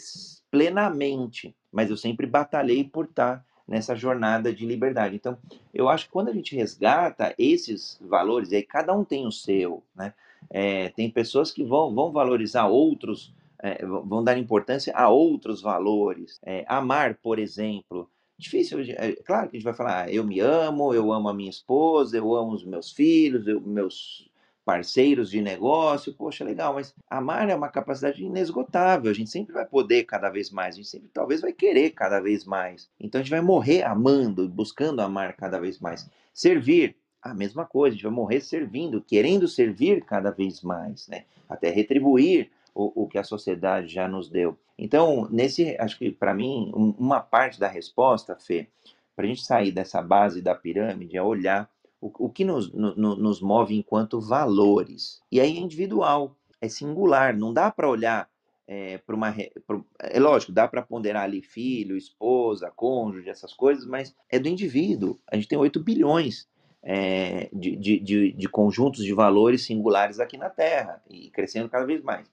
plenamente, 0.51 1.55
mas 1.71 1.89
eu 1.89 1.97
sempre 1.97 2.25
batalhei 2.25 2.83
por 2.83 3.05
estar 3.05 3.45
nessa 3.67 3.95
jornada 3.95 4.51
de 4.51 4.65
liberdade. 4.65 5.15
Então, 5.15 5.37
eu 5.73 5.87
acho 5.87 6.05
que 6.05 6.11
quando 6.11 6.29
a 6.29 6.33
gente 6.33 6.55
resgata 6.55 7.35
esses 7.37 7.99
valores, 8.01 8.51
aí 8.51 8.63
cada 8.63 8.93
um 8.93 9.05
tem 9.05 9.27
o 9.27 9.31
seu, 9.31 9.83
né? 9.95 10.13
É, 10.49 10.89
tem 10.89 11.09
pessoas 11.11 11.51
que 11.51 11.63
vão, 11.63 11.93
vão 11.93 12.11
valorizar 12.11 12.65
outros, 12.65 13.33
é, 13.61 13.85
vão 13.85 14.23
dar 14.23 14.37
importância 14.37 14.93
a 14.95 15.09
outros 15.09 15.61
valores. 15.61 16.39
É, 16.43 16.65
amar, 16.67 17.15
por 17.15 17.37
exemplo, 17.37 18.09
difícil. 18.37 18.79
É, 18.97 19.11
claro 19.23 19.49
que 19.49 19.57
a 19.57 19.59
gente 19.59 19.65
vai 19.65 19.73
falar, 19.73 20.05
ah, 20.05 20.11
eu 20.11 20.23
me 20.23 20.39
amo, 20.39 20.93
eu 20.93 21.11
amo 21.11 21.29
a 21.29 21.33
minha 21.33 21.49
esposa, 21.49 22.17
eu 22.17 22.33
amo 22.35 22.53
os 22.53 22.65
meus 22.65 22.91
filhos, 22.91 23.45
eu, 23.45 23.61
meus 23.61 24.28
parceiros 24.69 25.31
de 25.31 25.41
negócio, 25.41 26.13
poxa, 26.13 26.45
legal, 26.45 26.75
mas 26.75 26.93
amar 27.09 27.49
é 27.49 27.55
uma 27.55 27.69
capacidade 27.69 28.23
inesgotável, 28.23 29.09
a 29.09 29.13
gente 29.15 29.31
sempre 29.31 29.51
vai 29.51 29.65
poder 29.65 30.03
cada 30.03 30.29
vez 30.29 30.51
mais, 30.51 30.75
a 30.75 30.77
gente 30.77 30.89
sempre 30.89 31.09
talvez 31.11 31.41
vai 31.41 31.51
querer 31.51 31.89
cada 31.89 32.19
vez 32.19 32.45
mais. 32.45 32.87
Então 32.99 33.19
a 33.19 33.23
gente 33.23 33.31
vai 33.31 33.41
morrer 33.41 33.81
amando 33.81 34.45
e 34.45 34.47
buscando 34.47 35.01
amar 35.01 35.35
cada 35.35 35.59
vez 35.59 35.79
mais. 35.79 36.07
Servir, 36.31 36.95
a 37.19 37.33
mesma 37.33 37.65
coisa, 37.65 37.93
a 37.93 37.95
gente 37.95 38.03
vai 38.03 38.11
morrer 38.11 38.41
servindo, 38.41 39.01
querendo 39.01 39.47
servir 39.47 40.05
cada 40.05 40.29
vez 40.29 40.61
mais, 40.61 41.07
né? 41.07 41.25
Até 41.49 41.71
retribuir 41.71 42.51
o, 42.75 43.05
o 43.05 43.07
que 43.07 43.17
a 43.17 43.23
sociedade 43.23 43.87
já 43.87 44.07
nos 44.07 44.29
deu. 44.29 44.55
Então, 44.77 45.27
nesse, 45.31 45.75
acho 45.79 45.97
que 45.97 46.11
para 46.11 46.35
mim, 46.35 46.71
um, 46.75 46.93
uma 46.99 47.21
parte 47.21 47.59
da 47.59 47.67
resposta, 47.67 48.35
Fê, 48.35 48.67
para 49.15 49.25
a 49.25 49.27
gente 49.27 49.41
sair 49.41 49.71
dessa 49.71 49.99
base 49.99 50.43
da 50.43 50.53
pirâmide 50.53 51.17
é 51.17 51.23
olhar 51.23 51.67
o, 52.01 52.25
o 52.25 52.29
que 52.29 52.45
nos, 52.45 52.71
no, 52.73 53.15
nos 53.15 53.41
move 53.41 53.75
enquanto 53.75 54.19
valores. 54.19 55.21
E 55.31 55.39
aí 55.39 55.57
é 55.57 55.59
individual, 55.59 56.35
é 56.61 56.69
singular, 56.69 57.35
não 57.35 57.53
dá 57.53 57.71
para 57.71 57.89
olhar 57.89 58.29
é, 58.67 58.99
para 58.99 59.15
uma. 59.15 59.33
Pra, 59.65 59.81
é 59.99 60.19
lógico, 60.19 60.51
dá 60.51 60.67
para 60.67 60.81
ponderar 60.81 61.23
ali 61.23 61.41
filho, 61.41 61.97
esposa, 61.97 62.71
cônjuge, 62.75 63.29
essas 63.29 63.53
coisas, 63.53 63.85
mas 63.85 64.15
é 64.29 64.37
do 64.37 64.47
indivíduo. 64.47 65.17
A 65.27 65.35
gente 65.35 65.47
tem 65.47 65.57
8 65.57 65.79
bilhões 65.83 66.47
é, 66.83 67.49
de, 67.51 67.75
de, 67.75 67.99
de, 67.99 68.31
de, 68.31 68.49
conjuntos 68.49 69.03
de 69.03 69.13
valores 69.13 69.65
singulares 69.65 70.19
aqui 70.19 70.37
na 70.37 70.49
Terra 70.49 71.01
e 71.09 71.29
crescendo 71.31 71.67
cada 71.67 71.85
vez 71.85 72.01
mais. 72.03 72.29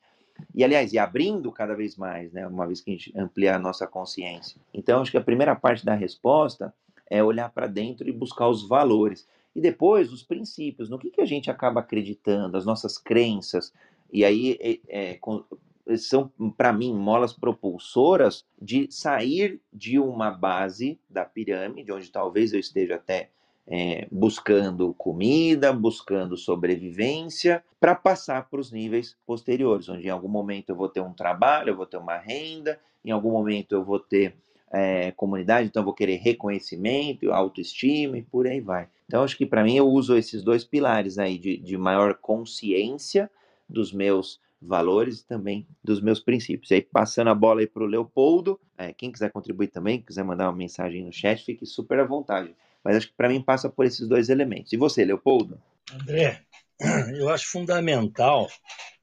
E, 0.55 0.63
aliás, 0.63 0.93
e 0.93 0.99
abrindo 0.99 1.51
cada 1.51 1.75
vez 1.75 1.97
mais, 1.97 2.31
né, 2.33 2.47
uma 2.47 2.67
vez 2.67 2.83
que 2.83 2.91
a 2.91 2.93
gente 2.93 3.13
amplia 3.17 3.57
a 3.57 3.59
nossa 3.59 3.87
consciência. 3.87 4.61
Então, 4.73 5.01
acho 5.01 5.11
que 5.11 5.17
a 5.17 5.23
primeira 5.23 5.57
parte 5.57 5.85
da 5.85 5.95
resposta 5.95 6.73
é 7.09 7.23
olhar 7.23 7.49
para 7.51 7.67
dentro 7.67 8.07
e 8.09 8.13
buscar 8.13 8.49
os 8.49 8.69
valores. 8.69 9.27
E 9.57 9.61
depois 9.63 10.13
os 10.13 10.23
princípios, 10.23 10.91
no 10.91 10.99
que, 10.99 11.11
que 11.11 11.23
a 11.23 11.25
gente 11.25 11.51
acaba 11.51 11.81
acreditando, 11.81 12.59
as 12.59 12.67
nossas 12.67 12.99
crenças. 12.99 13.73
E 14.13 14.23
aí 14.23 14.59
é, 14.61 15.15
é, 15.15 15.97
são, 15.97 16.31
para 16.59 16.75
mim, 16.75 16.95
molas 16.95 17.33
propulsoras 17.33 18.45
de 18.61 18.87
sair 18.91 19.59
de 19.73 19.99
uma 19.99 20.31
base 20.31 21.01
da 21.09 21.25
pirâmide, 21.25 21.91
onde 21.91 22.11
talvez 22.11 22.53
eu 22.53 22.61
esteja 22.61 22.97
até 22.97 23.31
é, 23.67 24.07
buscando 24.13 24.93
comida, 24.93 25.73
buscando 25.73 26.37
sobrevivência, 26.37 27.65
para 27.81 27.95
passar 27.95 28.51
para 28.51 28.61
os 28.61 28.71
níveis 28.71 29.17
posteriores, 29.27 29.89
onde 29.89 30.07
em 30.07 30.11
algum 30.11 30.29
momento 30.29 30.69
eu 30.69 30.77
vou 30.77 30.91
ter 30.91 31.01
um 31.01 31.15
trabalho, 31.15 31.71
eu 31.71 31.77
vou 31.77 31.87
ter 31.87 31.97
uma 31.97 32.19
renda, 32.19 32.79
em 33.03 33.11
algum 33.11 33.31
momento 33.31 33.73
eu 33.73 33.83
vou 33.83 33.99
ter 33.99 34.37
é, 34.71 35.13
comunidade, 35.13 35.69
então 35.69 35.81
eu 35.81 35.85
vou 35.87 35.95
querer 35.95 36.17
reconhecimento, 36.17 37.33
autoestima 37.33 38.19
e 38.19 38.23
por 38.23 38.47
aí 38.47 38.61
vai. 38.61 38.87
Então, 39.07 39.23
acho 39.23 39.37
que 39.37 39.47
para 39.47 39.63
mim 39.63 39.77
eu 39.77 39.89
uso 39.89 40.17
esses 40.17 40.43
dois 40.43 40.65
pilares 40.65 41.19
aí 41.19 41.39
de, 41.39 41.57
de 41.57 41.77
maior 41.77 42.15
consciência 42.15 43.31
dos 43.69 43.93
meus 43.93 44.41
valores 44.61 45.21
e 45.21 45.27
também 45.27 45.67
dos 45.83 46.01
meus 46.01 46.21
princípios. 46.21 46.71
E 46.71 46.75
aí, 46.75 46.83
passando 46.83 47.31
a 47.31 47.35
bola 47.35 47.61
aí 47.61 47.67
para 47.67 47.83
o 47.83 47.87
Leopoldo, 47.87 48.61
é, 48.77 48.93
quem 48.93 49.13
quiser 49.13 49.31
contribuir 49.31 49.69
também, 49.69 50.01
quiser 50.01 50.25
mandar 50.25 50.47
uma 50.49 50.57
mensagem 50.57 51.05
no 51.05 51.13
chat, 51.13 51.45
fique 51.45 51.65
super 51.65 52.01
à 52.01 52.05
vontade. 52.05 52.55
Mas 52.83 52.97
acho 52.97 53.09
que 53.09 53.15
para 53.17 53.29
mim 53.29 53.41
passa 53.41 53.69
por 53.69 53.85
esses 53.85 54.09
dois 54.09 54.29
elementos. 54.29 54.73
E 54.73 54.77
você, 54.77 55.05
Leopoldo? 55.05 55.61
André, 55.93 56.43
eu 57.17 57.29
acho 57.29 57.51
fundamental 57.51 58.49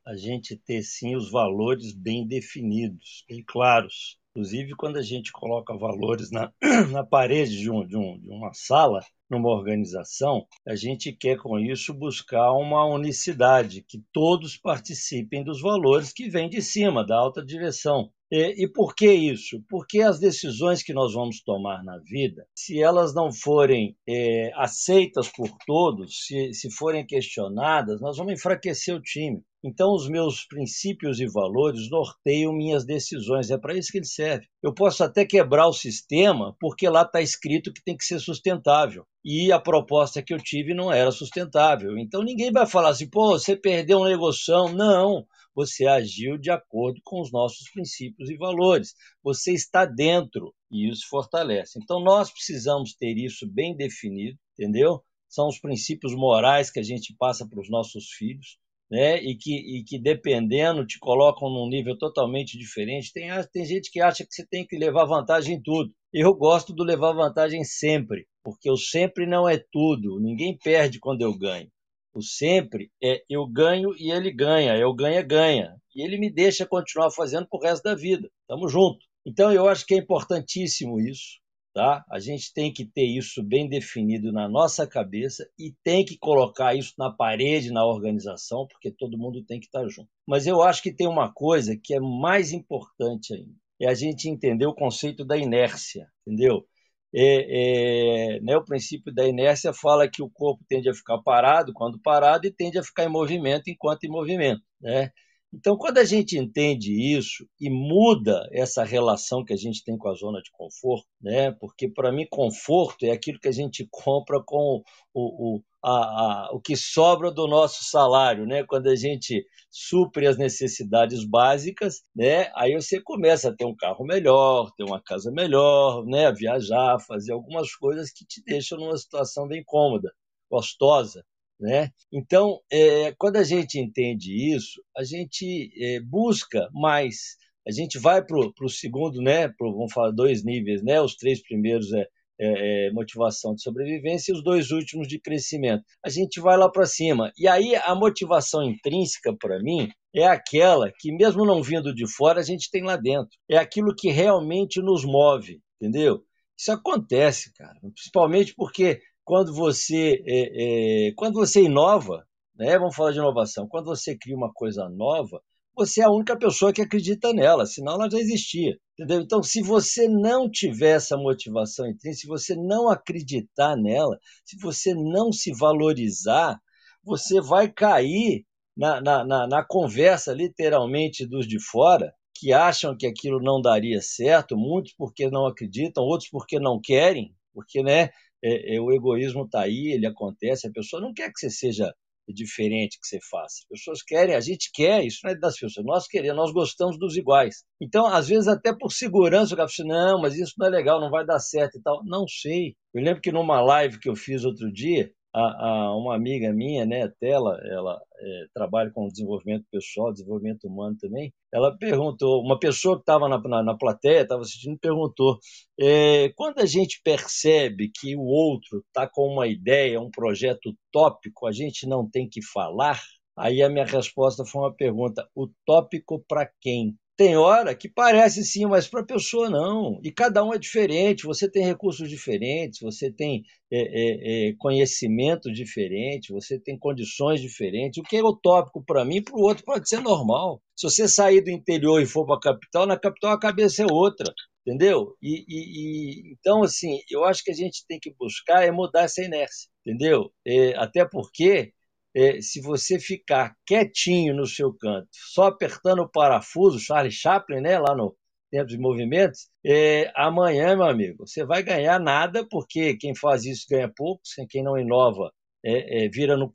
a 0.06 0.16
gente 0.16 0.58
ter 0.58 0.84
sim 0.84 1.16
os 1.16 1.32
valores 1.32 1.94
bem 1.94 2.28
definidos, 2.28 3.24
bem 3.28 3.44
claros. 3.46 4.20
Inclusive, 4.36 4.74
quando 4.76 4.98
a 4.98 5.02
gente 5.04 5.32
coloca 5.32 5.78
valores 5.78 6.32
na, 6.32 6.52
na 6.92 7.06
parede 7.06 7.56
de, 7.56 7.70
um, 7.70 7.86
de, 7.86 7.96
um, 7.96 8.20
de 8.20 8.30
uma 8.30 8.52
sala, 8.52 9.00
numa 9.30 9.50
organização, 9.50 10.46
a 10.68 10.76
gente 10.76 11.12
quer 11.12 11.38
com 11.38 11.60
isso 11.60 11.94
buscar 11.94 12.52
uma 12.54 12.84
unicidade, 12.86 13.86
que 13.88 14.02
todos 14.12 14.58
participem 14.58 15.44
dos 15.44 15.62
valores 15.62 16.12
que 16.12 16.30
vêm 16.30 16.50
de 16.50 16.62
cima, 16.62 17.06
da 17.06 17.16
alta 17.16 17.46
direção. 17.46 18.12
E, 18.32 18.64
e, 18.64 18.68
por 18.68 18.96
que 18.96 19.12
isso? 19.14 19.64
Porque 19.70 20.02
as 20.02 20.20
decisões 20.20 20.82
que 20.82 20.94
nós 20.94 21.14
vamos 21.14 21.44
tomar 21.44 21.84
na 21.84 22.00
vida, 22.00 22.48
se 22.56 22.82
elas 22.82 23.14
não 23.14 23.32
forem 23.32 23.96
é, 24.10 24.52
aceitas 24.56 25.30
por 25.30 25.50
todos, 25.68 26.26
se, 26.26 26.52
se 26.54 26.72
forem 26.72 27.06
questionadas, 27.06 28.02
nós 28.02 28.18
vamos 28.18 28.34
enfraquecer 28.34 28.96
o 28.96 29.02
time. 29.02 29.44
Então, 29.64 29.94
os 29.94 30.10
meus 30.10 30.46
princípios 30.46 31.20
e 31.20 31.26
valores 31.26 31.90
norteiam 31.90 32.52
minhas 32.52 32.86
decisões. 32.86 33.50
É 33.50 33.58
para 33.58 33.78
isso 33.78 33.92
que 33.92 34.00
ele 34.00 34.06
serve. 34.06 34.48
Eu 34.62 34.74
posso 34.74 35.04
até 35.04 35.26
quebrar 35.26 35.68
o 35.68 35.74
sistema, 35.74 36.56
porque 36.60 36.90
lá 36.90 37.04
está 37.04 37.22
escrito 37.22 37.72
que 37.72 37.84
tem 37.84 37.96
que 37.96 38.04
ser 38.04 38.20
sustentável. 38.20 39.06
E 39.24 39.52
a 39.52 39.60
proposta 39.60 40.22
que 40.22 40.34
eu 40.34 40.38
tive 40.38 40.74
não 40.74 40.92
era 40.92 41.12
sustentável. 41.12 41.98
Então, 41.98 42.24
ninguém 42.24 42.52
vai 42.52 42.66
falar 42.66 42.90
assim, 42.90 43.10
pô, 43.10 43.32
você 43.32 43.56
perdeu 43.56 44.00
um 44.00 44.06
negocião. 44.06 44.74
Não 44.74 45.26
você 45.56 45.86
agiu 45.86 46.38
de 46.38 46.50
acordo 46.50 47.00
com 47.04 47.22
os 47.22 47.32
nossos 47.32 47.70
princípios 47.72 48.30
e 48.30 48.38
valores. 48.38 48.94
Você 49.24 49.54
está 49.54 49.86
dentro 49.86 50.54
e 50.72 50.90
isso 50.90 51.08
fortalece. 51.08 51.80
Então, 51.82 52.02
nós 52.02 52.32
precisamos 52.32 52.96
ter 52.96 53.16
isso 53.18 53.48
bem 53.48 53.76
definido, 53.76 54.38
entendeu? 54.54 55.04
São 55.30 55.48
os 55.48 55.60
princípios 55.60 56.14
morais 56.16 56.72
que 56.72 56.80
a 56.80 56.84
gente 56.84 57.16
passa 57.18 57.48
para 57.48 57.60
os 57.60 57.70
nossos 57.70 58.10
filhos. 58.12 58.58
Né? 58.94 59.18
E, 59.24 59.36
que, 59.36 59.56
e 59.56 59.84
que, 59.84 59.98
dependendo, 59.98 60.86
te 60.86 61.00
colocam 61.00 61.50
num 61.50 61.68
nível 61.68 61.98
totalmente 61.98 62.60
diferente. 62.60 63.12
Tem, 63.12 63.28
tem 63.52 63.66
gente 63.66 63.90
que 63.90 64.00
acha 64.00 64.24
que 64.24 64.32
você 64.32 64.46
tem 64.46 64.68
que 64.68 64.78
levar 64.78 65.06
vantagem 65.06 65.56
em 65.56 65.62
tudo. 65.64 65.92
Eu 66.14 66.32
gosto 66.36 66.72
do 66.72 66.84
levar 66.84 67.12
vantagem 67.12 67.64
sempre, 67.64 68.28
porque 68.44 68.70
o 68.70 68.78
sempre 68.78 69.26
não 69.26 69.50
é 69.50 69.58
tudo. 69.72 70.20
Ninguém 70.20 70.56
perde 70.56 71.00
quando 71.00 71.24
eu 71.24 71.36
ganho. 71.36 71.68
O 72.14 72.22
sempre 72.22 72.92
é 73.04 73.24
eu 73.28 73.48
ganho 73.48 73.96
e 73.98 74.12
ele 74.12 74.32
ganha, 74.32 74.76
eu 74.76 74.94
ganha-ganha. 74.94 75.74
E 75.96 76.06
ele 76.06 76.20
me 76.20 76.32
deixa 76.32 76.64
continuar 76.64 77.10
fazendo 77.10 77.48
pro 77.50 77.60
resto 77.60 77.82
da 77.82 77.96
vida. 77.96 78.30
Tamo 78.48 78.70
junto. 78.70 79.00
Então 79.26 79.52
eu 79.52 79.68
acho 79.68 79.88
que 79.88 79.96
é 79.96 79.98
importantíssimo 79.98 81.00
isso, 81.00 81.40
tá? 81.74 82.06
A 82.10 82.20
gente 82.20 82.54
tem 82.54 82.72
que 82.72 82.86
ter 82.86 83.06
isso 83.06 83.44
bem 83.44 83.68
definido 83.68 84.32
na 84.32 84.48
nossa 84.48 84.86
cabeça 84.88 85.50
e 85.58 85.74
tem 85.84 86.06
que 86.06 86.18
colocar 86.18 86.76
isso 86.76 86.94
na 86.98 87.12
parede, 87.12 87.72
na 87.72 87.86
organização, 87.86 88.68
porque 88.68 88.92
todo 88.92 89.18
mundo 89.18 89.44
tem 89.44 89.60
que 89.60 89.66
estar 89.66 89.88
junto. 89.88 90.10
Mas 90.28 90.46
eu 90.46 90.62
acho 90.62 90.82
que 90.84 90.94
tem 90.94 91.08
uma 91.08 91.34
coisa 91.34 91.76
que 91.76 91.94
é 91.94 92.00
mais 92.00 92.52
importante 92.52 93.34
ainda. 93.34 93.56
É 93.82 93.88
a 93.88 93.94
gente 93.94 94.30
entender 94.30 94.66
o 94.66 94.76
conceito 94.76 95.26
da 95.26 95.36
inércia, 95.36 96.08
entendeu? 96.26 96.66
é, 97.14 98.38
é, 98.38 98.40
né, 98.42 98.58
o 98.58 98.66
princípio 98.66 99.14
da 99.14 99.28
inércia 99.28 99.72
fala 99.72 100.10
que 100.10 100.24
o 100.24 100.30
corpo 100.30 100.64
tende 100.68 100.90
a 100.90 100.94
ficar 100.94 101.20
parado 101.22 101.72
quando 101.72 102.00
parado 102.02 102.48
e 102.48 102.52
tende 102.52 102.80
a 102.80 102.84
ficar 102.84 103.04
em 103.06 103.10
movimento 103.10 103.70
enquanto 103.70 104.04
em 104.06 104.10
movimento. 104.10 104.62
Né? 104.82 105.12
Então, 105.54 105.78
quando 105.78 106.00
a 106.00 106.04
gente 106.04 106.36
entende 106.36 106.92
isso 106.92 107.48
e 107.62 107.70
muda 107.70 108.50
essa 108.52 108.84
relação 108.84 109.46
que 109.46 109.54
a 109.54 109.58
gente 109.58 109.84
tem 109.84 109.96
com 109.96 110.10
a 110.10 110.16
zona 110.16 110.42
de 110.42 110.50
conforto, 110.52 111.06
né? 111.22 111.52
porque 111.52 111.88
para 111.88 112.12
mim, 112.12 112.26
conforto 112.28 113.06
é 113.06 113.12
aquilo 113.12 113.40
que 113.40 113.48
a 113.48 113.52
gente 113.52 113.88
compra 113.92 114.42
com 114.44 114.82
o, 115.14 115.58
o, 115.58 115.64
a, 115.84 115.92
a, 115.92 116.50
o 116.54 116.60
que 116.60 116.76
sobra 116.76 117.32
do 117.32 117.48
nosso 117.48 117.84
salário, 117.84 118.48
né? 118.48 118.64
quando 118.64 118.88
a 118.88 118.96
gente 118.96 119.46
supre 119.70 120.26
as 120.26 120.40
necessidades 120.40 121.24
básicas, 121.24 122.02
né? 122.16 122.52
aí 122.56 122.74
você 122.74 123.00
começa 123.00 123.50
a 123.50 123.56
ter 123.56 123.66
um 123.66 123.76
carro 123.76 124.04
melhor, 124.04 124.72
ter 124.76 124.84
uma 124.84 125.02
casa 125.04 125.32
melhor, 125.32 126.04
né? 126.04 126.32
viajar, 126.32 127.00
fazer 127.08 127.32
algumas 127.32 127.76
coisas 127.76 128.12
que 128.12 128.26
te 128.26 128.42
deixam 128.44 128.80
numa 128.80 128.98
situação 128.98 129.48
bem 129.48 129.64
cômoda, 129.64 130.12
gostosa. 130.50 131.24
Né? 131.60 131.90
Então, 132.12 132.60
é, 132.72 133.14
quando 133.18 133.38
a 133.38 133.44
gente 133.44 133.80
entende 133.80 134.54
isso, 134.54 134.82
a 134.98 135.04
gente 135.04 135.72
é, 135.82 136.00
busca 136.02 136.68
mais. 136.74 137.38
A 137.66 137.72
gente 137.72 137.98
vai 137.98 138.24
para 138.24 138.38
o 138.38 138.70
segundo, 138.70 139.22
né? 139.22 139.48
Pro, 139.48 139.72
vamos 139.72 139.94
falar 139.94 140.12
dois 140.12 140.44
níveis, 140.44 140.84
né? 140.84 141.00
Os 141.00 141.16
três 141.16 141.42
primeiros 141.42 141.94
é, 141.94 142.88
é, 142.88 142.92
motivação 142.92 143.54
de 143.54 143.62
sobrevivência 143.62 144.32
e 144.32 144.36
os 144.36 144.44
dois 144.44 144.72
últimos 144.72 145.08
de 145.08 145.20
crescimento. 145.20 145.84
A 146.06 146.10
gente 146.10 146.42
vai 146.42 146.58
lá 146.58 146.70
para 146.70 146.86
cima. 146.86 147.32
E 147.38 147.48
aí 147.48 147.76
a 147.76 147.96
motivação 147.96 148.64
intrínseca 148.64 149.34
para 149.40 149.60
mim 149.60 149.90
é 150.14 150.26
aquela 150.26 150.92
que, 151.00 151.12
mesmo 151.16 151.46
não 151.46 151.62
vindo 151.62 151.94
de 151.94 152.06
fora, 152.12 152.40
a 152.40 152.44
gente 152.44 152.70
tem 152.70 152.84
lá 152.84 152.98
dentro. 152.98 153.32
É 153.50 153.58
aquilo 153.58 153.96
que 153.96 154.10
realmente 154.10 154.82
nos 154.82 155.06
move, 155.06 155.62
entendeu? 155.80 156.24
Isso 156.58 156.72
acontece, 156.72 157.52
cara, 157.54 157.80
principalmente 157.82 158.54
porque 158.56 159.00
quando 159.24 159.54
você, 159.54 160.24
é, 160.26 161.08
é, 161.08 161.14
quando 161.16 161.36
você 161.36 161.64
inova, 161.64 162.26
né? 162.56 162.78
vamos 162.78 162.96
falar 162.96 163.12
de 163.12 163.20
inovação, 163.20 163.68
quando 163.68 163.86
você 163.86 164.18
cria 164.18 164.36
uma 164.36 164.52
coisa 164.54 164.90
nova, 164.90 165.42
você 165.76 166.02
é 166.02 166.04
a 166.04 166.12
única 166.12 166.38
pessoa 166.38 166.72
que 166.72 166.82
acredita 166.82 167.34
nela, 167.34 167.66
senão 167.66 167.94
ela 167.94 168.10
já 168.10 168.20
existia. 168.20 168.78
Entendeu? 168.94 169.22
Então, 169.22 169.42
se 169.42 169.62
você 169.62 170.08
não 170.08 170.50
tiver 170.50 170.98
essa 170.98 171.18
motivação 171.18 171.88
intrínseca, 171.88 172.22
se 172.22 172.28
você 172.28 172.56
não 172.56 172.90
acreditar 172.90 173.76
nela, 173.76 174.20
se 174.46 174.58
você 174.60 174.94
não 174.94 175.32
se 175.32 175.52
valorizar, 175.52 176.60
você 177.04 177.42
vai 177.42 177.72
cair 177.72 178.46
na, 178.78 179.02
na, 179.02 179.26
na, 179.26 179.48
na 179.48 179.64
conversa, 179.66 180.32
literalmente, 180.32 181.26
dos 181.26 181.48
de 181.48 181.60
fora, 181.60 182.14
que 182.36 182.54
acham 182.54 182.96
que 182.96 183.08
aquilo 183.08 183.42
não 183.42 183.62
daria 183.62 184.02
certo, 184.02 184.56
muitos 184.58 184.94
porque 184.94 185.30
não 185.30 185.48
acreditam, 185.48 186.04
outros 186.04 186.30
porque 186.30 186.60
não 186.60 186.80
querem, 186.80 187.36
porque 187.54 187.82
né, 187.82 188.10
é, 188.44 188.76
é, 188.76 188.82
o 188.82 188.92
egoísmo 188.92 189.46
está 189.46 189.62
aí, 189.62 189.94
ele 189.94 190.06
acontece, 190.06 190.68
a 190.68 190.72
pessoa 190.72 191.02
não 191.02 191.14
quer 191.14 191.32
que 191.32 191.40
você 191.40 191.50
seja 191.50 191.94
diferente 192.28 193.00
que 193.00 193.08
você 193.08 193.20
faça. 193.30 193.62
As 193.64 193.68
pessoas 193.68 194.02
querem, 194.02 194.36
a 194.36 194.40
gente 194.40 194.70
quer, 194.74 195.04
isso 195.04 195.20
não 195.24 195.32
é 195.32 195.36
das 195.36 195.58
pessoas, 195.58 195.86
nós 195.86 196.08
queremos, 196.08 196.38
nós 196.38 196.54
gostamos 196.54 196.98
dos 196.98 197.18
iguais. 197.18 197.64
Então, 197.82 198.06
às 198.06 198.28
vezes, 198.28 198.48
até 198.48 198.74
por 198.74 198.92
segurança, 198.92 199.54
o 199.54 199.58
cara 199.58 199.70
fala 199.70 199.88
assim, 199.88 199.88
não, 199.88 200.22
mas 200.22 200.36
isso 200.36 200.54
não 200.58 200.68
é 200.68 200.70
legal, 200.70 201.02
não 201.02 201.10
vai 201.10 201.26
dar 201.26 201.40
certo 201.40 201.78
e 201.78 201.82
tal. 201.82 202.02
Não 202.06 202.26
sei. 202.28 202.76
Eu 202.94 203.04
lembro 203.04 203.22
que 203.22 203.32
numa 203.32 203.62
live 203.62 204.00
que 204.00 204.10
eu 204.10 204.16
fiz 204.16 204.46
outro 204.46 204.72
dia, 204.72 205.12
a, 205.34 205.68
a, 205.68 205.98
uma 205.98 206.16
amiga 206.16 206.54
minha, 206.54 206.86
né, 206.86 207.08
Tela, 207.20 207.60
ela 207.66 208.00
é, 208.20 208.46
trabalha 208.54 208.92
com 208.92 209.08
desenvolvimento 209.08 209.66
pessoal, 209.72 210.12
desenvolvimento 210.14 210.66
humano 210.66 210.96
também. 211.00 211.34
Ela 211.52 211.76
perguntou, 211.76 212.42
uma 212.42 212.60
pessoa 212.60 212.96
que 212.96 213.02
estava 213.02 213.28
na, 213.28 213.40
na, 213.42 213.64
na, 213.64 213.78
plateia, 213.78 214.22
estava 214.22 214.42
assistindo, 214.42 214.78
perguntou: 214.80 215.40
é, 215.80 216.30
quando 216.36 216.60
a 216.60 216.66
gente 216.66 217.02
percebe 217.04 217.90
que 217.90 218.16
o 218.16 218.22
outro 218.22 218.84
está 218.88 219.10
com 219.10 219.28
uma 219.28 219.48
ideia, 219.48 220.00
um 220.00 220.12
projeto 220.12 220.70
utópico, 220.70 221.48
a 221.48 221.52
gente 221.52 221.88
não 221.88 222.08
tem 222.10 222.30
que 222.30 222.42
falar? 222.44 223.02
Aí 223.36 223.64
a 223.64 223.70
minha 223.70 223.86
resposta 223.86 224.46
foi 224.46 224.62
uma 224.62 224.74
pergunta: 224.76 225.28
utópico 225.36 226.24
para 226.28 226.50
quem? 226.62 226.96
Tem 227.16 227.38
hora 227.38 227.76
que 227.76 227.88
parece 227.88 228.44
sim, 228.44 228.66
mas 228.66 228.88
para 228.88 229.02
a 229.02 229.06
pessoa 229.06 229.48
não. 229.48 230.00
E 230.04 230.12
cada 230.12 230.44
um 230.44 230.52
é 230.52 230.58
diferente, 230.58 231.26
você 231.26 231.50
tem 231.50 231.64
recursos 231.64 232.10
diferentes, 232.10 232.80
você 232.82 233.12
tem 233.12 233.44
é, 233.72 233.80
é, 233.80 234.50
é, 234.50 234.54
conhecimento 234.58 235.52
diferente, 235.54 236.34
você 236.34 236.60
tem 236.60 236.78
condições 236.78 237.40
diferentes. 237.40 238.00
O 238.00 238.04
que 238.04 238.18
é 238.18 238.24
utópico 238.24 238.84
para 238.84 239.06
mim, 239.06 239.22
para 239.22 239.36
o 239.36 239.42
outro 239.44 239.64
pode 239.64 239.88
ser 239.88 240.02
normal. 240.02 240.60
Se 240.76 240.90
você 240.90 241.08
sair 241.08 241.42
do 241.42 241.52
interior 241.52 242.02
e 242.02 242.06
for 242.08 242.26
para 242.26 242.36
a 242.38 242.40
capital, 242.40 242.88
na 242.88 242.98
capital 243.00 243.32
a 243.34 243.40
cabeça 243.40 243.84
é 243.84 243.88
outra, 243.92 244.34
entendeu? 244.66 245.16
E, 245.22 245.46
e, 245.48 246.30
e, 246.30 246.34
então, 246.34 246.64
assim, 246.64 247.00
eu 247.12 247.24
acho 247.24 247.44
que 247.44 247.52
a 247.52 247.56
gente 247.56 247.86
tem 247.88 248.00
que 248.00 248.12
buscar 248.18 248.64
é 248.66 248.72
mudar 248.72 249.04
essa 249.04 249.22
inércia, 249.24 249.70
entendeu? 249.86 250.32
É, 250.46 250.76
até 250.78 251.06
porque 251.06 251.74
é, 252.16 252.42
se 252.42 252.62
você 252.62 253.00
ficar 253.00 253.56
quietinho 253.66 254.36
no 254.36 254.46
seu 254.46 254.74
canto, 254.74 255.08
só 255.12 255.46
apertando 255.46 256.00
o 256.00 256.10
parafuso, 256.10 256.80
Charlie 256.80 257.12
Chaplin, 257.12 257.62
né, 257.62 257.80
lá 257.80 257.96
no 257.96 258.16
Tempos 258.52 258.72
de 258.72 258.78
Movimentos, 258.78 259.50
é, 259.66 260.12
amanhã, 260.16 260.76
meu 260.76 260.86
amigo, 260.86 261.26
você 261.28 261.44
vai 261.44 261.64
ganhar 261.64 262.00
nada, 262.00 262.46
porque 262.48 262.96
quem 262.98 263.16
faz 263.16 263.46
isso 263.46 263.66
ganha 263.70 263.92
pouco, 263.96 264.22
quem 264.50 264.64
não 264.64 264.78
inova 264.78 265.32
é, 265.66 266.06
é 266.06 266.10
vira 266.10 266.38
no, 266.38 266.52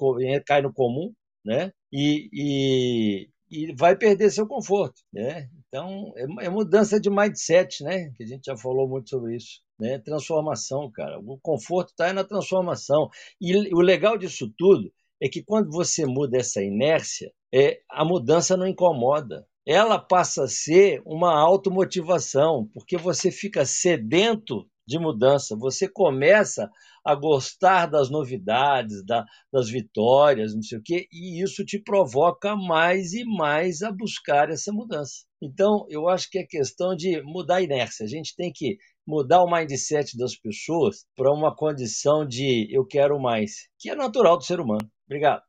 cai 0.47 0.63
no 0.63 0.73
comum, 0.73 1.13
né? 1.45 1.73
E, 1.93 2.29
e, 2.33 3.29
e 3.51 3.75
vai 3.75 3.97
perder 3.97 4.31
seu 4.31 4.47
conforto, 4.47 5.01
né? 5.13 5.49
Então, 5.67 6.13
é, 6.17 6.47
é 6.47 6.49
mudança 6.49 7.01
de 7.01 7.11
mindset, 7.11 7.83
né? 7.83 8.11
Que 8.17 8.23
a 8.23 8.27
gente 8.27 8.45
já 8.45 8.57
falou 8.57 8.89
muito 8.89 9.09
sobre 9.11 9.37
isso. 9.37 9.61
Né? 9.79 9.99
Transformação, 9.99 10.91
cara. 10.93 11.19
O 11.21 11.39
conforto 11.41 11.91
está 11.91 12.13
na 12.13 12.25
transformação. 12.25 13.09
E 13.41 13.75
o 13.75 13.81
legal 13.81 14.19
disso 14.19 14.53
tudo 14.57 14.93
é 15.21 15.29
que 15.29 15.43
quando 15.43 15.71
você 15.71 16.07
muda 16.07 16.39
essa 16.39 16.63
inércia, 16.63 17.33
é, 17.53 17.81
a 17.91 18.05
mudança 18.05 18.57
não 18.57 18.67
incomoda. 18.67 19.47
Ela 19.67 19.99
passa 19.99 20.45
a 20.45 20.49
ser 20.49 21.03
uma 21.05 21.39
automotivação, 21.39 22.71
porque 22.73 22.97
você 22.97 23.31
fica 23.31 23.67
sedento 23.67 24.67
de 24.87 24.99
mudança, 24.99 25.55
você 25.55 25.87
começa 25.87 26.71
a 27.05 27.15
gostar 27.15 27.87
das 27.87 28.09
novidades, 28.09 29.05
da, 29.05 29.25
das 29.53 29.69
vitórias, 29.69 30.55
não 30.55 30.63
sei 30.63 30.79
o 30.79 30.83
quê, 30.83 31.07
e 31.13 31.43
isso 31.43 31.63
te 31.65 31.79
provoca 31.79 32.57
mais 32.57 33.13
e 33.13 33.25
mais 33.25 33.83
a 33.83 33.93
buscar 33.93 34.49
essa 34.49 34.73
mudança. 34.73 35.27
Então, 35.43 35.85
eu 35.91 36.09
acho 36.09 36.31
que 36.31 36.39
é 36.39 36.47
questão 36.47 36.97
de 36.97 37.21
mudar 37.23 37.57
a 37.57 37.63
inércia. 37.63 38.05
A 38.05 38.09
gente 38.09 38.35
tem 38.35 38.51
que 38.51 38.79
mudar 39.07 39.43
o 39.43 39.51
mindset 39.51 40.17
das 40.17 40.35
pessoas 40.35 41.05
para 41.15 41.33
uma 41.33 41.55
condição 41.55 42.27
de 42.27 42.67
eu 42.75 42.87
quero 42.87 43.21
mais, 43.21 43.69
que 43.79 43.91
é 43.91 43.95
natural 43.95 44.39
do 44.39 44.45
ser 44.45 44.59
humano. 44.59 44.91
Obrigado. 45.09 45.43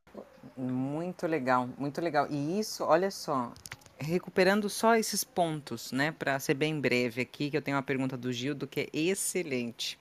Muito 0.56 1.26
legal, 1.26 1.68
muito 1.76 2.00
legal. 2.00 2.26
E 2.30 2.58
isso, 2.58 2.82
olha 2.82 3.10
só, 3.10 3.52
recuperando 3.98 4.70
só 4.70 4.96
esses 4.96 5.22
pontos, 5.22 5.92
né, 5.92 6.10
para 6.10 6.38
ser 6.40 6.54
bem 6.54 6.80
breve 6.80 7.20
aqui, 7.20 7.50
que 7.50 7.56
eu 7.56 7.62
tenho 7.62 7.76
uma 7.76 7.82
pergunta 7.82 8.16
do 8.16 8.32
Gildo 8.32 8.66
que 8.66 8.80
é 8.80 8.88
excelente. 8.92 9.98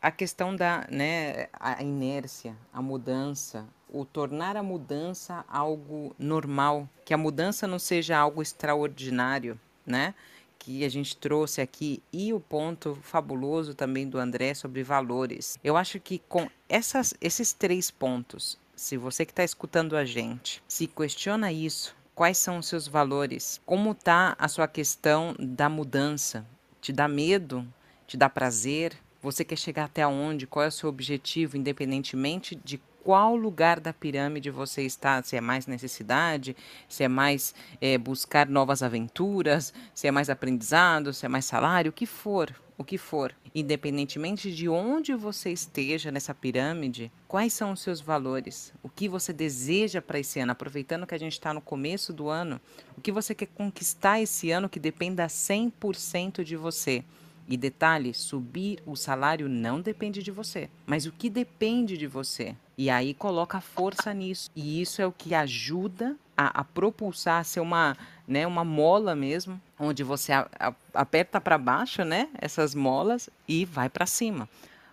A 0.00 0.10
questão 0.10 0.54
da, 0.54 0.86
né, 0.90 1.48
a 1.52 1.82
inércia, 1.82 2.54
a 2.72 2.80
mudança, 2.80 3.66
o 3.88 4.04
tornar 4.04 4.56
a 4.56 4.62
mudança 4.62 5.44
algo 5.48 6.14
normal, 6.18 6.88
que 7.04 7.14
a 7.14 7.18
mudança 7.18 7.66
não 7.66 7.78
seja 7.78 8.16
algo 8.16 8.40
extraordinário, 8.42 9.58
né? 9.84 10.14
Que 10.58 10.84
a 10.84 10.88
gente 10.88 11.16
trouxe 11.16 11.60
aqui 11.60 12.02
e 12.12 12.32
o 12.32 12.40
ponto 12.40 12.94
fabuloso 13.02 13.74
também 13.74 14.08
do 14.08 14.18
André 14.18 14.54
sobre 14.54 14.82
valores. 14.82 15.58
Eu 15.64 15.76
acho 15.76 15.98
que 15.98 16.20
com 16.28 16.48
essas, 16.68 17.14
esses 17.20 17.52
três 17.52 17.90
pontos, 17.90 18.58
se 18.80 18.96
você 18.96 19.26
que 19.26 19.32
está 19.32 19.44
escutando 19.44 19.94
a 19.94 20.06
gente 20.06 20.62
se 20.66 20.86
questiona 20.86 21.52
isso, 21.52 21.94
quais 22.14 22.38
são 22.38 22.56
os 22.56 22.66
seus 22.66 22.88
valores? 22.88 23.60
Como 23.66 23.90
está 23.92 24.34
a 24.38 24.48
sua 24.48 24.66
questão 24.66 25.36
da 25.38 25.68
mudança? 25.68 26.46
Te 26.80 26.90
dá 26.90 27.06
medo? 27.06 27.62
Te 28.06 28.16
dá 28.16 28.30
prazer? 28.30 28.96
Você 29.20 29.44
quer 29.44 29.58
chegar 29.58 29.84
até 29.84 30.06
onde? 30.06 30.46
Qual 30.46 30.64
é 30.64 30.68
o 30.68 30.72
seu 30.72 30.88
objetivo, 30.88 31.58
independentemente 31.58 32.54
de 32.54 32.80
qual 33.04 33.36
lugar 33.36 33.78
da 33.80 33.92
pirâmide 33.92 34.50
você 34.50 34.82
está, 34.82 35.22
se 35.22 35.36
é 35.36 35.42
mais 35.42 35.66
necessidade, 35.66 36.56
se 36.88 37.04
é 37.04 37.08
mais 37.08 37.54
é, 37.82 37.98
buscar 37.98 38.48
novas 38.48 38.82
aventuras, 38.82 39.74
se 39.94 40.06
é 40.06 40.10
mais 40.10 40.30
aprendizado, 40.30 41.12
se 41.12 41.26
é 41.26 41.28
mais 41.28 41.44
salário, 41.44 41.90
o 41.90 41.92
que 41.92 42.06
for, 42.06 42.50
o 42.78 42.82
que 42.82 42.96
for. 42.96 43.34
Independentemente 43.54 44.54
de 44.54 44.68
onde 44.68 45.14
você 45.14 45.50
esteja 45.50 46.12
nessa 46.12 46.32
pirâmide, 46.32 47.10
quais 47.26 47.52
são 47.52 47.72
os 47.72 47.80
seus 47.80 48.00
valores? 48.00 48.72
O 48.82 48.88
que 48.88 49.08
você 49.08 49.32
deseja 49.32 50.00
para 50.00 50.20
esse 50.20 50.38
ano? 50.38 50.52
Aproveitando 50.52 51.06
que 51.06 51.14
a 51.14 51.18
gente 51.18 51.32
está 51.32 51.52
no 51.52 51.60
começo 51.60 52.12
do 52.12 52.28
ano, 52.28 52.60
o 52.96 53.00
que 53.00 53.10
você 53.10 53.34
quer 53.34 53.48
conquistar 53.48 54.20
esse 54.20 54.50
ano 54.50 54.68
que 54.68 54.78
dependa 54.78 55.26
100% 55.26 56.44
de 56.44 56.56
você? 56.56 57.04
E 57.48 57.56
detalhe: 57.56 58.14
subir 58.14 58.80
o 58.86 58.94
salário 58.94 59.48
não 59.48 59.80
depende 59.80 60.22
de 60.22 60.30
você, 60.30 60.70
mas 60.86 61.04
o 61.04 61.10
que 61.10 61.28
depende 61.28 61.98
de 61.98 62.06
você. 62.06 62.54
E 62.78 62.88
aí 62.88 63.12
coloca 63.12 63.60
força 63.60 64.14
nisso. 64.14 64.48
E 64.54 64.80
isso 64.80 65.02
é 65.02 65.06
o 65.06 65.12
que 65.12 65.34
ajuda 65.34 66.16
a, 66.36 66.60
a 66.60 66.64
propulsar, 66.64 67.40
a 67.40 67.44
ser 67.44 67.60
uma, 67.60 67.96
né, 68.30 68.46
uma 68.46 68.64
mola 68.64 69.16
mesmo, 69.16 69.60
onde 69.76 70.04
você 70.04 70.32
a, 70.32 70.48
a, 70.58 70.72
aperta 70.94 71.40
para 71.40 71.58
baixo, 71.58 72.04
né, 72.04 72.28
essas 72.38 72.76
molas 72.76 73.28
e 73.48 73.64
vai 73.64 73.88
para 73.88 74.06
cima. 74.06 74.48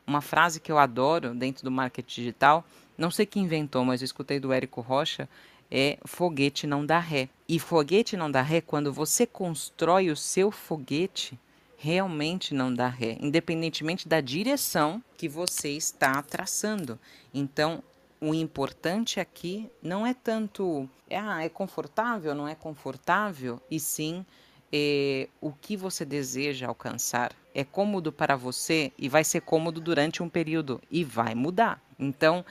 Uma 0.08 0.22
frase 0.22 0.60
que 0.60 0.72
eu 0.72 0.80
adoro 0.80 1.36
dentro 1.36 1.64
do 1.64 1.70
marketing 1.70 2.22
digital, 2.22 2.66
não 2.98 3.12
sei 3.12 3.28
quem 3.28 3.44
inventou, 3.44 3.86
mas 3.86 4.02
eu 4.02 4.06
escutei 4.06 4.40
do 4.40 4.52
Érico 4.52 4.82
Rocha, 4.82 5.30
é 5.70 6.00
foguete 6.04 6.66
não 6.66 6.84
dá 6.84 6.98
ré. 6.98 7.30
E 7.48 7.60
foguete 7.60 8.18
não 8.18 8.32
dá 8.32 8.42
ré 8.42 8.60
quando 8.60 8.92
você 8.92 9.28
constrói 9.28 10.10
o 10.10 10.16
seu 10.16 10.50
foguete 10.50 11.38
realmente 11.78 12.56
não 12.56 12.74
dá 12.74 12.88
ré, 12.88 13.18
independentemente 13.22 14.08
da 14.08 14.20
direção 14.20 15.02
que 15.16 15.30
você 15.30 15.70
está 15.70 16.24
traçando. 16.24 16.98
Então, 17.32 17.84
o 18.20 18.34
importante 18.34 19.20
aqui 19.20 19.70
não 19.82 20.06
é 20.06 20.14
tanto 20.14 20.90
ah, 21.12 21.44
é 21.44 21.50
confortável, 21.50 22.34
não 22.34 22.48
é 22.48 22.56
confortável, 22.56 23.62
e 23.70 23.80
sim 23.80 24.26
é, 24.72 25.30
o 25.40 25.52
que 25.52 25.78
você 25.78 26.04
deseja 26.04 26.68
alcançar. 26.68 27.32
É 27.54 27.64
cômodo 27.64 28.12
para 28.12 28.36
você 28.36 28.92
e 28.98 29.10
vai 29.10 29.24
ser 29.24 29.42
cômodo 29.42 29.82
durante 29.82 30.22
um 30.22 30.30
período 30.30 30.82
e 30.92 31.04
vai 31.04 31.34
mudar. 31.34 31.82
Então, 31.98 32.46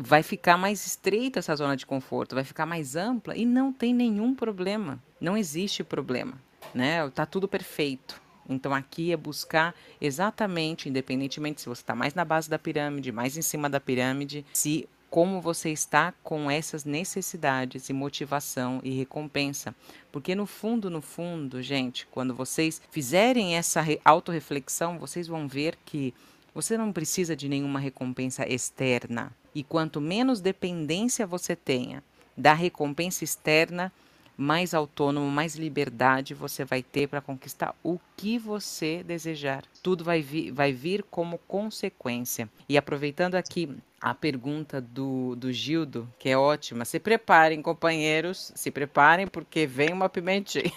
vai 0.00 0.22
ficar 0.22 0.56
mais 0.56 0.86
estreita 0.86 1.38
essa 1.38 1.56
zona 1.56 1.76
de 1.76 1.86
conforto, 1.86 2.34
vai 2.34 2.44
ficar 2.44 2.66
mais 2.66 2.94
ampla 2.94 3.36
e 3.36 3.44
não 3.44 3.72
tem 3.72 3.94
nenhum 3.94 4.34
problema. 4.34 5.02
Não 5.20 5.36
existe 5.36 5.82
problema, 5.82 6.34
né? 6.74 7.08
Tá 7.10 7.26
tudo 7.26 7.48
perfeito. 7.48 8.20
Então 8.48 8.74
aqui 8.74 9.12
é 9.12 9.16
buscar 9.16 9.74
exatamente, 10.00 10.88
independentemente 10.88 11.60
se 11.60 11.68
você 11.68 11.82
está 11.82 11.94
mais 11.94 12.14
na 12.14 12.24
base 12.24 12.48
da 12.48 12.58
pirâmide, 12.58 13.12
mais 13.12 13.36
em 13.36 13.42
cima 13.42 13.68
da 13.68 13.80
pirâmide, 13.80 14.44
se 14.52 14.88
como 15.10 15.40
você 15.40 15.70
está 15.70 16.12
com 16.22 16.50
essas 16.50 16.84
necessidades 16.84 17.88
e 17.88 17.92
motivação 17.92 18.80
e 18.82 18.90
recompensa. 18.90 19.74
Porque 20.12 20.34
no 20.34 20.46
fundo, 20.46 20.90
no 20.90 21.00
fundo, 21.00 21.62
gente, 21.62 22.06
quando 22.10 22.34
vocês 22.34 22.80
fizerem 22.90 23.56
essa 23.56 23.82
autorreflexão, 24.04 24.98
vocês 24.98 25.26
vão 25.26 25.48
ver 25.48 25.76
que 25.84 26.14
você 26.54 26.76
não 26.76 26.92
precisa 26.92 27.34
de 27.34 27.48
nenhuma 27.48 27.78
recompensa 27.78 28.46
externa. 28.46 29.32
E 29.54 29.62
quanto 29.62 30.00
menos 30.00 30.40
dependência 30.40 31.26
você 31.26 31.56
tenha 31.56 32.02
da 32.36 32.52
recompensa 32.52 33.24
externa, 33.24 33.92
mais 34.38 34.72
autônomo, 34.72 35.28
mais 35.28 35.56
liberdade 35.56 36.32
você 36.32 36.64
vai 36.64 36.80
ter 36.80 37.08
para 37.08 37.20
conquistar 37.20 37.74
o 37.82 37.98
que 38.16 38.38
você 38.38 39.02
desejar. 39.02 39.64
Tudo 39.82 40.04
vai 40.04 40.22
vir, 40.22 40.52
vai 40.52 40.72
vir 40.72 41.02
como 41.10 41.38
consequência. 41.38 42.48
E 42.68 42.78
aproveitando 42.78 43.34
aqui 43.34 43.68
a 44.00 44.14
pergunta 44.14 44.80
do, 44.80 45.34
do 45.34 45.52
Gildo, 45.52 46.08
que 46.20 46.28
é 46.28 46.38
ótima. 46.38 46.84
Se 46.84 47.00
preparem, 47.00 47.60
companheiros, 47.60 48.52
se 48.54 48.70
preparem, 48.70 49.26
porque 49.26 49.66
vem 49.66 49.92
uma 49.92 50.08
pimentinha. 50.08 50.72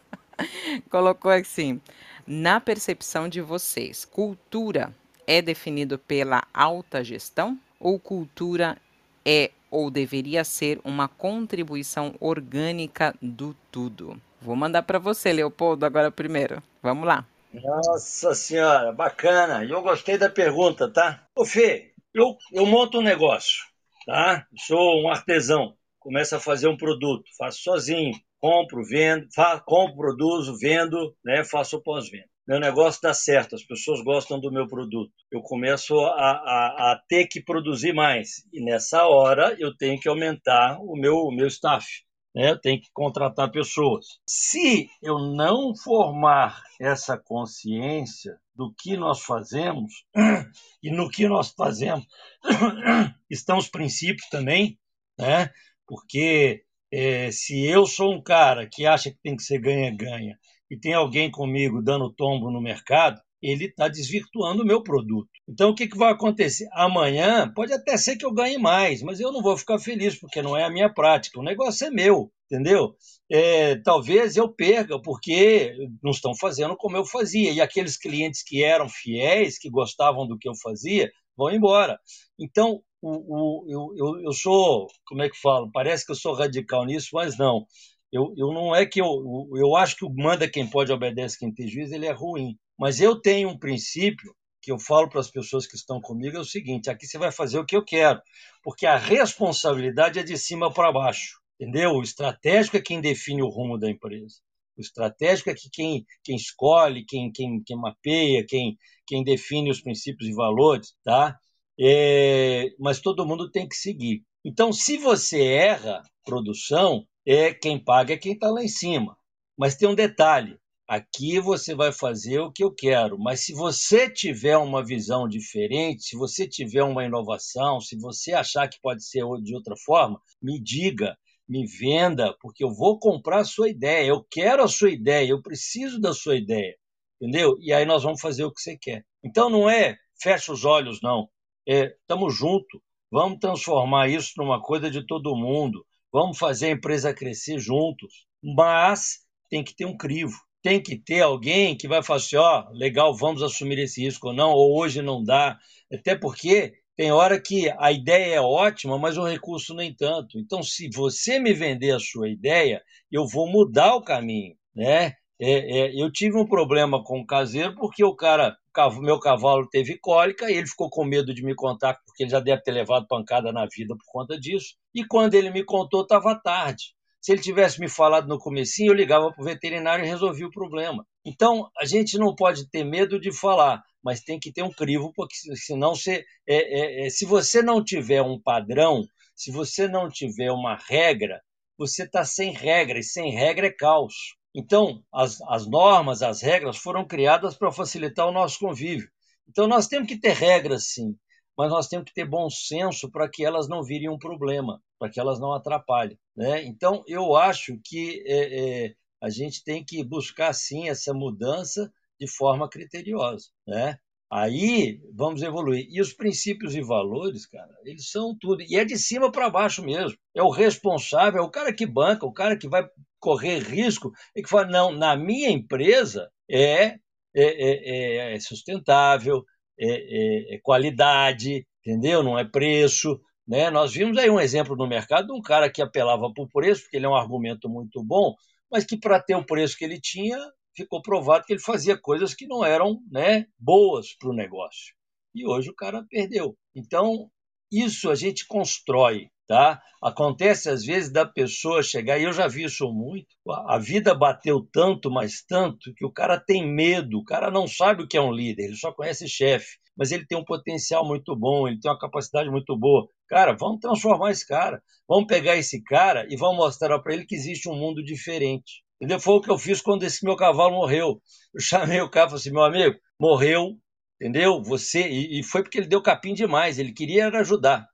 Colocou 0.88 1.30
assim: 1.30 1.78
na 2.26 2.58
percepção 2.58 3.28
de 3.28 3.42
vocês, 3.42 4.06
cultura 4.06 4.94
é 5.26 5.42
definido 5.42 5.98
pela 5.98 6.42
alta 6.54 7.04
gestão 7.04 7.58
ou 7.78 7.98
cultura 7.98 8.78
é 9.26 9.50
ou 9.70 9.90
deveria 9.90 10.44
ser 10.44 10.80
uma 10.84 11.08
contribuição 11.08 12.14
orgânica 12.20 13.14
do 13.20 13.54
tudo? 13.70 14.20
Vou 14.40 14.54
mandar 14.54 14.82
para 14.82 14.98
você, 14.98 15.32
Leopoldo, 15.32 15.84
agora 15.84 16.10
primeiro. 16.10 16.62
Vamos 16.82 17.06
lá. 17.06 17.26
Nossa 17.52 18.34
senhora, 18.34 18.92
bacana. 18.92 19.64
Eu 19.64 19.82
gostei 19.82 20.18
da 20.18 20.28
pergunta, 20.28 20.88
tá? 20.92 21.24
Ô 21.34 21.44
Fê, 21.44 21.92
eu, 22.14 22.36
eu 22.52 22.66
monto 22.66 22.98
um 22.98 23.02
negócio, 23.02 23.64
tá? 24.06 24.46
Sou 24.66 25.02
um 25.02 25.08
artesão, 25.08 25.74
começo 25.98 26.36
a 26.36 26.40
fazer 26.40 26.68
um 26.68 26.76
produto, 26.76 27.24
faço 27.36 27.62
sozinho, 27.62 28.12
compro, 28.38 28.84
vendo, 28.84 29.26
fa 29.34 29.60
compro, 29.60 29.96
produzo, 29.96 30.56
vendo, 30.58 31.14
né? 31.24 31.42
Faço 31.44 31.82
pós-venda 31.82 32.27
meu 32.48 32.58
negócio 32.58 33.02
dá 33.02 33.12
certo, 33.12 33.54
as 33.54 33.62
pessoas 33.62 34.00
gostam 34.00 34.40
do 34.40 34.50
meu 34.50 34.66
produto. 34.66 35.12
Eu 35.30 35.42
começo 35.42 36.00
a, 36.00 36.30
a, 36.30 36.92
a, 36.92 37.02
ter 37.06 37.26
que 37.26 37.42
produzir 37.42 37.92
mais. 37.92 38.42
E 38.50 38.64
nessa 38.64 39.06
hora 39.06 39.54
eu 39.58 39.76
tenho 39.76 40.00
que 40.00 40.08
aumentar 40.08 40.78
o 40.80 40.96
meu, 40.96 41.16
o 41.16 41.30
meu 41.30 41.46
staff. 41.46 41.86
Né? 42.34 42.52
Eu 42.52 42.58
tenho 42.58 42.80
que 42.80 42.88
contratar 42.90 43.50
pessoas. 43.50 44.18
Se 44.26 44.88
eu 45.02 45.18
não 45.18 45.76
formar 45.76 46.62
essa 46.80 47.18
consciência 47.18 48.38
do 48.54 48.72
que 48.72 48.96
nós 48.96 49.20
fazemos 49.22 50.06
e 50.82 50.90
no 50.90 51.10
que 51.10 51.28
nós 51.28 51.50
fazemos 51.50 52.06
estão 53.28 53.58
os 53.58 53.68
princípios 53.68 54.26
também, 54.30 54.78
né? 55.18 55.50
porque 55.86 56.64
é, 56.90 57.30
se 57.30 57.62
eu 57.66 57.84
sou 57.84 58.14
um 58.14 58.22
cara 58.22 58.66
que 58.66 58.86
acha 58.86 59.10
que 59.10 59.18
tem 59.22 59.36
que 59.36 59.42
ser 59.42 59.60
ganha-ganha 59.60 60.38
e 60.70 60.76
tem 60.78 60.94
alguém 60.94 61.30
comigo 61.30 61.82
dando 61.82 62.12
tombo 62.12 62.50
no 62.50 62.60
mercado, 62.60 63.20
ele 63.42 63.66
está 63.66 63.88
desvirtuando 63.88 64.62
o 64.62 64.66
meu 64.66 64.82
produto. 64.82 65.28
Então, 65.48 65.70
o 65.70 65.74
que, 65.74 65.86
que 65.86 65.96
vai 65.96 66.12
acontecer? 66.12 66.68
Amanhã 66.72 67.50
pode 67.54 67.72
até 67.72 67.96
ser 67.96 68.16
que 68.16 68.26
eu 68.26 68.32
ganhe 68.32 68.58
mais, 68.58 69.02
mas 69.02 69.20
eu 69.20 69.32
não 69.32 69.40
vou 69.40 69.56
ficar 69.56 69.78
feliz, 69.78 70.18
porque 70.18 70.42
não 70.42 70.56
é 70.56 70.64
a 70.64 70.70
minha 70.70 70.92
prática. 70.92 71.38
O 71.38 71.44
negócio 71.44 71.86
é 71.86 71.90
meu, 71.90 72.32
entendeu? 72.50 72.94
É, 73.30 73.76
talvez 73.76 74.36
eu 74.36 74.48
perca, 74.48 75.00
porque 75.00 75.74
não 76.02 76.10
estão 76.10 76.34
fazendo 76.34 76.76
como 76.76 76.96
eu 76.96 77.04
fazia. 77.04 77.52
E 77.52 77.60
aqueles 77.60 77.96
clientes 77.96 78.42
que 78.42 78.62
eram 78.62 78.88
fiéis, 78.88 79.58
que 79.58 79.70
gostavam 79.70 80.26
do 80.26 80.36
que 80.36 80.48
eu 80.48 80.54
fazia, 80.56 81.10
vão 81.36 81.50
embora. 81.50 81.98
Então, 82.38 82.82
o, 83.00 83.10
o, 83.10 83.66
eu, 83.68 83.94
eu, 83.96 84.22
eu 84.24 84.32
sou, 84.32 84.88
como 85.06 85.22
é 85.22 85.30
que 85.30 85.40
falo? 85.40 85.70
Parece 85.72 86.04
que 86.04 86.10
eu 86.10 86.16
sou 86.16 86.34
radical 86.34 86.84
nisso, 86.84 87.10
mas 87.12 87.38
não. 87.38 87.64
Eu, 88.12 88.32
eu 88.36 88.52
não 88.52 88.74
é 88.74 88.86
que 88.86 89.00
eu, 89.00 89.06
eu 89.54 89.76
acho 89.76 89.96
que 89.96 90.04
o 90.04 90.14
manda 90.14 90.50
quem 90.50 90.68
pode 90.68 90.92
obedece 90.92 91.38
quem 91.38 91.52
tem 91.52 91.68
juízo, 91.68 91.94
ele 91.94 92.06
é 92.06 92.12
ruim. 92.12 92.56
Mas 92.78 93.00
eu 93.00 93.20
tenho 93.20 93.50
um 93.50 93.58
princípio 93.58 94.34
que 94.62 94.72
eu 94.72 94.78
falo 94.78 95.08
para 95.08 95.20
as 95.20 95.30
pessoas 95.30 95.66
que 95.66 95.76
estão 95.76 96.00
comigo 96.00 96.36
é 96.36 96.40
o 96.40 96.44
seguinte: 96.44 96.90
aqui 96.90 97.06
você 97.06 97.18
vai 97.18 97.32
fazer 97.32 97.58
o 97.58 97.66
que 97.66 97.76
eu 97.76 97.84
quero, 97.84 98.20
porque 98.62 98.86
a 98.86 98.96
responsabilidade 98.96 100.18
é 100.18 100.22
de 100.22 100.36
cima 100.38 100.72
para 100.72 100.92
baixo, 100.92 101.38
entendeu? 101.58 101.92
O 101.92 102.02
estratégico 102.02 102.76
é 102.76 102.80
quem 102.82 103.00
define 103.00 103.42
o 103.42 103.48
rumo 103.48 103.78
da 103.78 103.90
empresa. 103.90 104.36
O 104.76 104.80
estratégico 104.80 105.50
é 105.50 105.54
que 105.54 105.68
quem, 105.72 106.06
quem 106.22 106.36
escolhe, 106.36 107.04
quem, 107.04 107.32
quem, 107.32 107.62
quem 107.64 107.76
mapeia, 107.76 108.44
quem, 108.46 108.76
quem 109.06 109.24
define 109.24 109.70
os 109.70 109.80
princípios 109.80 110.28
e 110.28 110.34
valores, 110.34 110.94
tá? 111.04 111.36
É, 111.80 112.70
mas 112.78 113.00
todo 113.00 113.26
mundo 113.26 113.50
tem 113.50 113.68
que 113.68 113.76
seguir. 113.76 114.22
Então, 114.44 114.72
se 114.72 114.96
você 114.96 115.42
erra 115.42 116.02
produção, 116.24 117.06
é 117.26 117.52
quem 117.52 117.82
paga 117.82 118.14
é 118.14 118.16
quem 118.16 118.32
está 118.32 118.50
lá 118.50 118.62
em 118.62 118.68
cima. 118.68 119.16
Mas 119.56 119.76
tem 119.76 119.88
um 119.88 119.94
detalhe: 119.94 120.58
aqui 120.88 121.38
você 121.40 121.74
vai 121.74 121.92
fazer 121.92 122.40
o 122.40 122.50
que 122.50 122.64
eu 122.64 122.74
quero, 122.74 123.18
mas 123.18 123.44
se 123.44 123.52
você 123.52 124.10
tiver 124.10 124.56
uma 124.56 124.84
visão 124.84 125.28
diferente, 125.28 126.04
se 126.04 126.16
você 126.16 126.48
tiver 126.48 126.82
uma 126.82 127.04
inovação, 127.04 127.80
se 127.80 127.96
você 127.98 128.32
achar 128.32 128.68
que 128.68 128.80
pode 128.80 129.04
ser 129.04 129.22
de 129.42 129.54
outra 129.54 129.74
forma, 129.84 130.20
me 130.42 130.60
diga, 130.60 131.16
me 131.48 131.66
venda, 131.66 132.34
porque 132.40 132.64
eu 132.64 132.72
vou 132.72 132.98
comprar 132.98 133.40
a 133.40 133.44
sua 133.44 133.68
ideia, 133.68 134.08
eu 134.08 134.24
quero 134.30 134.62
a 134.62 134.68
sua 134.68 134.90
ideia, 134.90 135.28
eu 135.28 135.42
preciso 135.42 136.00
da 136.00 136.14
sua 136.14 136.36
ideia, 136.36 136.74
entendeu? 137.20 137.56
E 137.60 137.72
aí 137.72 137.84
nós 137.84 138.02
vamos 138.02 138.20
fazer 138.20 138.44
o 138.44 138.52
que 138.52 138.60
você 138.60 138.76
quer. 138.76 139.04
Então 139.22 139.50
não 139.50 139.68
é 139.68 139.96
fecha 140.20 140.52
os 140.52 140.64
olhos, 140.64 141.00
não. 141.02 141.28
É, 141.68 141.94
estamos 142.00 142.34
juntos, 142.34 142.80
vamos 143.10 143.38
transformar 143.38 144.08
isso 144.08 144.32
numa 144.38 144.60
coisa 144.62 144.90
de 144.90 145.06
todo 145.06 145.36
mundo 145.36 145.84
vamos 146.12 146.38
fazer 146.38 146.66
a 146.66 146.72
empresa 146.72 147.14
crescer 147.14 147.58
juntos, 147.58 148.26
mas 148.42 149.20
tem 149.48 149.62
que 149.62 149.74
ter 149.74 149.84
um 149.84 149.96
crivo. 149.96 150.36
Tem 150.62 150.82
que 150.82 150.96
ter 150.96 151.22
alguém 151.22 151.76
que 151.76 151.88
vai 151.88 152.02
falar 152.02 152.18
assim: 152.18 152.36
ó, 152.36 152.64
oh, 152.66 152.72
legal, 152.72 153.14
vamos 153.16 153.42
assumir 153.42 153.78
esse 153.78 154.02
risco 154.02 154.28
ou 154.28 154.34
não, 154.34 154.50
ou 154.50 154.76
hoje 154.78 155.00
não 155.00 155.22
dá. 155.22 155.56
Até 155.92 156.16
porque 156.16 156.72
tem 156.96 157.12
hora 157.12 157.40
que 157.40 157.70
a 157.78 157.92
ideia 157.92 158.34
é 158.34 158.40
ótima, 158.40 158.98
mas 158.98 159.16
o 159.16 159.24
recurso 159.24 159.72
nem 159.74 159.94
tanto. 159.94 160.38
Então, 160.38 160.62
se 160.62 160.90
você 160.92 161.38
me 161.38 161.52
vender 161.52 161.92
a 161.92 162.00
sua 162.00 162.28
ideia, 162.28 162.82
eu 163.10 163.26
vou 163.26 163.48
mudar 163.48 163.94
o 163.94 164.02
caminho, 164.02 164.56
né? 164.74 165.14
É, 165.40 165.52
é, 165.90 166.02
eu 166.02 166.10
tive 166.10 166.36
um 166.36 166.46
problema 166.46 167.02
com 167.04 167.20
o 167.20 167.26
caseiro 167.26 167.76
porque 167.76 168.02
o 168.04 168.16
cara, 168.16 168.56
meu 169.00 169.18
cavalo 169.18 169.68
teve 169.68 169.98
cólica 169.98 170.50
e 170.50 170.54
ele 170.54 170.66
ficou 170.66 170.88
com 170.88 171.04
medo 171.04 171.34
de 171.34 171.42
me 171.42 171.54
contar 171.54 171.98
porque 172.06 172.24
ele 172.24 172.30
já 172.30 172.40
deve 172.40 172.62
ter 172.62 172.72
levado 172.72 173.06
pancada 173.06 173.52
na 173.52 173.66
vida 173.66 173.94
por 173.96 174.04
conta 174.06 174.38
disso. 174.38 174.74
E 174.94 175.04
quando 175.04 175.34
ele 175.34 175.50
me 175.50 175.64
contou, 175.64 176.02
estava 176.02 176.38
tarde. 176.40 176.94
Se 177.20 177.32
ele 177.32 177.42
tivesse 177.42 177.80
me 177.80 177.88
falado 177.88 178.28
no 178.28 178.38
comecinho, 178.38 178.90
eu 178.90 178.94
ligava 178.94 179.32
para 179.32 179.42
o 179.42 179.44
veterinário 179.44 180.04
e 180.04 180.08
resolvia 180.08 180.46
o 180.46 180.52
problema. 180.52 181.04
Então, 181.24 181.68
a 181.76 181.84
gente 181.84 182.16
não 182.16 182.34
pode 182.34 182.70
ter 182.70 182.84
medo 182.84 183.20
de 183.20 183.32
falar, 183.32 183.82
mas 184.02 184.22
tem 184.22 184.38
que 184.38 184.52
ter 184.52 184.62
um 184.62 184.72
crivo, 184.72 185.12
porque 185.14 185.34
senão 185.56 185.94
você, 185.94 186.24
é, 186.46 186.56
é, 186.56 187.06
é, 187.06 187.10
se 187.10 187.26
você 187.26 187.60
não 187.60 187.82
tiver 187.84 188.22
um 188.22 188.40
padrão, 188.40 189.04
se 189.34 189.50
você 189.50 189.88
não 189.88 190.08
tiver 190.08 190.52
uma 190.52 190.76
regra, 190.88 191.42
você 191.76 192.04
está 192.04 192.24
sem 192.24 192.52
regra, 192.52 192.98
e 192.98 193.04
sem 193.04 193.32
regra 193.32 193.66
é 193.66 193.72
caos. 193.72 194.37
Então, 194.58 195.04
as, 195.12 195.40
as 195.42 195.68
normas, 195.68 196.20
as 196.20 196.42
regras 196.42 196.78
foram 196.78 197.06
criadas 197.06 197.56
para 197.56 197.70
facilitar 197.70 198.26
o 198.26 198.32
nosso 198.32 198.58
convívio. 198.58 199.08
Então, 199.48 199.68
nós 199.68 199.86
temos 199.86 200.08
que 200.08 200.18
ter 200.18 200.32
regras, 200.32 200.88
sim, 200.88 201.16
mas 201.56 201.70
nós 201.70 201.86
temos 201.86 202.06
que 202.06 202.12
ter 202.12 202.24
bom 202.24 202.50
senso 202.50 203.08
para 203.08 203.30
que 203.30 203.44
elas 203.44 203.68
não 203.68 203.84
virem 203.84 204.08
um 204.08 204.18
problema, 204.18 204.82
para 204.98 205.08
que 205.08 205.20
elas 205.20 205.38
não 205.38 205.52
atrapalhem. 205.52 206.18
Né? 206.36 206.64
Então, 206.64 207.04
eu 207.06 207.36
acho 207.36 207.78
que 207.84 208.20
é, 208.26 208.86
é, 208.86 208.94
a 209.22 209.30
gente 209.30 209.62
tem 209.62 209.84
que 209.84 210.02
buscar, 210.02 210.52
sim, 210.52 210.88
essa 210.88 211.14
mudança 211.14 211.88
de 212.20 212.28
forma 212.28 212.68
criteriosa. 212.68 213.46
Né? 213.64 213.96
Aí 214.28 215.00
vamos 215.14 215.40
evoluir. 215.40 215.86
E 215.88 216.00
os 216.00 216.12
princípios 216.12 216.74
e 216.74 216.82
valores, 216.82 217.46
cara, 217.46 217.72
eles 217.84 218.10
são 218.10 218.36
tudo. 218.36 218.60
E 218.62 218.76
é 218.76 218.84
de 218.84 218.98
cima 218.98 219.30
para 219.30 219.48
baixo 219.48 219.84
mesmo. 219.84 220.18
É 220.34 220.42
o 220.42 220.50
responsável, 220.50 221.42
é 221.42 221.44
o 221.44 221.50
cara 221.50 221.72
que 221.72 221.86
banca, 221.86 222.26
o 222.26 222.32
cara 222.32 222.58
que 222.58 222.68
vai 222.68 222.84
correr 223.18 223.58
risco, 223.58 224.12
e 224.34 224.42
que 224.42 224.48
fala: 224.48 224.66
não, 224.66 224.92
na 224.92 225.16
minha 225.16 225.50
empresa 225.50 226.30
é, 226.50 226.84
é, 226.84 226.98
é, 227.34 228.34
é 228.34 228.40
sustentável, 228.40 229.44
é, 229.78 230.54
é, 230.54 230.58
qualidade, 230.62 231.66
entendeu? 231.84 232.22
Não 232.22 232.38
é 232.38 232.44
preço. 232.44 233.20
Né? 233.46 233.70
Nós 233.70 233.92
vimos 233.94 234.18
aí 234.18 234.28
um 234.28 234.40
exemplo 234.40 234.76
no 234.76 234.86
mercado 234.86 235.28
de 235.28 235.32
um 235.32 235.40
cara 235.40 235.70
que 235.70 235.80
apelava 235.80 236.32
por 236.34 236.48
preço, 236.50 236.82
porque 236.82 236.96
ele 236.96 237.06
é 237.06 237.08
um 237.08 237.14
argumento 237.14 237.68
muito 237.68 238.02
bom, 238.04 238.34
mas 238.70 238.84
que 238.84 238.98
para 238.98 239.20
ter 239.22 239.34
o 239.34 239.46
preço 239.46 239.76
que 239.76 239.84
ele 239.84 240.00
tinha, 240.00 240.38
ficou 240.76 241.00
provado 241.02 241.44
que 241.46 241.54
ele 241.54 241.60
fazia 241.60 241.96
coisas 241.96 242.34
que 242.34 242.46
não 242.46 242.64
eram 242.64 243.00
né, 243.10 243.46
boas 243.58 244.14
para 244.16 244.30
o 244.30 244.34
negócio. 244.34 244.94
E 245.34 245.46
hoje 245.46 245.70
o 245.70 245.74
cara 245.74 246.04
perdeu. 246.08 246.56
Então, 246.74 247.30
isso 247.70 248.10
a 248.10 248.14
gente 248.14 248.46
constrói. 248.46 249.28
Tá? 249.48 249.80
Acontece 250.02 250.68
às 250.68 250.84
vezes 250.84 251.10
da 251.10 251.24
pessoa 251.24 251.82
chegar, 251.82 252.18
e 252.18 252.24
eu 252.24 252.34
já 252.34 252.46
vi 252.46 252.64
isso 252.64 252.92
muito, 252.92 253.26
a 253.66 253.78
vida 253.78 254.14
bateu 254.14 254.60
tanto, 254.70 255.10
mas 255.10 255.42
tanto, 255.42 255.90
que 255.96 256.04
o 256.04 256.12
cara 256.12 256.38
tem 256.38 256.70
medo, 256.70 257.18
o 257.18 257.24
cara 257.24 257.50
não 257.50 257.66
sabe 257.66 258.02
o 258.02 258.06
que 258.06 258.18
é 258.18 258.20
um 258.20 258.30
líder, 258.30 258.64
ele 258.64 258.76
só 258.76 258.92
conhece 258.92 259.26
chefe, 259.26 259.78
mas 259.96 260.12
ele 260.12 260.26
tem 260.26 260.36
um 260.36 260.44
potencial 260.44 261.02
muito 261.02 261.34
bom, 261.34 261.66
ele 261.66 261.80
tem 261.80 261.90
uma 261.90 261.98
capacidade 261.98 262.50
muito 262.50 262.78
boa. 262.78 263.08
Cara, 263.26 263.56
vamos 263.58 263.80
transformar 263.80 264.32
esse 264.32 264.46
cara, 264.46 264.82
vamos 265.08 265.26
pegar 265.26 265.56
esse 265.56 265.82
cara 265.82 266.26
e 266.28 266.36
vamos 266.36 266.58
mostrar 266.58 266.98
para 267.00 267.14
ele 267.14 267.24
que 267.24 267.34
existe 267.34 267.70
um 267.70 267.74
mundo 267.74 268.04
diferente. 268.04 268.84
Entendeu? 269.00 269.18
Foi 269.18 269.34
o 269.34 269.40
que 269.40 269.50
eu 269.50 269.58
fiz 269.58 269.80
quando 269.80 270.02
esse 270.02 270.24
meu 270.24 270.36
cavalo 270.36 270.74
morreu. 270.74 271.20
Eu 271.54 271.60
chamei 271.60 272.00
o 272.00 272.10
cara 272.10 272.26
e 272.26 272.30
falei 272.30 272.40
assim: 272.40 272.52
meu 272.52 272.64
amigo, 272.64 272.96
morreu, 273.18 273.76
entendeu? 274.20 274.62
Você. 274.62 275.08
E, 275.08 275.40
e 275.40 275.42
foi 275.42 275.62
porque 275.62 275.78
ele 275.78 275.86
deu 275.86 276.02
capim 276.02 276.34
demais, 276.34 276.78
ele 276.78 276.92
queria 276.92 277.28
ajudar. 277.28 277.86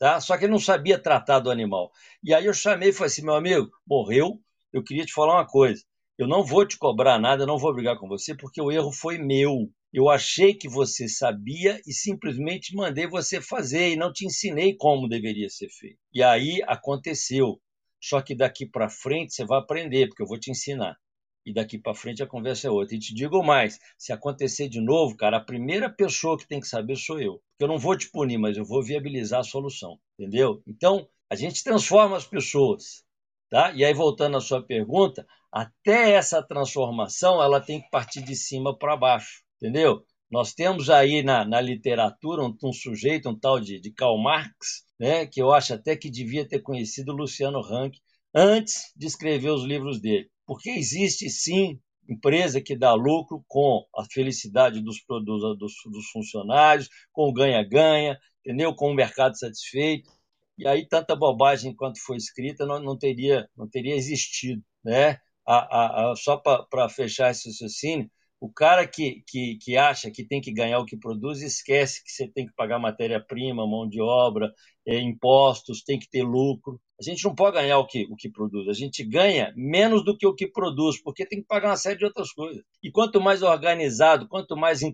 Tá? 0.00 0.18
Só 0.18 0.36
que 0.36 0.46
ele 0.46 0.52
não 0.52 0.58
sabia 0.58 0.98
tratar 0.98 1.40
do 1.40 1.50
animal. 1.50 1.92
E 2.24 2.34
aí 2.34 2.46
eu 2.46 2.54
chamei 2.54 2.88
e 2.88 2.92
falei 2.92 3.08
assim, 3.08 3.22
meu 3.22 3.34
amigo, 3.34 3.70
morreu, 3.86 4.40
eu 4.72 4.82
queria 4.82 5.04
te 5.04 5.12
falar 5.12 5.34
uma 5.34 5.46
coisa. 5.46 5.84
Eu 6.18 6.26
não 6.26 6.42
vou 6.42 6.66
te 6.66 6.78
cobrar 6.78 7.18
nada, 7.18 7.42
eu 7.42 7.46
não 7.46 7.58
vou 7.58 7.74
brigar 7.74 7.98
com 7.98 8.08
você, 8.08 8.34
porque 8.34 8.60
o 8.60 8.72
erro 8.72 8.90
foi 8.90 9.18
meu. 9.18 9.70
Eu 9.92 10.08
achei 10.08 10.54
que 10.54 10.68
você 10.68 11.06
sabia 11.06 11.80
e 11.86 11.92
simplesmente 11.92 12.74
mandei 12.74 13.06
você 13.06 13.40
fazer 13.40 13.90
e 13.90 13.96
não 13.96 14.12
te 14.12 14.24
ensinei 14.24 14.74
como 14.74 15.08
deveria 15.08 15.50
ser 15.50 15.68
feito. 15.68 15.98
E 16.12 16.22
aí 16.22 16.62
aconteceu. 16.66 17.60
Só 18.02 18.22
que 18.22 18.34
daqui 18.34 18.66
para 18.66 18.88
frente 18.88 19.34
você 19.34 19.44
vai 19.44 19.58
aprender, 19.58 20.08
porque 20.08 20.22
eu 20.22 20.26
vou 20.26 20.38
te 20.38 20.50
ensinar. 20.50 20.96
E 21.44 21.52
daqui 21.52 21.78
para 21.78 21.94
frente 21.94 22.22
a 22.22 22.26
conversa 22.26 22.68
é 22.68 22.70
outra. 22.70 22.94
E 22.94 22.98
te 22.98 23.14
digo 23.14 23.42
mais: 23.42 23.78
se 23.96 24.12
acontecer 24.12 24.68
de 24.68 24.80
novo, 24.80 25.16
cara, 25.16 25.38
a 25.38 25.44
primeira 25.44 25.88
pessoa 25.88 26.36
que 26.36 26.46
tem 26.46 26.60
que 26.60 26.68
saber 26.68 26.96
sou 26.96 27.20
eu. 27.20 27.40
Porque 27.50 27.64
eu 27.64 27.68
não 27.68 27.78
vou 27.78 27.96
te 27.96 28.10
punir, 28.10 28.38
mas 28.38 28.56
eu 28.56 28.64
vou 28.64 28.82
viabilizar 28.82 29.40
a 29.40 29.44
solução. 29.44 29.98
Entendeu? 30.18 30.62
Então, 30.66 31.08
a 31.30 31.34
gente 31.34 31.64
transforma 31.64 32.16
as 32.16 32.26
pessoas. 32.26 33.04
Tá? 33.48 33.72
E 33.72 33.84
aí, 33.84 33.92
voltando 33.92 34.36
à 34.36 34.40
sua 34.40 34.62
pergunta, 34.62 35.26
até 35.50 36.12
essa 36.12 36.42
transformação 36.42 37.42
ela 37.42 37.60
tem 37.60 37.80
que 37.80 37.90
partir 37.90 38.22
de 38.22 38.36
cima 38.36 38.76
para 38.76 38.96
baixo. 38.96 39.42
Entendeu? 39.56 40.04
Nós 40.30 40.54
temos 40.54 40.88
aí 40.88 41.22
na, 41.22 41.44
na 41.44 41.60
literatura 41.60 42.44
um, 42.44 42.56
um, 42.62 42.72
sujeito, 42.72 43.28
um 43.28 43.38
tal 43.38 43.58
de, 43.58 43.80
de 43.80 43.90
Karl 43.90 44.16
Marx, 44.16 44.84
né, 44.98 45.26
que 45.26 45.42
eu 45.42 45.52
acho 45.52 45.74
até 45.74 45.96
que 45.96 46.08
devia 46.08 46.46
ter 46.46 46.60
conhecido 46.60 47.12
Luciano 47.12 47.60
Rank 47.60 47.96
antes 48.32 48.92
de 48.96 49.06
escrever 49.06 49.50
os 49.50 49.64
livros 49.64 50.00
dele. 50.00 50.30
Porque 50.50 50.70
existe 50.70 51.30
sim 51.30 51.78
empresa 52.08 52.60
que 52.60 52.76
dá 52.76 52.92
lucro 52.92 53.44
com 53.46 53.86
a 53.96 54.04
felicidade 54.04 54.80
dos, 54.80 54.96
dos, 55.06 55.56
dos, 55.56 56.10
funcionários, 56.12 56.88
com 57.12 57.28
o 57.28 57.32
ganha-ganha, 57.32 58.18
entendeu? 58.40 58.74
Com 58.74 58.90
o 58.90 58.94
mercado 58.94 59.38
satisfeito. 59.38 60.10
E 60.58 60.66
aí 60.66 60.84
tanta 60.88 61.14
bobagem 61.14 61.72
quanto 61.72 62.00
foi 62.04 62.16
escrita 62.16 62.66
não, 62.66 62.80
não 62.80 62.98
teria 62.98 63.48
não 63.56 63.68
teria 63.68 63.94
existido, 63.94 64.60
né? 64.84 65.20
A, 65.46 66.08
a, 66.08 66.10
a, 66.10 66.16
só 66.16 66.36
para 66.36 66.88
fechar 66.88 67.30
esse 67.30 67.48
raciocínio, 67.48 68.10
o 68.40 68.52
cara 68.52 68.88
que, 68.88 69.22
que, 69.28 69.56
que 69.62 69.76
acha 69.76 70.10
que 70.10 70.24
tem 70.24 70.40
que 70.40 70.52
ganhar 70.52 70.80
o 70.80 70.84
que 70.84 70.96
produz 70.96 71.42
esquece 71.42 72.02
que 72.02 72.10
você 72.10 72.26
tem 72.26 72.44
que 72.44 72.54
pagar 72.54 72.80
matéria-prima, 72.80 73.68
mão 73.68 73.88
de 73.88 74.00
obra, 74.00 74.52
é, 74.84 74.98
impostos, 74.98 75.84
tem 75.84 75.96
que 75.96 76.10
ter 76.10 76.24
lucro. 76.24 76.80
A 77.00 77.02
gente 77.02 77.24
não 77.24 77.34
pode 77.34 77.56
ganhar 77.56 77.78
o 77.78 77.86
que, 77.86 78.06
o 78.10 78.14
que 78.14 78.30
produz, 78.30 78.68
a 78.68 78.74
gente 78.74 79.02
ganha 79.02 79.54
menos 79.56 80.04
do 80.04 80.14
que 80.16 80.26
o 80.26 80.34
que 80.34 80.46
produz, 80.46 81.02
porque 81.02 81.24
tem 81.24 81.40
que 81.40 81.46
pagar 81.46 81.70
uma 81.70 81.76
série 81.76 81.98
de 81.98 82.04
outras 82.04 82.30
coisas. 82.30 82.62
E 82.82 82.90
quanto 82.90 83.20
mais 83.20 83.42
organizado, 83.42 84.28
quanto 84.28 84.54
mais 84.54 84.82
é, 84.82 84.90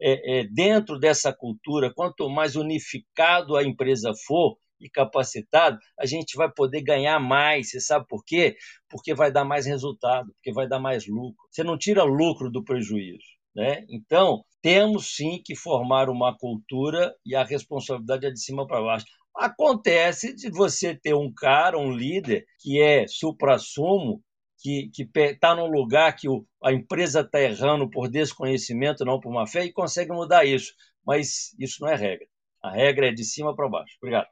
é, 0.00 0.44
dentro 0.44 0.98
dessa 0.98 1.32
cultura, 1.32 1.92
quanto 1.94 2.28
mais 2.28 2.54
unificado 2.54 3.56
a 3.56 3.64
empresa 3.64 4.12
for, 4.26 4.58
e 4.80 4.88
capacitado, 4.88 5.78
a 5.98 6.06
gente 6.06 6.36
vai 6.36 6.50
poder 6.50 6.82
ganhar 6.82 7.18
mais. 7.18 7.70
Você 7.70 7.80
sabe 7.80 8.06
por 8.08 8.24
quê? 8.24 8.56
Porque 8.88 9.14
vai 9.14 9.32
dar 9.32 9.44
mais 9.44 9.66
resultado, 9.66 10.32
porque 10.34 10.52
vai 10.52 10.68
dar 10.68 10.78
mais 10.78 11.06
lucro. 11.06 11.44
Você 11.50 11.64
não 11.64 11.76
tira 11.76 12.04
lucro 12.04 12.50
do 12.50 12.62
prejuízo. 12.62 13.26
Né? 13.54 13.84
Então, 13.88 14.44
temos 14.62 15.16
sim 15.16 15.40
que 15.44 15.56
formar 15.56 16.08
uma 16.08 16.36
cultura 16.36 17.14
e 17.24 17.34
a 17.34 17.44
responsabilidade 17.44 18.26
é 18.26 18.30
de 18.30 18.40
cima 18.40 18.66
para 18.66 18.82
baixo. 18.82 19.06
Acontece 19.38 20.34
de 20.34 20.50
você 20.50 20.96
ter 20.96 21.14
um 21.14 21.32
cara, 21.32 21.78
um 21.78 21.92
líder, 21.92 22.44
que 22.58 22.82
é 22.82 23.06
supra-sumo, 23.06 24.20
que 24.60 24.90
está 25.14 25.54
num 25.54 25.68
lugar 25.70 26.16
que 26.16 26.28
o, 26.28 26.44
a 26.62 26.72
empresa 26.72 27.20
está 27.20 27.40
errando 27.40 27.88
por 27.88 28.08
desconhecimento, 28.08 29.04
não 29.04 29.20
por 29.20 29.32
má 29.32 29.46
fé, 29.46 29.64
e 29.64 29.72
consegue 29.72 30.10
mudar 30.10 30.44
isso. 30.44 30.72
Mas 31.06 31.54
isso 31.58 31.76
não 31.80 31.88
é 31.88 31.94
regra. 31.94 32.26
A 32.60 32.72
regra 32.72 33.08
é 33.08 33.12
de 33.12 33.24
cima 33.24 33.54
para 33.54 33.68
baixo. 33.68 33.96
Obrigado. 34.02 34.26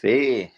Fê, 0.00 0.50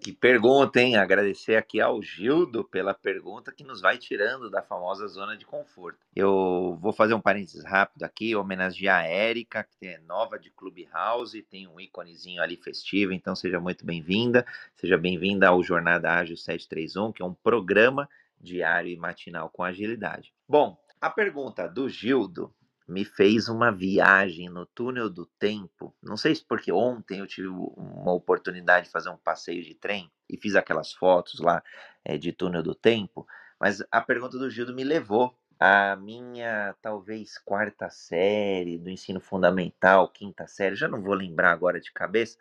que 0.00 0.12
pergunta, 0.12 0.80
hein? 0.80 0.96
Agradecer 0.96 1.56
aqui 1.56 1.80
ao 1.80 2.00
Gildo 2.00 2.62
pela 2.62 2.94
pergunta 2.94 3.52
que 3.52 3.64
nos 3.64 3.80
vai 3.80 3.98
tirando 3.98 4.50
da 4.50 4.62
famosa 4.62 5.06
zona 5.08 5.36
de 5.36 5.44
conforto. 5.44 5.98
Eu 6.14 6.78
vou 6.80 6.92
fazer 6.92 7.14
um 7.14 7.20
parênteses 7.20 7.64
rápido 7.64 8.04
aqui, 8.04 8.36
homenagear 8.36 9.04
a 9.04 9.06
Érica, 9.06 9.64
que 9.64 9.86
é 9.86 9.98
nova 9.98 10.38
de 10.38 10.50
Clubhouse, 10.50 11.42
tem 11.42 11.66
um 11.66 11.80
íconezinho 11.80 12.42
ali 12.42 12.56
festivo, 12.56 13.12
então 13.12 13.34
seja 13.34 13.58
muito 13.58 13.84
bem-vinda. 13.84 14.46
Seja 14.76 14.96
bem-vinda 14.96 15.48
ao 15.48 15.62
Jornada 15.62 16.12
Ágil 16.12 16.36
731, 16.36 17.12
que 17.12 17.22
é 17.22 17.26
um 17.26 17.34
programa 17.34 18.08
diário 18.40 18.90
e 18.90 18.96
matinal 18.96 19.50
com 19.50 19.64
agilidade. 19.64 20.32
Bom, 20.48 20.78
a 21.00 21.10
pergunta 21.10 21.66
do 21.68 21.88
Gildo 21.88 22.54
me 22.88 23.04
fez 23.04 23.48
uma 23.48 23.72
viagem 23.72 24.48
no 24.48 24.64
túnel 24.64 25.10
do 25.10 25.26
tempo. 25.38 25.94
Não 26.02 26.16
sei 26.16 26.34
se 26.34 26.44
porque 26.44 26.70
ontem 26.70 27.18
eu 27.18 27.26
tive 27.26 27.48
uma 27.48 28.12
oportunidade 28.12 28.86
de 28.86 28.92
fazer 28.92 29.10
um 29.10 29.16
passeio 29.16 29.62
de 29.62 29.74
trem 29.74 30.10
e 30.28 30.36
fiz 30.36 30.54
aquelas 30.54 30.92
fotos 30.92 31.40
lá 31.40 31.62
é, 32.04 32.16
de 32.16 32.32
túnel 32.32 32.62
do 32.62 32.74
tempo, 32.74 33.26
mas 33.58 33.82
a 33.90 34.00
pergunta 34.00 34.38
do 34.38 34.50
Gildo 34.50 34.74
me 34.74 34.84
levou 34.84 35.36
à 35.58 35.96
minha 35.96 36.76
talvez 36.82 37.38
quarta 37.38 37.88
série 37.90 38.78
do 38.78 38.90
ensino 38.90 39.20
fundamental, 39.20 40.08
quinta 40.08 40.46
série, 40.46 40.76
já 40.76 40.86
não 40.86 41.02
vou 41.02 41.14
lembrar 41.14 41.50
agora 41.50 41.80
de 41.80 41.90
cabeça, 41.92 42.38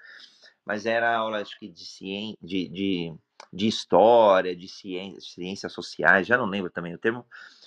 mas 0.66 0.86
era 0.86 1.16
aula 1.16 1.42
acho 1.42 1.58
que 1.58 1.68
de 1.70 1.86
ciência, 1.86 2.38
de, 2.42 2.68
de, 2.68 3.16
de 3.54 3.68
história, 3.68 4.56
de 4.56 4.68
ciência, 4.68 5.22
ciências 5.22 5.72
sociais, 5.72 6.28
já 6.28 6.38
não 6.38 6.46
lembro 6.46 6.70
também 6.70 6.94
o 6.94 6.98
termo, 6.98 7.26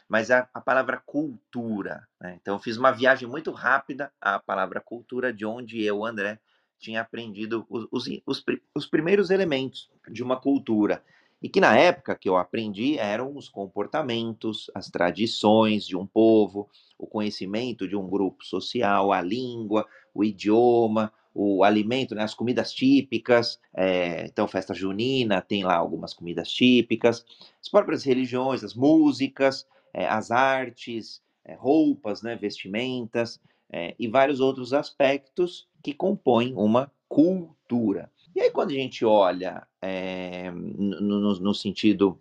mas 0.09 0.30
a, 0.30 0.48
a 0.54 0.61
palavra 0.61 0.96
cultura. 1.04 2.09
Né? 2.20 2.38
Então, 2.40 2.54
eu 2.54 2.61
fiz 2.61 2.76
uma 2.76 2.90
viagem 2.90 3.28
muito 3.28 3.50
rápida 3.52 4.11
à 4.20 4.38
palavra 4.38 4.80
cultura, 4.80 5.32
de 5.32 5.44
onde 5.44 5.82
eu, 5.82 6.04
André, 6.04 6.38
tinha 6.78 7.00
aprendido 7.00 7.66
os, 7.68 7.86
os, 7.90 8.06
os, 8.24 8.44
os 8.74 8.86
primeiros 8.86 9.30
elementos 9.30 9.90
de 10.09 10.22
uma 10.22 10.40
cultura. 10.40 11.02
E 11.40 11.48
que 11.48 11.61
na 11.61 11.76
época 11.76 12.16
que 12.16 12.28
eu 12.28 12.36
aprendi 12.36 12.98
eram 12.98 13.36
os 13.36 13.48
comportamentos, 13.48 14.70
as 14.74 14.88
tradições 14.88 15.86
de 15.86 15.96
um 15.96 16.04
povo, 16.04 16.68
o 16.98 17.06
conhecimento 17.06 17.86
de 17.86 17.94
um 17.94 18.09
grupo 18.09 18.44
social, 18.44 19.12
a 19.12 19.20
língua, 19.20 19.86
o 20.12 20.24
idioma, 20.24 21.12
o 21.32 21.62
alimento, 21.62 22.16
né, 22.16 22.24
as 22.24 22.34
comidas 22.34 22.72
típicas. 22.72 23.61
É, 23.72 24.26
então, 24.26 24.48
festa 24.48 24.74
junina 24.74 25.40
tem 25.40 25.62
lá 25.62 25.76
algumas 25.76 26.12
comidas 26.12 26.50
típicas, 26.50 27.24
as 27.61 27.68
próprias 27.68 28.02
religiões, 28.02 28.64
as 28.64 28.74
músicas, 28.74 29.64
é, 29.93 30.07
as 30.07 30.30
artes, 30.30 31.20
é, 31.45 31.55
roupas, 31.55 32.22
né, 32.22 32.36
vestimentas 32.36 33.41
é, 33.70 33.95
e 33.99 34.09
vários 34.09 34.41
outros 34.41 34.72
aspectos 34.72 35.66
que 35.82 35.93
compõem 35.93 36.53
uma 36.55 36.91
cultura. 37.09 38.11
E 38.34 38.41
aí, 38.41 38.51
quando 38.51 38.70
a 38.70 38.74
gente 38.74 39.05
olha 39.05 39.66
é, 39.82 40.51
no, 40.51 41.41
no, 41.41 41.55
sentido 41.55 42.18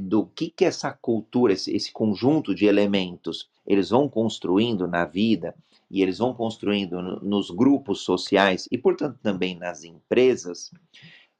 do 0.00 0.26
que, 0.26 0.50
que 0.50 0.64
essa 0.64 0.90
cultura, 0.90 1.52
esse, 1.52 1.74
esse, 1.74 1.92
conjunto 1.92 2.54
de 2.54 2.66
elementos, 2.66 3.48
eles 3.66 3.90
vão 3.90 4.08
construindo 4.08 4.88
na 4.88 5.04
vida 5.04 5.54
e 5.90 6.02
eles 6.02 6.18
vão 6.18 6.34
construindo 6.34 7.00
no, 7.00 7.20
nos 7.20 7.50
grupos 7.50 8.00
sociais 8.00 8.68
e, 8.72 8.78
portanto, 8.78 9.18
também 9.22 9.56
nas 9.56 9.84
empresas, 9.84 10.72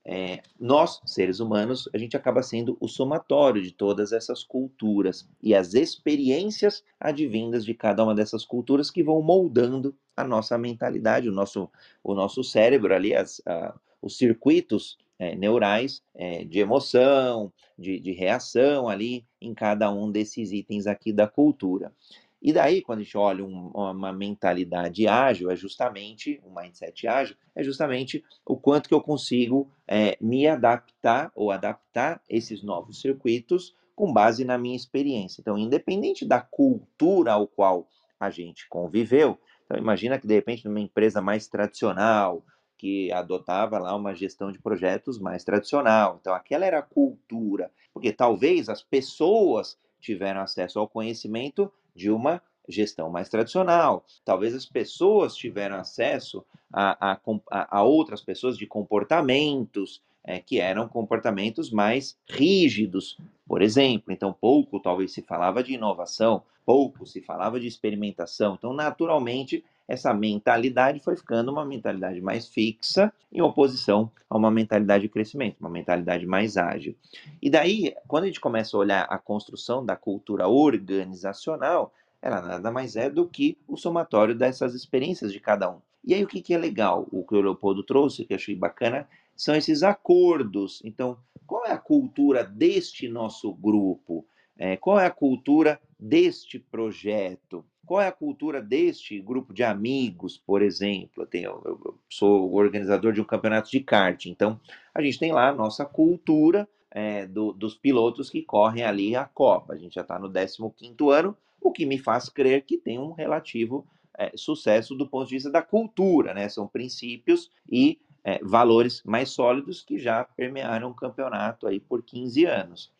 é, 0.08 0.40
nós, 0.58 1.00
seres 1.04 1.40
humanos, 1.40 1.88
a 1.92 1.98
gente 1.98 2.16
acaba 2.16 2.40
sendo 2.40 2.76
o 2.78 2.86
somatório 2.86 3.60
de 3.60 3.72
todas 3.72 4.12
essas 4.12 4.44
culturas 4.44 5.28
e 5.42 5.52
as 5.52 5.74
experiências 5.74 6.84
advindas 7.00 7.64
de 7.64 7.74
cada 7.74 8.04
uma 8.04 8.14
dessas 8.14 8.44
culturas 8.44 8.88
que 8.88 9.02
vão 9.02 9.20
moldando 9.20 9.96
a 10.16 10.22
nossa 10.22 10.56
mentalidade, 10.56 11.28
o 11.28 11.32
nosso, 11.32 11.68
o 12.04 12.14
nosso 12.14 12.44
cérebro 12.44 12.94
ali, 12.94 13.16
as, 13.16 13.42
a, 13.44 13.74
os 14.00 14.16
circuitos 14.16 14.96
é, 15.18 15.34
neurais 15.34 16.00
é, 16.14 16.44
de 16.44 16.60
emoção, 16.60 17.52
de, 17.76 17.98
de 17.98 18.12
reação 18.12 18.88
ali 18.88 19.26
em 19.40 19.52
cada 19.52 19.90
um 19.90 20.08
desses 20.08 20.52
itens 20.52 20.86
aqui 20.86 21.12
da 21.12 21.26
cultura. 21.26 21.92
E 22.40 22.52
daí, 22.52 22.82
quando 22.82 23.00
a 23.00 23.02
gente 23.02 23.16
olha 23.16 23.44
um, 23.44 23.70
uma 23.74 24.12
mentalidade 24.12 25.08
ágil, 25.08 25.50
é 25.50 25.56
justamente, 25.56 26.40
um 26.44 26.54
mindset 26.54 27.08
ágil, 27.08 27.36
é 27.54 27.62
justamente 27.62 28.22
o 28.44 28.56
quanto 28.56 28.88
que 28.88 28.94
eu 28.94 29.00
consigo 29.00 29.70
é, 29.88 30.16
me 30.20 30.46
adaptar 30.46 31.32
ou 31.34 31.50
adaptar 31.50 32.20
esses 32.28 32.62
novos 32.62 33.00
circuitos 33.00 33.74
com 33.94 34.12
base 34.12 34.44
na 34.44 34.58
minha 34.58 34.76
experiência. 34.76 35.40
Então, 35.40 35.56
independente 35.56 36.26
da 36.26 36.40
cultura 36.40 37.32
ao 37.32 37.46
qual 37.46 37.88
a 38.20 38.30
gente 38.30 38.68
conviveu, 38.68 39.38
então 39.64 39.78
imagina 39.78 40.18
que 40.18 40.26
de 40.26 40.34
repente 40.34 40.64
numa 40.66 40.80
empresa 40.80 41.20
mais 41.20 41.48
tradicional, 41.48 42.44
que 42.78 43.10
adotava 43.10 43.78
lá 43.78 43.96
uma 43.96 44.14
gestão 44.14 44.52
de 44.52 44.60
projetos 44.60 45.18
mais 45.18 45.42
tradicional. 45.42 46.18
Então, 46.20 46.34
aquela 46.34 46.66
era 46.66 46.78
a 46.80 46.82
cultura, 46.82 47.70
porque 47.92 48.12
talvez 48.12 48.68
as 48.68 48.82
pessoas 48.82 49.78
tiveram 49.98 50.42
acesso 50.42 50.78
ao 50.78 50.88
conhecimento 50.88 51.72
de 51.96 52.10
uma 52.10 52.40
gestão 52.68 53.08
mais 53.10 53.28
tradicional. 53.28 54.04
Talvez 54.24 54.54
as 54.54 54.66
pessoas 54.66 55.34
tiveram 55.34 55.76
acesso 55.76 56.44
a, 56.72 57.12
a, 57.12 57.78
a 57.78 57.82
outras 57.82 58.20
pessoas 58.20 58.58
de 58.58 58.66
comportamentos 58.66 60.02
é, 60.24 60.40
que 60.40 60.58
eram 60.60 60.88
comportamentos 60.88 61.70
mais 61.70 62.18
rígidos, 62.28 63.16
por 63.46 63.62
exemplo. 63.62 64.12
Então, 64.12 64.32
pouco 64.32 64.80
talvez 64.80 65.12
se 65.12 65.22
falava 65.22 65.62
de 65.62 65.74
inovação, 65.74 66.42
pouco 66.64 67.06
se 67.06 67.20
falava 67.20 67.60
de 67.60 67.68
experimentação. 67.68 68.54
Então, 68.58 68.72
naturalmente, 68.72 69.64
essa 69.88 70.12
mentalidade 70.12 71.00
foi 71.00 71.16
ficando 71.16 71.50
uma 71.50 71.64
mentalidade 71.64 72.20
mais 72.20 72.48
fixa, 72.48 73.12
em 73.32 73.40
oposição 73.40 74.10
a 74.28 74.36
uma 74.36 74.50
mentalidade 74.50 75.02
de 75.02 75.08
crescimento, 75.08 75.60
uma 75.60 75.70
mentalidade 75.70 76.26
mais 76.26 76.56
ágil. 76.56 76.96
E 77.40 77.48
daí, 77.48 77.94
quando 78.08 78.24
a 78.24 78.26
gente 78.26 78.40
começa 78.40 78.76
a 78.76 78.80
olhar 78.80 79.02
a 79.02 79.18
construção 79.18 79.84
da 79.84 79.96
cultura 79.96 80.48
organizacional, 80.48 81.92
ela 82.20 82.40
nada 82.40 82.70
mais 82.70 82.96
é 82.96 83.08
do 83.08 83.28
que 83.28 83.56
o 83.68 83.76
somatório 83.76 84.34
dessas 84.34 84.74
experiências 84.74 85.32
de 85.32 85.38
cada 85.38 85.70
um. 85.70 85.80
E 86.04 86.14
aí, 86.14 86.22
o 86.22 86.28
que, 86.28 86.40
que 86.40 86.54
é 86.54 86.58
legal? 86.58 87.06
O 87.10 87.24
que 87.24 87.34
o 87.34 87.40
Leopoldo 87.40 87.82
trouxe, 87.82 88.24
que 88.24 88.32
eu 88.32 88.36
achei 88.36 88.54
bacana, 88.54 89.08
são 89.34 89.54
esses 89.54 89.82
acordos. 89.82 90.80
Então, 90.84 91.18
qual 91.46 91.66
é 91.66 91.72
a 91.72 91.78
cultura 91.78 92.44
deste 92.44 93.08
nosso 93.08 93.52
grupo? 93.52 94.24
É, 94.58 94.76
qual 94.76 94.98
é 94.98 95.06
a 95.06 95.10
cultura 95.10 95.80
deste 95.98 96.58
projeto? 96.58 97.64
Qual 97.86 98.00
é 98.00 98.08
a 98.08 98.12
cultura 98.12 98.60
deste 98.60 99.20
grupo 99.20 99.54
de 99.54 99.62
amigos, 99.62 100.36
por 100.36 100.60
exemplo? 100.60 101.22
Eu, 101.22 101.26
tenho, 101.26 101.62
eu 101.64 101.98
sou 102.10 102.52
organizador 102.52 103.12
de 103.12 103.20
um 103.20 103.24
campeonato 103.24 103.70
de 103.70 103.80
kart, 103.80 104.26
então 104.26 104.60
a 104.92 105.00
gente 105.00 105.18
tem 105.18 105.32
lá 105.32 105.48
a 105.48 105.54
nossa 105.54 105.84
cultura 105.84 106.68
é, 106.90 107.26
do, 107.26 107.52
dos 107.52 107.74
pilotos 107.74 108.28
que 108.28 108.42
correm 108.42 108.82
ali 108.82 109.14
a 109.14 109.24
Copa. 109.24 109.74
A 109.74 109.76
gente 109.76 109.94
já 109.94 110.00
está 110.00 110.18
no 110.18 110.30
15 110.30 110.96
ano, 111.12 111.36
o 111.60 111.70
que 111.70 111.86
me 111.86 111.98
faz 111.98 112.28
crer 112.28 112.62
que 112.62 112.76
tem 112.76 112.98
um 112.98 113.12
relativo 113.12 113.86
é, 114.18 114.32
sucesso 114.34 114.94
do 114.94 115.06
ponto 115.06 115.28
de 115.28 115.34
vista 115.34 115.50
da 115.50 115.62
cultura, 115.62 116.34
né? 116.34 116.48
São 116.48 116.66
princípios 116.66 117.50
e 117.70 118.00
é, 118.24 118.40
valores 118.42 119.02
mais 119.04 119.30
sólidos 119.30 119.82
que 119.82 119.98
já 119.98 120.24
permearam 120.24 120.90
o 120.90 120.94
campeonato 120.94 121.66
aí 121.68 121.78
por 121.78 122.02
15 122.02 122.44
anos. 122.44 122.92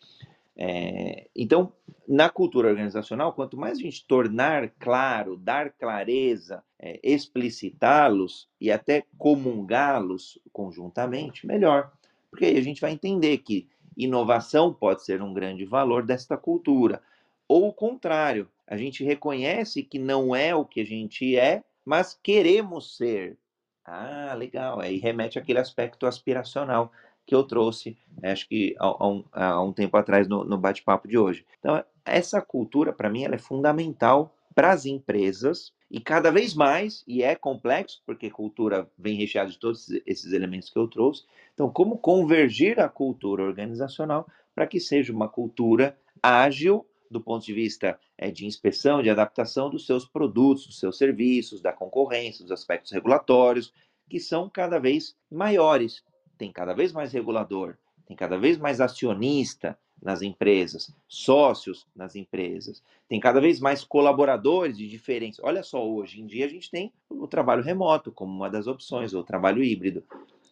É, 0.59 1.29
então, 1.37 1.73
na 2.09 2.31
cultura 2.31 2.69
organizacional, 2.69 3.33
quanto 3.33 3.57
mais 3.57 3.79
a 3.79 3.83
gente 3.83 4.07
tornar 4.07 4.71
claro, 4.79 5.37
dar 5.37 5.71
clareza, 5.71 6.65
é, 6.79 6.99
explicitá-los 7.03 8.49
e 8.61 8.73
até 8.73 9.05
comungá-los 9.19 10.39
conjuntamente, 10.53 11.47
melhor. 11.47 11.93
Porque 12.31 12.47
aí 12.47 12.57
a 12.57 12.63
gente 12.63 12.81
vai 12.81 12.93
entender 12.93 13.39
que 13.39 13.69
inovação 13.97 14.73
pode 14.73 15.05
ser 15.05 15.21
um 15.21 15.35
grande 15.35 15.65
valor 15.65 16.05
desta 16.05 16.37
cultura. 16.37 17.03
Ou 17.49 17.69
o 17.69 17.73
contrário, 17.73 18.49
a 18.67 18.77
gente 18.77 19.05
reconhece 19.05 19.83
que 19.83 19.99
não 19.99 20.35
é 20.35 20.55
o 20.55 20.65
que 20.65 20.81
a 20.81 20.87
gente 20.87 21.37
é, 21.37 21.63
mas 21.85 22.19
queremos 22.21 22.97
ser. 22.97 23.37
Ah, 23.85 24.35
legal. 24.37 24.81
Aí 24.81 24.99
remete 24.99 25.39
àquele 25.39 25.61
aspecto 25.61 26.07
aspiracional 26.07 26.91
que 27.27 27.35
eu 27.35 27.43
trouxe, 27.43 27.97
acho 28.23 28.49
que 28.49 28.75
há, 28.79 29.07
um, 29.07 29.25
há 29.33 29.63
um, 29.63 29.73
tempo 29.73 29.97
atrás 29.97 30.29
no, 30.29 30.45
no 30.45 30.57
bate-papo 30.57 31.09
de 31.09 31.19
hoje. 31.19 31.45
Então, 31.59 31.83
essa 32.05 32.41
cultura, 32.41 32.93
para 32.93 33.11
mim, 33.11 33.25
ela 33.25 33.35
é 33.35 33.39
fundamental 33.39 34.35
para 34.55 34.71
as 34.71 34.87
empresas 34.87 35.73
e 35.91 36.01
cada 36.01 36.31
vez 36.31 36.55
mais, 36.55 37.05
e 37.07 37.23
é 37.23 37.35
complexo, 37.35 38.03
porque 38.07 38.31
cultura 38.31 38.89
vem 38.99 39.17
recheada 39.17 39.51
de 39.51 39.59
todos 39.59 39.89
esses 40.07 40.33
elementos 40.33 40.71
que 40.71 40.79
eu 40.79 40.89
trouxe. 40.89 41.25
Então, 41.55 41.71
como 41.71 41.99
convergir 41.99 42.81
a 42.81 42.89
cultura 42.89 43.43
organizacional 43.43 44.27
para 44.55 44.67
que 44.67 44.81
seja 44.81 45.13
uma 45.13 45.29
cultura 45.29 45.97
ágil 46.23 46.87
do 47.11 47.21
ponto 47.21 47.45
de 47.45 47.53
vista 47.53 47.99
é, 48.19 48.31
de 48.31 48.47
inspeção, 48.47 49.03
de 49.03 49.11
adaptação 49.11 49.71
dos 49.71 49.87
seus 49.87 50.05
produtos, 50.05 50.67
dos 50.67 50.79
seus 50.79 50.99
serviços, 50.99 51.61
da 51.61 51.73
concorrência, 51.73 52.43
dos 52.43 52.53
aspectos 52.53 52.91
regulatórios, 52.93 53.73
que 54.09 54.21
são 54.21 54.49
cada 54.49 54.79
vez 54.79 55.17
maiores. 55.31 56.03
Tem 56.37 56.53
cada 56.53 56.75
vez 56.75 56.93
mais 56.93 57.13
regulador, 57.13 57.77
tem 58.07 58.17
cada 58.17 58.39
vez 58.39 58.59
mais 58.59 58.81
acionista 58.81 59.79
nas 60.03 60.23
empresas, 60.23 60.95
sócios 61.09 61.87
nas 61.97 62.15
empresas, 62.15 62.83
tem 63.09 63.19
cada 63.19 63.41
vez 63.41 63.59
mais 63.61 63.83
colaboradores 63.83 64.77
de 64.77 64.89
diferentes. 64.89 65.41
Olha 65.43 65.63
só, 65.63 65.87
hoje 65.87 66.21
em 66.21 66.27
dia 66.27 66.45
a 66.45 66.49
gente 66.49 66.71
tem 66.71 66.93
o 67.09 67.27
trabalho 67.27 67.63
remoto 67.63 68.13
como 68.13 68.33
uma 68.33 68.51
das 68.51 68.67
opções, 68.67 69.15
ou 69.15 69.23
o 69.23 69.25
trabalho 69.25 69.63
híbrido. 69.63 70.05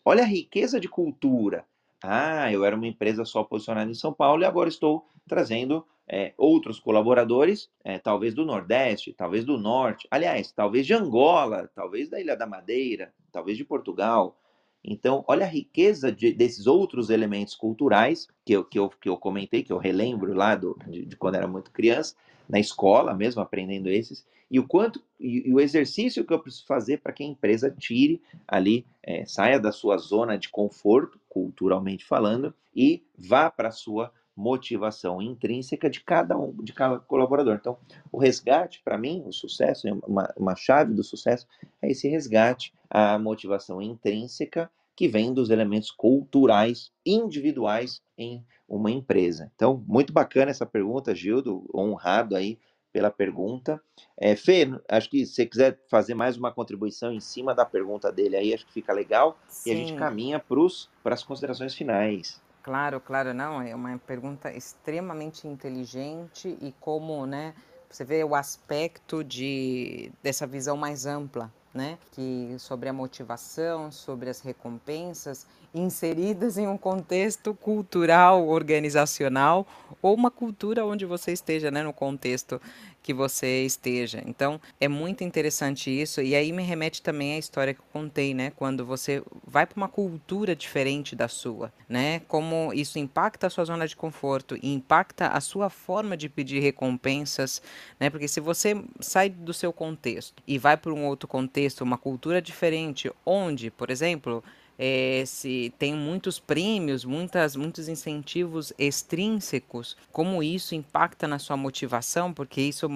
Olha 0.04 0.22
a 0.22 0.26
riqueza 0.26 0.80
de 0.80 0.88
cultura. 0.88 1.64
Ah, 2.02 2.52
eu 2.52 2.64
era 2.64 2.76
uma 2.76 2.86
empresa 2.86 3.24
só 3.24 3.42
posicionada 3.42 3.90
em 3.90 3.94
São 3.94 4.12
Paulo 4.12 4.42
e 4.42 4.46
agora 4.46 4.68
estou 4.68 5.06
trazendo 5.26 5.86
é, 6.06 6.34
outros 6.36 6.78
colaboradores, 6.78 7.70
é, 7.82 7.98
talvez 7.98 8.34
do 8.34 8.44
Nordeste, 8.44 9.14
talvez 9.14 9.44
do 9.44 9.56
Norte, 9.56 10.06
aliás, 10.10 10.52
talvez 10.52 10.86
de 10.86 10.92
Angola, 10.92 11.70
talvez 11.74 12.10
da 12.10 12.20
Ilha 12.20 12.36
da 12.36 12.46
Madeira, 12.46 13.12
talvez 13.32 13.56
de 13.56 13.64
Portugal. 13.64 14.36
Então, 14.84 15.24
olha 15.26 15.46
a 15.46 15.48
riqueza 15.48 16.12
de, 16.12 16.32
desses 16.32 16.66
outros 16.66 17.08
elementos 17.08 17.54
culturais 17.54 18.28
que 18.44 18.52
eu, 18.52 18.64
que, 18.64 18.78
eu, 18.78 18.90
que 18.90 19.08
eu 19.08 19.16
comentei, 19.16 19.62
que 19.62 19.72
eu 19.72 19.78
relembro 19.78 20.34
lá 20.34 20.54
do, 20.54 20.78
de, 20.86 21.06
de 21.06 21.16
quando 21.16 21.36
era 21.36 21.48
muito 21.48 21.70
criança, 21.70 22.14
na 22.48 22.60
escola 22.60 23.14
mesmo, 23.14 23.40
aprendendo 23.40 23.88
esses, 23.88 24.26
e 24.50 24.60
o 24.60 24.68
quanto 24.68 25.02
e, 25.18 25.48
e 25.48 25.52
o 25.54 25.58
exercício 25.58 26.24
que 26.24 26.32
eu 26.32 26.38
preciso 26.38 26.66
fazer 26.66 26.98
para 26.98 27.12
que 27.12 27.22
a 27.22 27.26
empresa 27.26 27.70
tire 27.70 28.20
ali, 28.46 28.84
é, 29.02 29.24
saia 29.24 29.58
da 29.58 29.72
sua 29.72 29.96
zona 29.96 30.36
de 30.36 30.50
conforto, 30.50 31.18
culturalmente 31.28 32.04
falando, 32.04 32.52
e 32.76 33.02
vá 33.16 33.50
para 33.50 33.68
a 33.68 33.72
sua 33.72 34.12
motivação 34.36 35.22
intrínseca 35.22 35.88
de 35.88 36.00
cada 36.00 36.36
um, 36.36 36.52
de 36.62 36.72
cada 36.72 36.98
colaborador. 36.98 37.56
Então, 37.60 37.78
o 38.10 38.18
resgate, 38.18 38.82
para 38.84 38.98
mim, 38.98 39.22
o 39.26 39.32
sucesso, 39.32 39.86
uma, 40.06 40.32
uma 40.36 40.56
chave 40.56 40.92
do 40.92 41.04
sucesso 41.04 41.46
é 41.80 41.90
esse 41.90 42.08
resgate, 42.08 42.74
a 42.94 43.18
motivação 43.18 43.82
intrínseca 43.82 44.70
que 44.94 45.08
vem 45.08 45.34
dos 45.34 45.50
elementos 45.50 45.90
culturais 45.90 46.92
individuais 47.04 48.00
em 48.16 48.46
uma 48.68 48.88
empresa. 48.88 49.50
Então, 49.56 49.82
muito 49.88 50.12
bacana 50.12 50.52
essa 50.52 50.64
pergunta, 50.64 51.12
Gildo, 51.12 51.68
honrado 51.74 52.36
aí 52.36 52.56
pela 52.92 53.10
pergunta. 53.10 53.82
É, 54.16 54.36
Fê, 54.36 54.68
acho 54.88 55.10
que 55.10 55.26
se 55.26 55.34
você 55.34 55.44
quiser 55.44 55.80
fazer 55.90 56.14
mais 56.14 56.36
uma 56.36 56.52
contribuição 56.52 57.12
em 57.12 57.18
cima 57.18 57.52
da 57.52 57.66
pergunta 57.66 58.12
dele 58.12 58.36
aí, 58.36 58.54
acho 58.54 58.64
que 58.64 58.72
fica 58.72 58.92
legal. 58.92 59.36
Sim. 59.48 59.70
E 59.70 59.72
a 59.72 59.76
gente 59.76 59.94
caminha 59.94 60.38
para 60.38 61.14
as 61.14 61.24
considerações 61.24 61.74
finais. 61.74 62.40
Claro, 62.62 63.00
claro, 63.00 63.34
não. 63.34 63.60
É 63.60 63.74
uma 63.74 63.98
pergunta 63.98 64.52
extremamente 64.52 65.48
inteligente 65.48 66.56
e 66.60 66.72
como, 66.78 67.26
né? 67.26 67.54
Você 67.90 68.04
vê 68.04 68.22
o 68.22 68.36
aspecto 68.36 69.24
de, 69.24 70.12
dessa 70.22 70.46
visão 70.46 70.76
mais 70.76 71.06
ampla, 71.06 71.52
né? 71.74 71.98
Que 72.12 72.54
sobre 72.58 72.88
a 72.88 72.92
motivação, 72.92 73.90
sobre 73.90 74.30
as 74.30 74.40
recompensas 74.40 75.46
inseridas 75.74 76.56
em 76.56 76.68
um 76.68 76.78
contexto 76.78 77.52
cultural, 77.52 78.46
organizacional 78.46 79.66
ou 80.00 80.14
uma 80.14 80.30
cultura 80.30 80.86
onde 80.86 81.04
você 81.04 81.32
esteja, 81.32 81.70
né, 81.70 81.82
no 81.82 81.92
contexto 81.92 82.60
que 83.04 83.12
você 83.12 83.66
esteja. 83.66 84.22
Então, 84.26 84.58
é 84.80 84.88
muito 84.88 85.22
interessante 85.22 85.90
isso 85.90 86.22
e 86.22 86.34
aí 86.34 86.50
me 86.52 86.62
remete 86.62 87.02
também 87.02 87.34
à 87.34 87.38
história 87.38 87.74
que 87.74 87.80
eu 87.80 87.84
contei, 87.92 88.32
né, 88.32 88.50
quando 88.56 88.84
você 88.84 89.22
vai 89.46 89.66
para 89.66 89.76
uma 89.76 89.88
cultura 89.88 90.56
diferente 90.56 91.14
da 91.14 91.28
sua, 91.28 91.70
né? 91.86 92.20
Como 92.20 92.72
isso 92.72 92.98
impacta 92.98 93.46
a 93.46 93.50
sua 93.50 93.66
zona 93.66 93.86
de 93.86 93.94
conforto 93.94 94.56
e 94.62 94.72
impacta 94.72 95.28
a 95.28 95.40
sua 95.40 95.68
forma 95.68 96.16
de 96.16 96.30
pedir 96.30 96.60
recompensas, 96.60 97.60
né? 98.00 98.08
Porque 98.08 98.26
se 98.26 98.40
você 98.40 98.82
sai 99.00 99.28
do 99.28 99.52
seu 99.52 99.70
contexto 99.70 100.42
e 100.46 100.56
vai 100.58 100.76
para 100.76 100.92
um 100.92 101.04
outro 101.04 101.28
contexto, 101.28 101.82
uma 101.82 101.98
cultura 101.98 102.40
diferente, 102.40 103.12
onde, 103.26 103.70
por 103.70 103.90
exemplo, 103.90 104.42
é, 104.78 105.22
se 105.26 105.72
tem 105.78 105.94
muitos 105.94 106.38
prêmios, 106.38 107.04
muitas, 107.04 107.54
muitos 107.54 107.88
incentivos 107.88 108.72
extrínsecos, 108.78 109.96
como 110.12 110.42
isso 110.42 110.74
impacta 110.74 111.28
na 111.28 111.38
sua 111.38 111.56
motivação, 111.56 112.32
porque 112.32 112.60
isso 112.60 112.88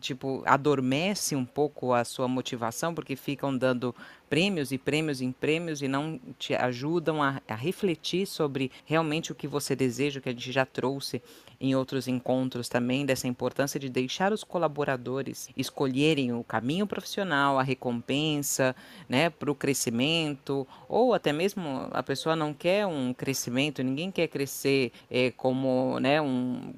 tipo 0.00 0.42
adormece 0.46 1.34
um 1.34 1.44
pouco 1.44 1.92
a 1.92 2.04
sua 2.04 2.28
motivação, 2.28 2.94
porque 2.94 3.16
ficam 3.16 3.56
dando 3.56 3.94
prêmios 4.32 4.72
e 4.72 4.78
prêmios 4.78 5.20
em 5.20 5.30
prêmios 5.30 5.82
e 5.82 5.88
não 5.88 6.18
te 6.38 6.54
ajudam 6.54 7.22
a, 7.22 7.42
a 7.46 7.54
refletir 7.54 8.26
sobre 8.26 8.72
realmente 8.86 9.30
o 9.30 9.34
que 9.34 9.46
você 9.46 9.76
deseja, 9.76 10.22
que 10.22 10.28
a 10.30 10.32
gente 10.32 10.50
já 10.50 10.64
trouxe 10.64 11.20
em 11.60 11.74
outros 11.74 12.08
encontros 12.08 12.66
também, 12.66 13.04
dessa 13.04 13.28
importância 13.28 13.78
de 13.78 13.90
deixar 13.90 14.32
os 14.32 14.42
colaboradores 14.42 15.50
escolherem 15.54 16.32
o 16.32 16.42
caminho 16.42 16.86
profissional, 16.86 17.58
a 17.58 17.62
recompensa, 17.62 18.74
né, 19.06 19.28
para 19.28 19.50
o 19.50 19.54
crescimento, 19.54 20.66
ou 20.88 21.12
até 21.12 21.30
mesmo 21.30 21.90
a 21.90 22.02
pessoa 22.02 22.34
não 22.34 22.54
quer 22.54 22.86
um 22.86 23.12
crescimento, 23.12 23.82
ninguém 23.82 24.10
quer 24.10 24.28
crescer 24.28 24.92
é, 25.10 25.30
como, 25.30 26.00
né, 26.00 26.22
um, 26.22 26.72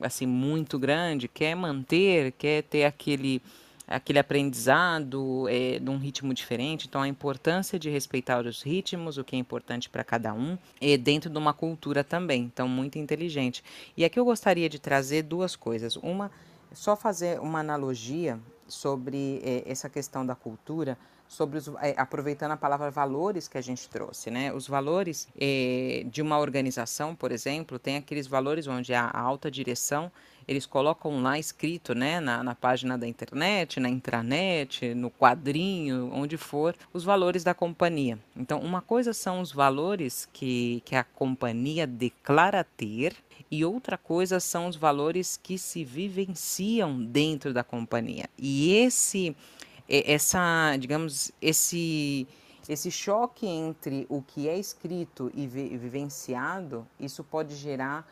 assim, 0.00 0.26
muito 0.26 0.80
grande, 0.80 1.28
quer 1.28 1.54
manter, 1.54 2.32
quer 2.32 2.64
ter 2.64 2.82
aquele 2.86 3.40
aquele 3.88 4.18
aprendizado 4.18 5.48
é, 5.48 5.80
num 5.80 5.96
ritmo 5.96 6.34
diferente. 6.34 6.86
Então, 6.86 7.00
a 7.00 7.08
importância 7.08 7.78
de 7.78 7.88
respeitar 7.88 8.44
os 8.44 8.62
ritmos, 8.62 9.16
o 9.16 9.24
que 9.24 9.34
é 9.34 9.38
importante 9.38 9.88
para 9.88 10.04
cada 10.04 10.34
um, 10.34 10.58
e 10.80 10.96
dentro 10.96 11.30
de 11.30 11.38
uma 11.38 11.54
cultura 11.54 12.04
também. 12.04 12.42
Então, 12.42 12.68
muito 12.68 12.98
inteligente. 12.98 13.64
E 13.96 14.04
aqui 14.04 14.20
eu 14.20 14.24
gostaria 14.24 14.68
de 14.68 14.78
trazer 14.78 15.22
duas 15.22 15.56
coisas. 15.56 15.96
Uma, 15.96 16.30
só 16.72 16.94
fazer 16.94 17.40
uma 17.40 17.60
analogia 17.60 18.38
sobre 18.66 19.40
é, 19.42 19.62
essa 19.66 19.88
questão 19.88 20.24
da 20.24 20.34
cultura 20.34 20.98
sobre 21.28 21.58
os, 21.58 21.68
é, 21.82 21.94
aproveitando 21.96 22.52
a 22.52 22.56
palavra 22.56 22.90
valores 22.90 23.46
que 23.46 23.58
a 23.58 23.60
gente 23.60 23.88
trouxe, 23.88 24.30
né? 24.30 24.52
Os 24.52 24.66
valores 24.66 25.28
é, 25.38 26.02
de 26.06 26.22
uma 26.22 26.38
organização, 26.38 27.14
por 27.14 27.30
exemplo, 27.30 27.78
tem 27.78 27.96
aqueles 27.96 28.26
valores 28.26 28.66
onde 28.66 28.94
a 28.94 29.10
alta 29.10 29.50
direção 29.50 30.10
eles 30.48 30.64
colocam 30.64 31.22
lá 31.22 31.38
escrito, 31.38 31.94
né, 31.94 32.18
na, 32.18 32.42
na 32.42 32.54
página 32.54 32.96
da 32.96 33.06
internet, 33.06 33.78
na 33.78 33.90
intranet, 33.90 34.94
no 34.94 35.10
quadrinho, 35.10 36.10
onde 36.12 36.38
for, 36.38 36.74
os 36.92 37.04
valores 37.04 37.44
da 37.44 37.52
companhia. 37.52 38.18
Então, 38.34 38.58
uma 38.60 38.80
coisa 38.80 39.12
são 39.12 39.40
os 39.40 39.52
valores 39.52 40.26
que, 40.32 40.82
que 40.86 40.96
a 40.96 41.04
companhia 41.04 41.86
declara 41.86 42.64
ter, 42.64 43.14
e 43.50 43.64
outra 43.64 43.96
coisa 43.96 44.40
são 44.40 44.66
os 44.66 44.76
valores 44.76 45.38
que 45.42 45.58
se 45.58 45.84
vivenciam 45.84 47.02
dentro 47.02 47.52
da 47.52 47.62
companhia. 47.62 48.28
E 48.36 48.72
esse 48.72 49.36
essa, 49.88 50.76
digamos, 50.78 51.32
esse 51.40 52.28
esse 52.68 52.90
choque 52.90 53.46
entre 53.46 54.06
o 54.10 54.20
que 54.20 54.46
é 54.46 54.58
escrito 54.58 55.32
e 55.34 55.46
vivenciado, 55.46 56.86
isso 57.00 57.24
pode 57.24 57.56
gerar 57.56 58.06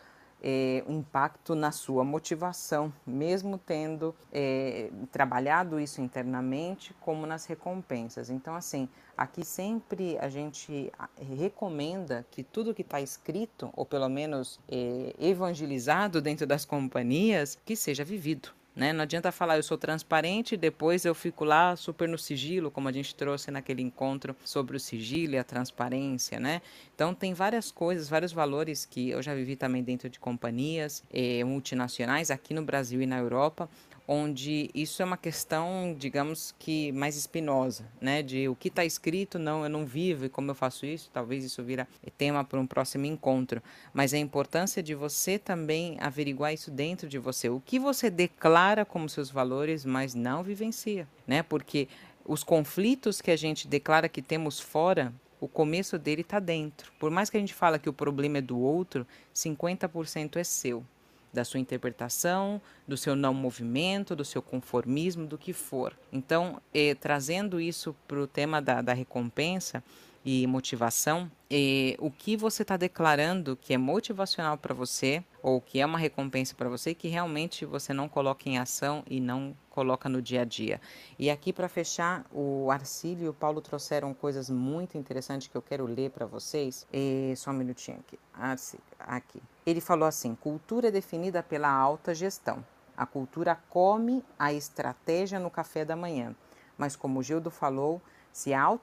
é, 0.49 0.85
um 0.87 1.01
impacto 1.01 1.57
na 1.57 1.73
sua 1.73 2.05
motivação, 2.05 2.93
mesmo 3.05 3.59
tendo 3.59 4.15
é, 4.33 4.91
trabalhado 5.11 5.81
isso 5.81 6.01
internamente, 6.01 6.95
como 7.01 7.27
nas 7.27 7.47
recompensas. 7.47 8.31
Então, 8.31 8.55
assim, 8.55 8.89
aqui 9.17 9.45
sempre 9.45 10.17
a 10.19 10.29
gente 10.29 10.93
recomenda 11.37 12.25
que 12.31 12.45
tudo 12.45 12.73
que 12.73 12.83
está 12.83 13.01
escrito, 13.01 13.71
ou 13.75 13.85
pelo 13.85 14.09
menos 14.09 14.61
é, 14.69 15.17
evangelizado 15.19 16.23
dentro 16.23 16.47
das 16.47 16.65
companhias, 16.65 17.59
que 17.65 17.75
seja 17.75 18.05
vivido. 18.05 18.51
Né? 18.77 18.93
Não 18.93 19.05
adianta 19.05 19.33
falar 19.33 19.57
eu 19.57 19.63
sou 19.63 19.79
transparente 19.79 20.53
e 20.53 20.59
depois 20.59 21.07
eu 21.07 21.15
fico 21.15 21.47
lá 21.47 21.75
super 21.75 22.07
no 22.07 22.19
sigilo, 22.19 22.71
como 22.71 22.89
a 22.89 22.93
gente 22.93 23.15
trouxe 23.15 23.51
naquele 23.51 23.81
encontro 23.81 24.37
sobre 24.45 24.77
o 24.77 24.81
sigilo 24.81 25.33
e 25.33 25.39
a 25.39 25.45
transparência, 25.45 26.39
né? 26.39 26.61
Então 26.95 27.15
tem 27.15 27.33
várias 27.33 27.71
coisas, 27.71 28.07
vários 28.07 28.33
valores 28.33 28.85
que 28.85 29.09
eu 29.09 29.23
já 29.23 29.35
vivi 29.35 29.57
também 29.57 29.83
dentro 29.83 30.11
de 30.11 30.21
companhias 30.21 31.03
eh, 31.11 31.43
multinacionais 31.43 32.31
aqui 32.31 32.53
no 32.53 32.63
Brasil 32.63 33.01
e 33.01 33.07
na 33.07 33.17
Europa, 33.17 33.67
onde 34.09 34.71
isso 34.73 35.03
é 35.03 35.05
uma 35.05 35.17
questão, 35.17 35.95
digamos 35.99 36.55
que 36.59 36.93
mais 36.93 37.17
espinosa, 37.17 37.85
né? 38.01 38.23
De 38.23 38.49
o 38.49 38.55
que 38.55 38.69
está 38.69 38.85
escrito, 38.85 39.39
não, 39.39 39.65
eu 39.65 39.71
não 39.71 39.85
vivo 39.85 40.25
e 40.25 40.29
como 40.29 40.51
eu 40.51 40.55
faço 40.55 40.87
isso, 40.87 41.11
talvez 41.13 41.45
isso 41.45 41.63
vira 41.63 41.89
tema 42.17 42.45
para 42.45 42.61
um 42.61 42.67
próximo 42.67 43.05
encontro. 43.07 43.63
Mas 43.93 44.15
a 44.15 44.19
importância 44.19 44.83
de 44.83 44.95
você 44.95 45.39
também 45.39 45.97
averiguar 46.01 46.55
isso 46.55 46.71
dentro 46.71 47.09
de 47.09 47.19
você. 47.19 47.49
O 47.49 47.61
que 47.61 47.79
você 47.79 48.09
declara 48.09 48.85
como 48.85 49.09
seus 49.09 49.31
valores, 49.31 49.85
mas 49.85 50.15
não 50.15 50.43
vivencia, 50.43 51.09
né? 51.27 51.43
Porque 51.43 51.89
os 52.25 52.45
conflitos 52.45 53.21
que 53.21 53.31
a 53.31 53.37
gente 53.37 53.67
declara 53.67 54.09
que 54.09 54.23
temos 54.23 54.61
fora, 54.61 55.13
o 55.41 55.49
começo 55.49 55.99
dele 55.99 56.23
está 56.23 56.39
dentro. 56.39 56.93
Por 56.99 57.11
mais 57.11 57.29
que 57.29 57.37
a 57.37 57.41
gente 57.41 57.55
fala 57.55 57.79
que 57.79 57.89
o 57.89 57.93
problema 57.93 58.39
é 58.39 58.43
do 58.43 58.59
outro, 58.59 59.07
50% 59.35 60.37
é 60.37 60.45
seu 60.45 60.85
da 61.33 61.45
sua 61.45 61.61
interpretação, 61.61 62.61
do 62.87 62.97
seu 62.97 63.15
não 63.15 63.35
movimento, 63.35 64.17
do 64.17 64.25
seu 64.25 64.41
conformismo, 64.41 65.27
do 65.27 65.37
que 65.37 65.53
for. 65.53 65.97
Então, 66.13 66.61
eh, 66.73 66.95
trazendo 66.95 67.61
isso 67.61 67.95
para 68.07 68.21
o 68.21 68.27
tema 68.27 68.61
da, 68.61 68.81
da 68.81 68.93
recompensa 68.93 69.83
e 70.29 70.45
motivação, 70.45 71.31
eh, 71.49 71.95
o 72.01 72.11
que 72.11 72.37
você 72.37 72.63
está 72.63 72.77
declarando 72.77 73.55
que 73.55 73.73
é 73.73 73.79
motivacional 73.79 74.59
para 74.59 74.75
você, 74.75 75.23
ou 75.41 75.61
que 75.61 75.79
é 75.79 75.87
uma 75.87 76.01
recompensa 76.01 76.53
para 76.57 76.69
você, 76.69 76.93
que 76.93 77.07
realmente 77.07 77.65
você 77.65 77.93
não 77.93 78.09
coloca 78.09 78.49
em 78.49 78.59
ação 78.59 79.05
e 79.09 79.21
não 79.21 79.57
coloca 79.71 80.09
no 80.09 80.21
dia 80.21 80.43
a 80.43 80.45
dia. 80.45 80.81
E 81.17 81.31
aqui 81.31 81.53
para 81.53 81.69
fechar, 81.69 82.27
o 82.33 82.73
Arcílio 82.73 83.27
e 83.27 83.29
o 83.29 83.33
Paulo 83.33 83.61
trouxeram 83.61 84.13
coisas 84.13 84.51
muito 84.51 84.99
interessantes 84.99 85.47
que 85.47 85.57
eu 85.57 85.63
quero 85.63 85.87
ler 85.87 86.11
para 86.11 86.27
vocês. 86.27 86.85
E, 86.93 87.33
só 87.37 87.53
um 87.53 87.55
minutinho 87.55 87.99
aqui. 88.01 88.19
Arcílio, 88.35 88.83
aqui. 88.99 89.41
Ele 89.65 89.81
falou 89.81 90.09
assim: 90.09 90.35
cultura 90.35 90.89
é 90.89 90.91
definida 90.91 91.41
pela 91.41 91.71
alta 91.71 92.13
gestão. 92.13 92.65
A 92.97 93.07
cultura 93.07 93.55
come 93.71 94.25
a 94.37 94.53
estratégia 94.53 95.39
no 95.39 95.51
café 95.51 95.85
da 95.85 95.95
manhã. 95.95 96.35
Mas 96.77 96.97
como 96.97 97.21
o 97.21 97.23
Gildo 97.23 97.51
falou, 97.51 98.03
se 98.37 98.53
a, 98.53 98.79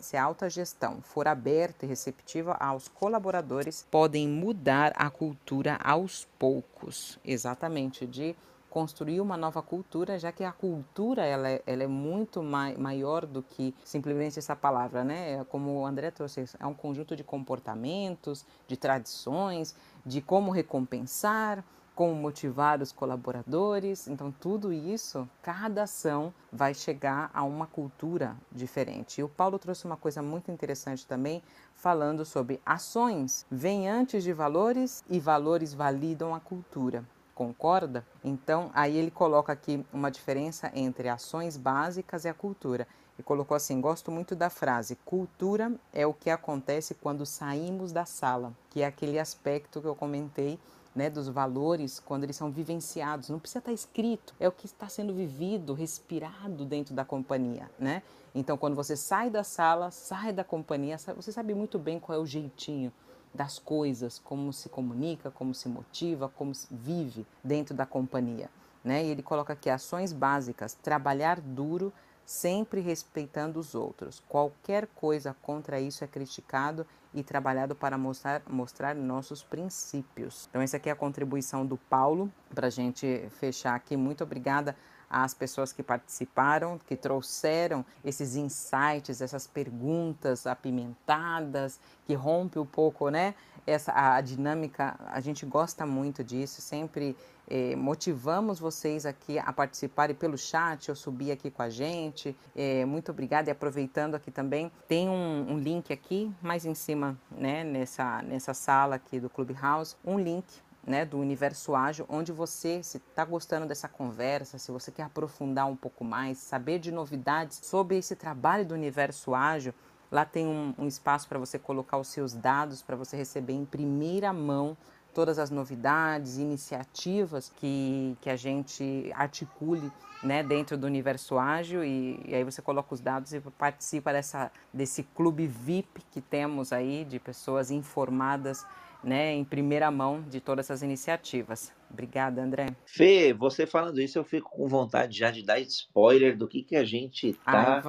se 0.00 0.18
a 0.18 0.22
alta 0.22 0.50
gestão 0.50 1.00
for 1.00 1.26
aberta 1.26 1.86
e 1.86 1.88
receptiva 1.88 2.52
aos 2.60 2.88
colaboradores, 2.88 3.86
podem 3.90 4.28
mudar 4.28 4.92
a 4.94 5.08
cultura 5.08 5.78
aos 5.82 6.28
poucos. 6.38 7.18
Exatamente, 7.24 8.06
de 8.06 8.36
construir 8.68 9.22
uma 9.22 9.34
nova 9.34 9.62
cultura, 9.62 10.18
já 10.18 10.30
que 10.30 10.44
a 10.44 10.52
cultura 10.52 11.24
ela 11.24 11.48
é, 11.48 11.62
ela 11.66 11.84
é 11.84 11.86
muito 11.86 12.42
mai, 12.42 12.76
maior 12.76 13.24
do 13.24 13.42
que 13.42 13.74
simplesmente 13.82 14.38
essa 14.38 14.54
palavra, 14.54 15.02
né? 15.02 15.40
É 15.40 15.44
como 15.44 15.80
o 15.80 15.86
André 15.86 16.10
trouxe, 16.10 16.44
é 16.60 16.66
um 16.66 16.74
conjunto 16.74 17.16
de 17.16 17.24
comportamentos, 17.24 18.44
de 18.66 18.76
tradições, 18.76 19.74
de 20.04 20.20
como 20.20 20.50
recompensar, 20.50 21.64
como 21.98 22.14
motivar 22.14 22.80
os 22.80 22.92
colaboradores. 22.92 24.06
Então, 24.06 24.30
tudo 24.30 24.72
isso, 24.72 25.28
cada 25.42 25.82
ação 25.82 26.32
vai 26.52 26.72
chegar 26.72 27.28
a 27.34 27.42
uma 27.42 27.66
cultura 27.66 28.36
diferente. 28.52 29.20
E 29.20 29.24
o 29.24 29.28
Paulo 29.28 29.58
trouxe 29.58 29.84
uma 29.84 29.96
coisa 29.96 30.22
muito 30.22 30.48
interessante 30.48 31.04
também, 31.04 31.42
falando 31.74 32.24
sobre 32.24 32.62
ações 32.64 33.44
vêm 33.50 33.88
antes 33.88 34.22
de 34.22 34.32
valores 34.32 35.02
e 35.10 35.18
valores 35.18 35.74
validam 35.74 36.32
a 36.32 36.38
cultura 36.38 37.04
concorda? 37.34 38.04
Então, 38.24 38.68
aí 38.74 38.96
ele 38.96 39.12
coloca 39.12 39.52
aqui 39.52 39.86
uma 39.92 40.10
diferença 40.10 40.72
entre 40.74 41.08
ações 41.08 41.56
básicas 41.56 42.24
e 42.24 42.28
a 42.28 42.34
cultura. 42.34 42.84
E 43.16 43.22
colocou 43.22 43.56
assim: 43.56 43.80
gosto 43.80 44.10
muito 44.10 44.34
da 44.34 44.50
frase: 44.50 44.96
cultura 45.04 45.72
é 45.92 46.04
o 46.04 46.12
que 46.12 46.30
acontece 46.30 46.94
quando 46.94 47.24
saímos 47.24 47.92
da 47.92 48.04
sala, 48.04 48.52
que 48.70 48.82
é 48.82 48.86
aquele 48.86 49.20
aspecto 49.20 49.80
que 49.80 49.86
eu 49.86 49.94
comentei. 49.94 50.58
Né, 50.96 51.08
dos 51.08 51.28
valores 51.28 52.00
quando 52.00 52.24
eles 52.24 52.34
são 52.34 52.50
vivenciados, 52.50 53.28
não 53.28 53.38
precisa 53.38 53.60
estar 53.60 53.72
escrito, 53.72 54.34
é 54.40 54.48
o 54.48 54.52
que 54.52 54.66
está 54.66 54.88
sendo 54.88 55.14
vivido, 55.14 55.72
respirado 55.72 56.64
dentro 56.64 56.92
da 56.92 57.04
companhia, 57.04 57.70
né? 57.78 58.02
Então, 58.34 58.56
quando 58.56 58.74
você 58.74 58.96
sai 58.96 59.30
da 59.30 59.44
sala, 59.44 59.90
sai 59.92 60.32
da 60.32 60.42
companhia, 60.42 60.98
você 60.98 61.30
sabe 61.30 61.54
muito 61.54 61.78
bem 61.78 62.00
qual 62.00 62.18
é 62.18 62.20
o 62.20 62.26
jeitinho, 62.26 62.92
das 63.34 63.58
coisas, 63.58 64.18
como 64.18 64.52
se 64.52 64.68
comunica, 64.68 65.30
como 65.30 65.54
se 65.54 65.68
motiva, 65.68 66.28
como 66.28 66.54
se 66.54 66.66
vive 66.70 67.26
dentro 67.42 67.74
da 67.74 67.86
companhia. 67.86 68.50
Né? 68.82 69.04
E 69.04 69.08
ele 69.08 69.22
coloca 69.22 69.52
aqui 69.52 69.68
ações 69.68 70.12
básicas: 70.12 70.74
trabalhar 70.74 71.40
duro, 71.40 71.92
sempre 72.24 72.80
respeitando 72.80 73.58
os 73.58 73.74
outros. 73.74 74.22
Qualquer 74.28 74.86
coisa 74.88 75.36
contra 75.42 75.80
isso 75.80 76.04
é 76.04 76.06
criticado 76.06 76.86
e 77.18 77.22
trabalhado 77.22 77.74
para 77.74 77.98
mostrar, 77.98 78.42
mostrar 78.48 78.94
nossos 78.94 79.42
princípios. 79.42 80.46
Então, 80.48 80.62
essa 80.62 80.76
aqui 80.76 80.88
é 80.88 80.92
a 80.92 80.96
contribuição 80.96 81.66
do 81.66 81.76
Paulo 81.76 82.32
para 82.54 82.68
a 82.68 82.70
gente 82.70 83.28
fechar 83.38 83.74
aqui. 83.74 83.96
Muito 83.96 84.22
obrigada 84.22 84.76
às 85.10 85.32
pessoas 85.32 85.72
que 85.72 85.82
participaram, 85.82 86.78
que 86.86 86.94
trouxeram 86.94 87.84
esses 88.04 88.36
insights, 88.36 89.20
essas 89.20 89.46
perguntas 89.46 90.46
apimentadas, 90.46 91.80
que 92.06 92.14
rompe 92.14 92.58
um 92.58 92.66
pouco, 92.66 93.08
né? 93.08 93.34
Essa 93.68 93.92
a 93.94 94.20
dinâmica, 94.22 94.96
a 95.08 95.20
gente 95.20 95.44
gosta 95.44 95.84
muito 95.84 96.24
disso, 96.24 96.62
sempre 96.62 97.14
eh, 97.46 97.76
motivamos 97.76 98.58
vocês 98.58 99.04
aqui 99.04 99.38
a 99.38 99.52
participarem 99.52 100.16
pelo 100.16 100.38
chat, 100.38 100.88
eu 100.88 100.96
subi 100.96 101.30
aqui 101.30 101.50
com 101.50 101.60
a 101.60 101.68
gente. 101.68 102.34
Eh, 102.56 102.86
muito 102.86 103.10
obrigada 103.10 103.50
e 103.50 103.52
aproveitando 103.52 104.14
aqui 104.14 104.30
também, 104.30 104.72
tem 104.88 105.10
um, 105.10 105.52
um 105.52 105.58
link 105.58 105.92
aqui 105.92 106.32
mais 106.40 106.64
em 106.64 106.74
cima, 106.74 107.14
né, 107.30 107.62
nessa, 107.62 108.22
nessa 108.22 108.54
sala 108.54 108.94
aqui 108.94 109.20
do 109.20 109.28
Clubhouse, 109.28 109.96
um 110.02 110.18
link 110.18 110.46
né, 110.88 111.04
do 111.04 111.18
universo 111.18 111.74
ágil, 111.74 112.06
onde 112.08 112.32
você, 112.32 112.82
se 112.82 112.96
está 112.96 113.22
gostando 113.22 113.66
dessa 113.66 113.86
conversa, 113.86 114.58
se 114.58 114.72
você 114.72 114.90
quer 114.90 115.02
aprofundar 115.02 115.66
um 115.66 115.76
pouco 115.76 116.02
mais, 116.04 116.38
saber 116.38 116.78
de 116.78 116.90
novidades 116.90 117.60
sobre 117.62 117.98
esse 117.98 118.16
trabalho 118.16 118.64
do 118.64 118.74
universo 118.74 119.34
ágil, 119.34 119.74
lá 120.10 120.24
tem 120.24 120.46
um, 120.46 120.74
um 120.78 120.86
espaço 120.86 121.28
para 121.28 121.38
você 121.38 121.58
colocar 121.58 121.98
os 121.98 122.08
seus 122.08 122.32
dados, 122.32 122.82
para 122.82 122.96
você 122.96 123.16
receber 123.16 123.52
em 123.52 123.64
primeira 123.64 124.32
mão 124.32 124.76
todas 125.14 125.38
as 125.38 125.50
novidades, 125.50 126.38
iniciativas 126.38 127.50
que, 127.56 128.16
que 128.20 128.30
a 128.30 128.36
gente 128.36 129.10
articule 129.14 129.90
né, 130.22 130.42
dentro 130.42 130.76
do 130.76 130.86
universo 130.86 131.38
ágil 131.38 131.84
e, 131.84 132.20
e, 132.24 132.34
aí 132.34 132.44
você 132.44 132.60
coloca 132.62 132.94
os 132.94 133.00
dados 133.00 133.32
e 133.32 133.40
participa 133.40 134.12
dessa, 134.12 134.50
desse 134.72 135.02
clube 135.02 135.46
VIP 135.46 136.02
que 136.10 136.20
temos 136.20 136.72
aí 136.72 137.04
de 137.04 137.18
pessoas 137.18 137.70
informadas 137.70 138.64
né, 139.02 139.32
em 139.32 139.44
primeira 139.44 139.90
mão 139.90 140.22
de 140.22 140.40
todas 140.40 140.66
essas 140.66 140.82
iniciativas. 140.82 141.72
Obrigada, 141.90 142.42
André. 142.42 142.66
Fê, 142.84 143.32
você 143.32 143.66
falando 143.66 144.00
isso, 144.00 144.18
eu 144.18 144.24
fico 144.24 144.50
com 144.50 144.68
vontade 144.68 145.18
já 145.18 145.30
de 145.30 145.42
dar 145.42 145.58
spoiler 145.60 146.36
do 146.36 146.46
que, 146.46 146.62
que 146.62 146.76
a 146.76 146.84
gente 146.84 147.30
está. 147.30 147.80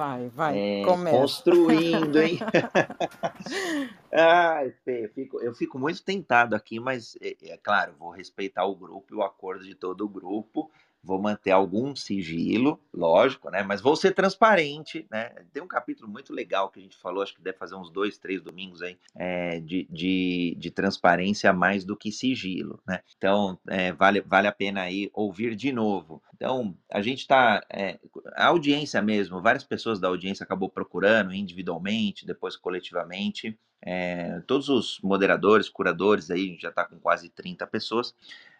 É, 0.56 0.82
construindo, 0.84 2.20
hein? 2.20 2.38
Ai, 4.12 4.72
Fê, 4.84 5.04
eu 5.04 5.10
fico, 5.10 5.40
eu 5.40 5.54
fico 5.54 5.78
muito 5.78 6.02
tentado 6.02 6.56
aqui, 6.56 6.80
mas 6.80 7.16
é, 7.20 7.36
é 7.42 7.56
claro, 7.56 7.94
vou 7.98 8.10
respeitar 8.10 8.64
o 8.64 8.74
grupo 8.74 9.12
e 9.12 9.16
o 9.16 9.22
acordo 9.22 9.64
de 9.64 9.74
todo 9.74 10.04
o 10.04 10.08
grupo. 10.08 10.70
Vou 11.02 11.20
manter 11.20 11.50
algum 11.50 11.96
sigilo, 11.96 12.78
lógico, 12.92 13.50
né? 13.50 13.62
Mas 13.62 13.80
vou 13.80 13.96
ser 13.96 14.14
transparente, 14.14 15.06
né? 15.10 15.30
Tem 15.52 15.62
um 15.62 15.68
capítulo 15.68 16.08
muito 16.08 16.32
legal 16.32 16.70
que 16.70 16.78
a 16.78 16.82
gente 16.82 16.96
falou, 16.96 17.22
acho 17.22 17.34
que 17.34 17.42
deve 17.42 17.56
fazer 17.56 17.74
uns 17.74 17.90
dois, 17.90 18.18
três 18.18 18.42
domingos 18.42 18.82
aí, 18.82 18.98
é, 19.14 19.60
de, 19.60 19.86
de, 19.90 20.56
de, 20.58 20.70
transparência 20.70 21.52
mais 21.52 21.84
do 21.84 21.96
que 21.96 22.12
sigilo, 22.12 22.80
né? 22.86 23.00
Então, 23.16 23.58
é, 23.68 23.92
vale, 23.92 24.20
vale 24.20 24.46
a 24.46 24.52
pena 24.52 24.82
aí 24.82 25.10
ouvir 25.12 25.56
de 25.56 25.72
novo. 25.72 26.22
Então, 26.34 26.76
a 26.90 27.00
gente 27.00 27.20
está, 27.20 27.64
é, 27.70 27.98
a 28.34 28.46
audiência 28.46 29.00
mesmo, 29.00 29.40
várias 29.40 29.64
pessoas 29.64 29.98
da 29.98 30.08
audiência 30.08 30.44
acabou 30.44 30.68
procurando 30.68 31.34
individualmente, 31.34 32.26
depois 32.26 32.56
coletivamente, 32.56 33.58
é, 33.82 34.40
todos 34.46 34.68
os 34.68 35.00
moderadores, 35.02 35.68
curadores 35.68 36.30
aí, 36.30 36.56
já 36.60 36.68
está 36.68 36.84
com 36.84 36.98
quase 36.98 37.30
30 37.30 37.66
pessoas, 37.66 38.14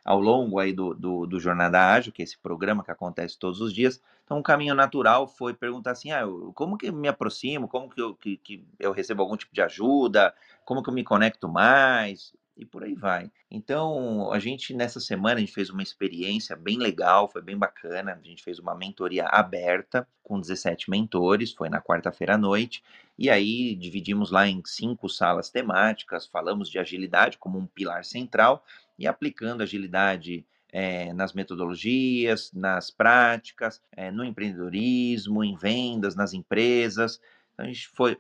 ao 0.05 0.21
longo 0.21 0.59
aí 0.59 0.73
do, 0.73 0.95
do, 0.95 1.27
do, 1.27 1.41
Jornada 1.41 1.93
Ágil, 1.93 2.13
que 2.13 2.23
é 2.23 2.25
esse 2.25 2.39
programa 2.39 2.83
que 2.83 2.91
acontece 2.91 3.39
todos 3.39 3.61
os 3.61 3.73
dias. 3.73 4.01
Então, 4.25 4.39
um 4.39 4.43
caminho 4.43 4.75
natural 4.75 5.27
foi 5.27 5.53
perguntar 5.53 5.93
assim, 5.93 6.13
ah, 6.13 6.25
como 6.55 6.79
que 6.79 6.87
eu 6.87 6.93
me 6.93 7.09
aproximo, 7.09 7.69
como 7.69 7.89
que 7.91 8.01
eu, 8.01 8.15
que, 8.15 8.37
que 8.37 8.65
eu 8.79 8.93
recebo 8.93 9.23
algum 9.23 9.37
tipo 9.37 9.55
de 9.55 9.61
ajuda, 9.61 10.35
como 10.65 10.83
que 10.83 10.89
eu 10.89 10.95
me 10.95 11.03
conecto 11.03 11.49
mais, 11.49 12.33
e 12.61 12.65
por 12.65 12.85
aí 12.85 12.95
vai. 12.95 13.31
Então, 13.51 14.31
a 14.33 14.39
gente, 14.39 14.75
nessa 14.75 15.01
semana, 15.01 15.37
a 15.37 15.41
gente 15.41 15.53
fez 15.53 15.71
uma 15.71 15.83
experiência 15.83 16.55
bem 16.55 16.79
legal, 16.79 17.27
foi 17.27 17.41
bem 17.41 17.57
bacana, 17.57 18.13
a 18.13 18.27
gente 18.27 18.43
fez 18.43 18.59
uma 18.59 18.75
mentoria 18.75 19.25
aberta 19.27 20.07
com 20.23 20.39
17 20.39 20.91
mentores, 20.91 21.53
foi 21.53 21.69
na 21.69 21.81
quarta-feira 21.81 22.35
à 22.35 22.39
noite, 22.39 22.83
e 23.19 23.31
aí 23.31 23.75
dividimos 23.75 24.31
lá 24.31 24.47
em 24.47 24.63
cinco 24.65 25.09
salas 25.09 25.51
temáticas, 25.51 26.27
falamos 26.27 26.69
de 26.69 26.79
agilidade 26.79 27.39
como 27.39 27.59
um 27.59 27.67
pilar 27.67 28.05
central, 28.05 28.65
e 29.01 29.07
aplicando 29.07 29.63
agilidade 29.63 30.45
é, 30.71 31.13
nas 31.15 31.33
metodologias, 31.33 32.53
nas 32.53 32.91
práticas, 32.91 33.81
é, 33.97 34.11
no 34.11 34.23
empreendedorismo, 34.23 35.43
em 35.43 35.57
vendas, 35.57 36.15
nas 36.15 36.35
empresas. 36.35 37.19
Então, 37.55 37.65
a 37.65 37.69
gente 37.69 37.89
foi, 37.89 38.17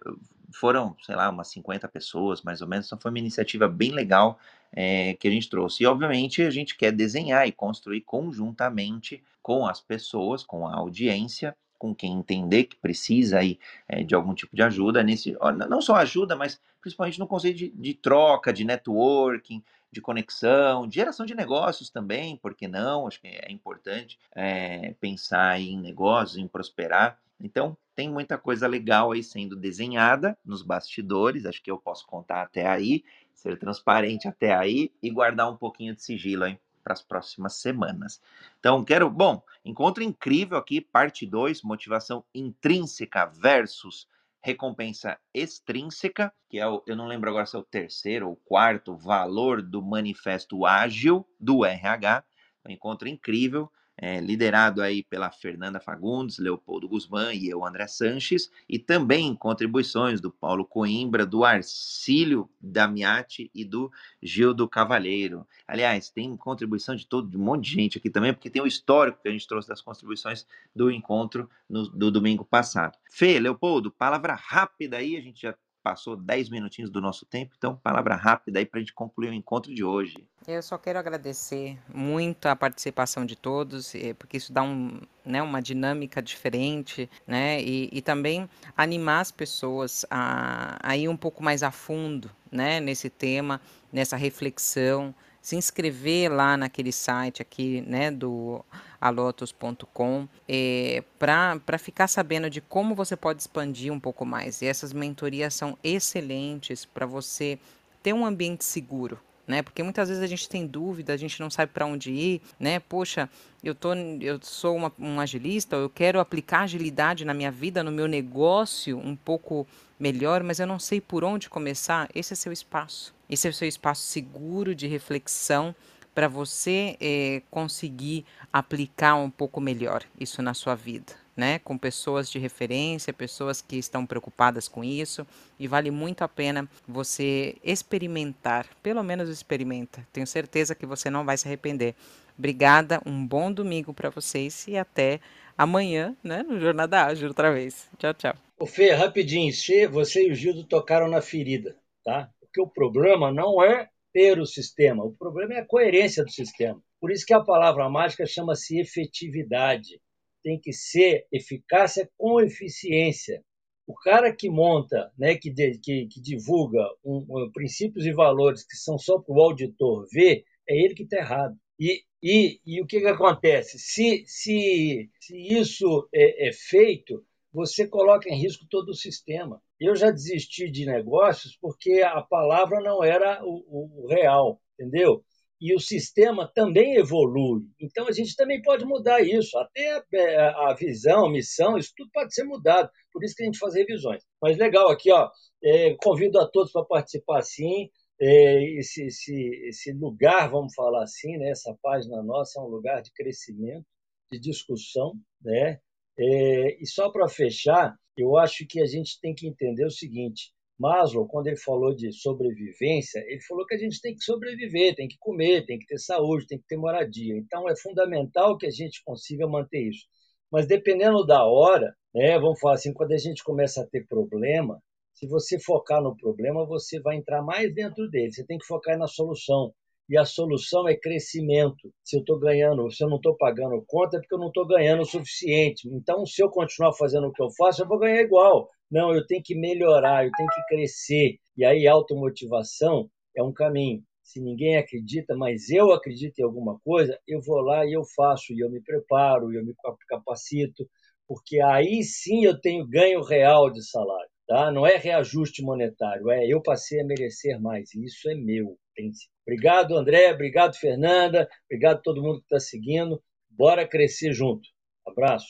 foram, 0.55 0.97
sei 1.03 1.15
lá, 1.15 1.29
umas 1.29 1.49
50 1.49 1.87
pessoas, 1.87 2.41
mais 2.41 2.63
ou 2.63 2.67
menos. 2.67 2.87
Então, 2.87 2.99
foi 2.99 3.11
uma 3.11 3.19
iniciativa 3.19 3.69
bem 3.69 3.93
legal 3.93 4.39
é, 4.73 5.15
que 5.15 5.29
a 5.29 5.31
gente 5.31 5.51
trouxe. 5.51 5.83
E, 5.83 5.87
obviamente, 5.87 6.43
a 6.43 6.51
gente 6.51 6.75
quer 6.75 6.93
desenhar 6.93 7.47
e 7.47 7.53
construir 7.53 8.01
conjuntamente 8.01 9.23
com 9.43 9.67
as 9.67 9.83
pessoas, 9.83 10.43
com 10.43 10.67
a 10.67 10.75
audiência, 10.75 11.55
com 11.79 11.95
quem 11.95 12.13
entender 12.13 12.65
que 12.65 12.77
precisa 12.77 13.39
aí, 13.39 13.59
é, 13.87 14.03
de 14.03 14.15
algum 14.15 14.35
tipo 14.35 14.57
de 14.57 14.63
ajuda 14.63 15.03
nesse, 15.03 15.37
não 15.69 15.81
só 15.81 15.97
ajuda, 15.97 16.37
mas 16.37 16.61
principalmente 16.81 17.19
no 17.19 17.27
conceito 17.27 17.57
de, 17.57 17.71
de 17.71 17.95
troca, 17.95 18.53
de 18.53 18.65
networking, 18.65 19.63
de 19.93 20.01
conexão, 20.01 20.87
de 20.87 20.95
geração 20.95 21.27
de 21.27 21.35
negócios 21.35 21.91
também, 21.91 22.37
porque 22.37 22.69
não? 22.69 23.07
Acho 23.07 23.21
que 23.21 23.29
é 23.29 23.51
importante 23.51 24.19
é, 24.35 24.95
pensar 25.01 25.61
em 25.61 25.79
negócios, 25.79 26.39
em 26.39 26.47
prosperar. 26.47 27.19
Então, 27.41 27.77
tem 27.95 28.09
muita 28.09 28.39
coisa 28.39 28.67
legal 28.67 29.13
aí 29.13 29.23
sendo 29.23 29.57
desenhada 29.57 30.37
nos 30.45 30.63
bastidores, 30.63 31.47
acho 31.47 31.63
que 31.63 31.71
eu 31.71 31.79
posso 31.79 32.07
contar 32.07 32.43
até 32.43 32.67
aí, 32.67 33.03
ser 33.35 33.59
transparente 33.59 34.29
até 34.29 34.55
aí 34.55 34.93
e 35.03 35.11
guardar 35.11 35.51
um 35.51 35.57
pouquinho 35.57 35.95
de 35.95 36.03
sigilo 36.03 36.45
aí 36.45 36.59
para 36.83 36.93
as 36.93 37.03
próximas 37.03 37.55
semanas. 37.55 38.21
Então, 38.59 38.85
quero, 38.85 39.11
bom, 39.11 39.43
encontro 39.65 40.03
incrível 40.03 40.57
aqui, 40.57 40.81
parte 40.81 41.27
2, 41.27 41.63
motivação 41.63 42.25
intrínseca 42.35 43.27
versus 43.27 44.07
recompensa 44.43 45.19
extrínseca, 45.35 46.33
que 46.49 46.59
é 46.59 46.67
o, 46.67 46.83
eu 46.87 46.97
não 46.97 47.07
lembro 47.07 47.31
agora 47.31 47.47
se 47.47 47.57
é 47.57 47.59
o 47.59 47.65
terceiro 47.65 48.29
ou 48.29 48.37
quarto 48.37 48.97
valor 48.97 49.63
do 49.63 49.83
manifesto 49.83 50.65
ágil 50.65 51.27
do 51.39 51.65
RH. 51.65 52.25
Um 52.67 52.71
encontro 52.71 53.09
incrível 53.09 53.71
é, 54.03 54.19
liderado 54.19 54.81
aí 54.81 55.03
pela 55.03 55.31
Fernanda 55.31 55.79
Fagundes, 55.79 56.39
Leopoldo 56.39 56.89
Guzmán 56.89 57.35
e 57.35 57.51
eu, 57.51 57.67
André 57.67 57.87
Sanches, 57.87 58.51
e 58.67 58.79
também 58.79 59.35
contribuições 59.35 60.23
do 60.23 60.31
Paulo 60.31 60.65
Coimbra, 60.65 61.27
do 61.27 61.45
Arcílio 61.45 62.49
Damiati 62.59 63.51
e 63.55 63.63
do 63.63 63.93
Gildo 64.23 64.67
Cavalheiro. 64.67 65.47
Aliás, 65.69 66.09
tem 66.09 66.35
contribuição 66.35 66.97
de 66.97 67.07
todo 67.07 67.29
de 67.29 67.37
um 67.37 67.45
monte 67.45 67.65
de 67.65 67.75
gente 67.75 67.99
aqui 67.99 68.09
também, 68.09 68.33
porque 68.33 68.49
tem 68.49 68.63
o 68.63 68.67
histórico 68.67 69.21
que 69.21 69.29
a 69.29 69.33
gente 69.33 69.47
trouxe 69.47 69.69
das 69.69 69.83
contribuições 69.83 70.47
do 70.75 70.91
encontro 70.91 71.51
no, 71.69 71.87
do 71.87 72.11
domingo 72.11 72.43
passado. 72.45 72.97
Fê, 73.11 73.39
Leopoldo, 73.39 73.91
palavra 73.91 74.35
rápida 74.35 74.97
aí, 74.97 75.15
a 75.15 75.21
gente 75.21 75.43
já 75.43 75.55
passou 75.83 76.17
10 76.17 76.51
minutinhos 76.51 76.91
do 76.91 77.01
nosso 77.01 77.27
tempo, 77.27 77.55
então 77.57 77.77
palavra 77.77 78.15
rápida 78.15 78.59
aí 78.59 78.67
para 78.67 78.79
a 78.79 78.83
gente 78.83 78.95
concluir 78.95 79.31
o 79.31 79.35
encontro 79.35 79.75
de 79.75 79.85
hoje. 79.85 80.27
Eu 80.47 80.63
só 80.63 80.79
quero 80.79 80.99
agradecer 80.99 81.79
muito 81.93 82.47
a 82.47 82.57
participação 82.57 83.25
de 83.27 83.37
todos, 83.37 83.95
eh, 83.95 84.15
porque 84.15 84.37
isso 84.37 84.53
dá 84.53 84.63
um, 84.63 85.01
né, 85.25 85.43
uma 85.43 85.61
dinâmica 85.61 86.23
diferente, 86.23 87.09
né, 87.27 87.63
e, 87.63 87.89
e 87.93 88.03
também 88.03 88.49
animar 88.77 89.21
as 89.21 89.31
pessoas 89.31 90.05
a, 90.11 90.79
a 90.83 90.97
ir 90.97 91.09
um 91.09 91.17
pouco 91.17 91.43
mais 91.43 91.63
a 91.63 91.71
fundo, 91.71 92.31
né, 92.51 92.81
nesse 92.81 93.11
tema, 93.11 93.61
nessa 93.93 94.17
reflexão, 94.17 95.15
se 95.41 95.57
inscrever 95.57 96.31
lá 96.31 96.57
naquele 96.57 96.93
site 96.93 97.41
aqui, 97.41 97.81
né, 97.83 98.11
do 98.11 98.65
alotos.com, 99.01 100.29
é, 100.49 101.03
para 101.19 101.79
ficar 101.79 102.07
sabendo 102.07 102.51
de 102.51 102.61
como 102.61 102.95
você 102.95 103.17
pode 103.17 103.41
expandir 103.41 103.93
um 103.93 103.99
pouco 103.99 104.27
mais. 104.27 104.61
E 104.61 104.67
essas 104.67 104.93
mentorias 104.93 105.55
são 105.55 105.79
excelentes 105.83 106.85
para 106.85 107.07
você 107.07 107.59
ter 108.03 108.13
um 108.13 108.27
ambiente 108.27 108.65
seguro, 108.65 109.19
né? 109.47 109.63
Porque 109.63 109.83
muitas 109.83 110.09
vezes 110.09 110.23
a 110.23 110.27
gente 110.27 110.49
tem 110.49 110.67
dúvida, 110.67 111.13
a 111.13 111.17
gente 111.17 111.41
não 111.41 111.49
sabe 111.49 111.73
para 111.73 111.87
onde 111.87 112.11
ir, 112.11 112.43
né? 112.59 112.79
Poxa, 112.79 113.29
eu 113.65 113.75
tô, 113.75 113.95
eu 113.95 114.39
sou 114.43 114.77
uma, 114.77 114.93
um 114.99 115.19
agilista, 115.19 115.77
eu 115.77 115.89
quero 115.89 116.21
aplicar 116.21 116.61
agilidade 116.61 117.25
na 117.25 117.33
minha 117.33 117.51
vida, 117.51 117.83
no 117.83 117.91
meu 117.91 118.07
negócio 118.07 118.99
um 118.99 119.17
pouco 119.17 119.67
melhor, 119.99 120.43
mas 120.43 120.61
eu 120.61 120.67
não 120.67 120.79
sei 120.79 121.01
por 121.01 121.25
onde 121.25 121.49
começar. 121.49 122.09
Esse 122.15 122.33
é 122.33 122.37
seu 122.37 122.53
espaço. 122.53 123.15
Esse 123.29 123.47
é 123.47 123.51
o 123.51 123.55
seu 123.55 123.69
espaço 123.69 124.03
seguro 124.03 124.75
de 124.75 124.87
reflexão 124.87 125.75
para 126.15 126.29
você 126.29 126.97
é, 127.01 127.43
conseguir 127.51 128.25
aplicar 128.53 129.15
um 129.15 129.31
pouco 129.31 129.61
melhor 129.61 130.03
isso 130.19 130.43
na 130.43 130.55
sua 130.55 130.75
vida, 130.75 131.13
né? 131.37 131.59
Com 131.61 131.79
pessoas 131.79 132.31
de 132.31 132.39
referência, 132.39 133.13
pessoas 133.13 133.61
que 133.61 133.77
estão 133.77 134.05
preocupadas 134.05 134.69
com 134.69 134.83
isso, 134.83 135.27
e 135.59 135.67
vale 135.69 135.91
muito 135.91 136.23
a 136.23 136.29
pena 136.29 136.69
você 136.87 137.57
experimentar, 137.63 138.67
pelo 138.83 139.03
menos 139.03 139.29
experimenta. 139.29 140.07
Tenho 140.13 140.27
certeza 140.27 140.75
que 140.75 140.87
você 140.87 141.09
não 141.11 141.25
vai 141.25 141.37
se 141.37 141.47
arrepender. 141.47 141.95
Obrigada, 142.39 143.01
um 143.05 143.27
bom 143.27 143.53
domingo 143.53 143.93
para 143.93 144.11
vocês 144.11 144.67
e 144.67 144.77
até 144.77 145.21
amanhã, 145.57 146.17
né, 146.25 146.43
no 146.43 146.59
Jornada 146.59 147.05
Ágil 147.05 147.29
outra 147.29 147.53
vez. 147.53 147.89
Tchau, 147.99 148.15
tchau. 148.15 148.35
O 148.59 148.67
Fê, 148.67 148.93
rapidinho, 148.93 149.53
você 149.91 150.27
e 150.27 150.33
o 150.33 150.35
Gildo 150.35 150.65
tocaram 150.65 151.09
na 151.09 151.21
ferida, 151.21 151.77
tá? 152.05 152.31
Porque 152.41 152.61
o 152.61 152.67
problema 152.67 153.31
não 153.31 153.63
é 153.63 153.89
ter 154.13 154.39
o 154.41 154.47
sistema. 154.47 155.05
O 155.05 155.13
problema 155.13 155.55
é 155.55 155.61
a 155.61 155.67
coerência 155.67 156.25
do 156.25 156.31
sistema. 156.31 156.81
Por 157.01 157.11
isso 157.11 157.25
que 157.25 157.35
a 157.35 157.43
palavra 157.43 157.89
mágica 157.89 158.27
chama-se 158.27 158.79
efetividade. 158.79 160.01
Tem 160.43 160.61
que 160.61 160.73
ser 160.73 161.27
eficácia 161.33 162.11
com 162.17 162.41
eficiência. 162.41 163.43
O 163.87 163.95
cara 163.95 164.35
que 164.35 164.49
monta, 164.49 165.11
né, 165.19 165.35
que, 165.35 165.51
de, 165.51 165.79
que, 165.79 166.07
que 166.07 166.21
divulga 166.21 166.87
um, 167.05 167.27
um, 167.29 167.51
princípios 167.53 168.07
e 168.07 168.13
valores 168.13 168.65
que 168.65 168.77
são 168.77 168.97
só 168.97 169.19
para 169.19 169.35
o 169.35 169.41
auditor 169.41 170.07
ver, 170.13 170.45
é 170.69 170.77
ele 170.77 170.95
que 170.95 171.03
está 171.03 171.17
errado. 171.17 171.57
E, 171.79 172.05
e, 172.23 172.61
e 172.65 172.83
o 172.83 172.87
que, 172.87 173.01
que 173.01 173.07
acontece? 173.07 173.79
Se, 173.79 174.25
se, 174.27 175.11
se 175.19 175.37
isso 175.37 176.09
é, 176.15 176.49
é 176.49 176.53
feito, 176.53 177.25
você 177.53 177.87
coloca 177.87 178.29
em 178.29 178.41
risco 178.41 178.67
todo 178.71 178.91
o 178.91 178.95
sistema. 178.95 179.61
Eu 179.79 179.97
já 179.97 180.11
desisti 180.11 180.71
de 180.71 180.87
negócios 180.87 181.57
porque 181.61 182.03
a 182.03 182.23
palavra 182.23 182.81
não 182.81 183.03
era 183.03 183.41
o, 183.45 184.05
o 184.05 184.07
real, 184.09 184.61
entendeu? 184.79 185.25
E 185.61 185.75
o 185.75 185.81
sistema 185.81 186.51
também 186.55 186.97
evolui. 186.97 187.63
Então 187.79 188.07
a 188.07 188.13
gente 188.13 188.35
também 188.35 188.63
pode 188.63 188.85
mudar 188.85 189.21
isso. 189.21 189.59
Até 189.59 190.03
é, 190.15 190.37
a 190.39 190.75
visão, 190.75 191.27
a 191.27 191.31
missão, 191.31 191.77
isso 191.77 191.93
tudo 191.97 192.11
pode 192.13 192.35
ser 192.35 192.45
mudado. 192.45 192.89
Por 193.13 193.23
isso 193.25 193.35
que 193.35 193.43
a 193.43 193.47
gente 193.47 193.59
faz 193.59 193.75
revisões. 193.75 194.23
Mas 194.41 194.57
legal 194.57 194.89
aqui, 194.91 195.13
ó. 195.13 195.29
É, 195.63 195.95
convido 196.03 196.39
a 196.41 196.49
todos 196.49 196.73
para 196.73 196.85
participar 196.85 197.43
sim. 197.43 197.91
É, 198.23 198.79
esse, 198.79 199.07
esse, 199.07 199.35
esse 199.67 199.93
lugar, 199.93 200.51
vamos 200.51 200.75
falar 200.75 201.03
assim, 201.03 201.39
né? 201.39 201.51
essa 201.51 201.75
página 201.83 202.23
nossa 202.23 202.61
é 202.61 202.63
um 202.63 202.67
lugar 202.67 203.01
de 203.01 203.11
crescimento, 203.13 203.87
de 204.31 204.39
discussão, 204.39 205.15
né? 205.43 205.81
É, 206.19 206.83
e 206.83 206.87
só 206.87 207.11
para 207.11 207.29
fechar, 207.29 207.95
eu 208.17 208.37
acho 208.37 208.67
que 208.67 208.81
a 208.81 208.87
gente 208.87 209.19
tem 209.21 209.35
que 209.35 209.47
entender 209.47 209.85
o 209.85 209.91
seguinte: 209.91 210.53
Maslow, 210.79 211.27
quando 211.27 211.49
ele 211.49 211.57
falou 211.57 211.95
de 211.95 212.13
sobrevivência, 212.13 213.21
ele 213.27 213.41
falou 213.43 213.67
que 213.67 213.75
a 213.75 213.79
gente 213.79 214.01
tem 214.01 214.15
que 214.15 214.25
sobreviver, 214.25 214.95
tem 214.95 215.09
que 215.09 215.17
comer, 215.19 215.67
tem 215.67 215.79
que 215.79 215.87
ter 215.87 215.99
saúde, 215.99 216.47
tem 216.47 216.59
que 216.59 216.67
ter 216.67 216.77
moradia. 216.77 217.37
Então 217.37 217.69
é 217.69 217.77
fundamental 217.77 218.57
que 218.57 218.67
a 218.67 218.71
gente 218.71 219.03
consiga 219.05 219.47
manter 219.47 219.89
isso. 219.89 220.07
Mas 220.51 220.67
dependendo 220.67 221.25
da 221.25 221.45
hora, 221.45 221.95
né, 222.15 222.39
vamos 222.39 222.59
falar 222.59 222.75
assim, 222.75 222.93
quando 222.93 223.13
a 223.13 223.19
gente 223.19 223.45
começa 223.45 223.83
a 223.83 223.87
ter 223.87 224.07
problema, 224.07 224.81
se 225.13 225.27
você 225.29 225.61
focar 225.61 226.03
no 226.03 226.17
problema, 226.17 226.67
você 226.67 226.99
vai 227.01 227.17
entrar 227.17 227.43
mais 227.43 227.73
dentro 227.75 228.09
dele. 228.09 228.33
Você 228.33 228.45
tem 228.47 228.57
que 228.59 228.67
focar 228.67 228.99
na 228.99 229.07
solução. 229.07 229.73
E 230.11 230.19
a 230.19 230.25
solução 230.25 230.89
é 230.89 230.97
crescimento. 230.97 231.95
Se 232.03 232.17
eu 232.17 232.21
estou 232.21 232.37
ganhando, 232.37 232.91
se 232.91 233.05
eu 233.05 233.09
não 233.09 233.17
estou 233.17 233.37
pagando 233.37 233.81
conta, 233.87 234.17
é 234.17 234.21
porque 234.21 234.35
eu 234.35 234.41
não 234.41 234.49
estou 234.49 234.67
ganhando 234.67 235.03
o 235.03 235.07
suficiente. 235.07 235.89
Então, 235.89 236.27
se 236.27 236.43
eu 236.43 236.51
continuar 236.51 236.93
fazendo 236.95 237.29
o 237.29 237.33
que 237.33 237.41
eu 237.41 237.49
faço, 237.57 237.83
eu 237.83 237.87
vou 237.87 238.01
ganhar 238.01 238.21
igual. 238.21 238.69
Não, 238.91 239.15
eu 239.15 239.25
tenho 239.25 239.41
que 239.41 239.55
melhorar, 239.55 240.25
eu 240.25 240.33
tenho 240.37 240.49
que 240.49 240.67
crescer. 240.69 241.37
E 241.57 241.65
aí, 241.65 241.87
automotivação 241.87 243.09
é 243.37 243.43
um 243.43 243.53
caminho. 243.53 244.03
Se 244.21 244.41
ninguém 244.41 244.77
acredita, 244.79 245.37
mas 245.37 245.71
eu 245.71 245.93
acredito 245.93 246.41
em 246.41 246.45
alguma 246.45 246.77
coisa, 246.81 247.17
eu 247.27 247.41
vou 247.41 247.61
lá 247.61 247.87
e 247.87 247.93
eu 247.93 248.03
faço, 248.17 248.53
e 248.53 248.59
eu 248.59 248.69
me 248.69 248.83
preparo, 248.83 249.53
e 249.53 249.57
eu 249.57 249.65
me 249.65 249.75
capacito, 250.09 250.89
porque 251.29 251.61
aí 251.63 252.03
sim 252.03 252.45
eu 252.45 252.61
tenho 252.61 252.85
ganho 252.85 253.23
real 253.23 253.71
de 253.71 253.89
salário. 253.89 254.29
Tá? 254.51 254.73
Não 254.73 254.85
é 254.85 254.97
reajuste 254.97 255.63
monetário, 255.63 256.29
é 256.29 256.45
eu 256.45 256.61
passei 256.61 257.01
a 257.01 257.05
merecer 257.05 257.61
mais. 257.61 257.95
E 257.95 258.05
isso 258.05 258.29
é 258.29 258.35
meu. 258.35 258.77
Tem... 258.97 259.13
Obrigado, 259.51 259.99
André. 259.99 260.33
Obrigado, 260.33 260.77
Fernanda. 260.77 261.49
Obrigado 261.65 262.03
todo 262.03 262.23
mundo 262.23 262.39
que 262.39 262.45
está 262.45 262.61
seguindo. 262.61 263.21
Bora 263.51 263.85
crescer 263.85 264.33
junto. 264.33 264.69
Abraço. 265.05 265.49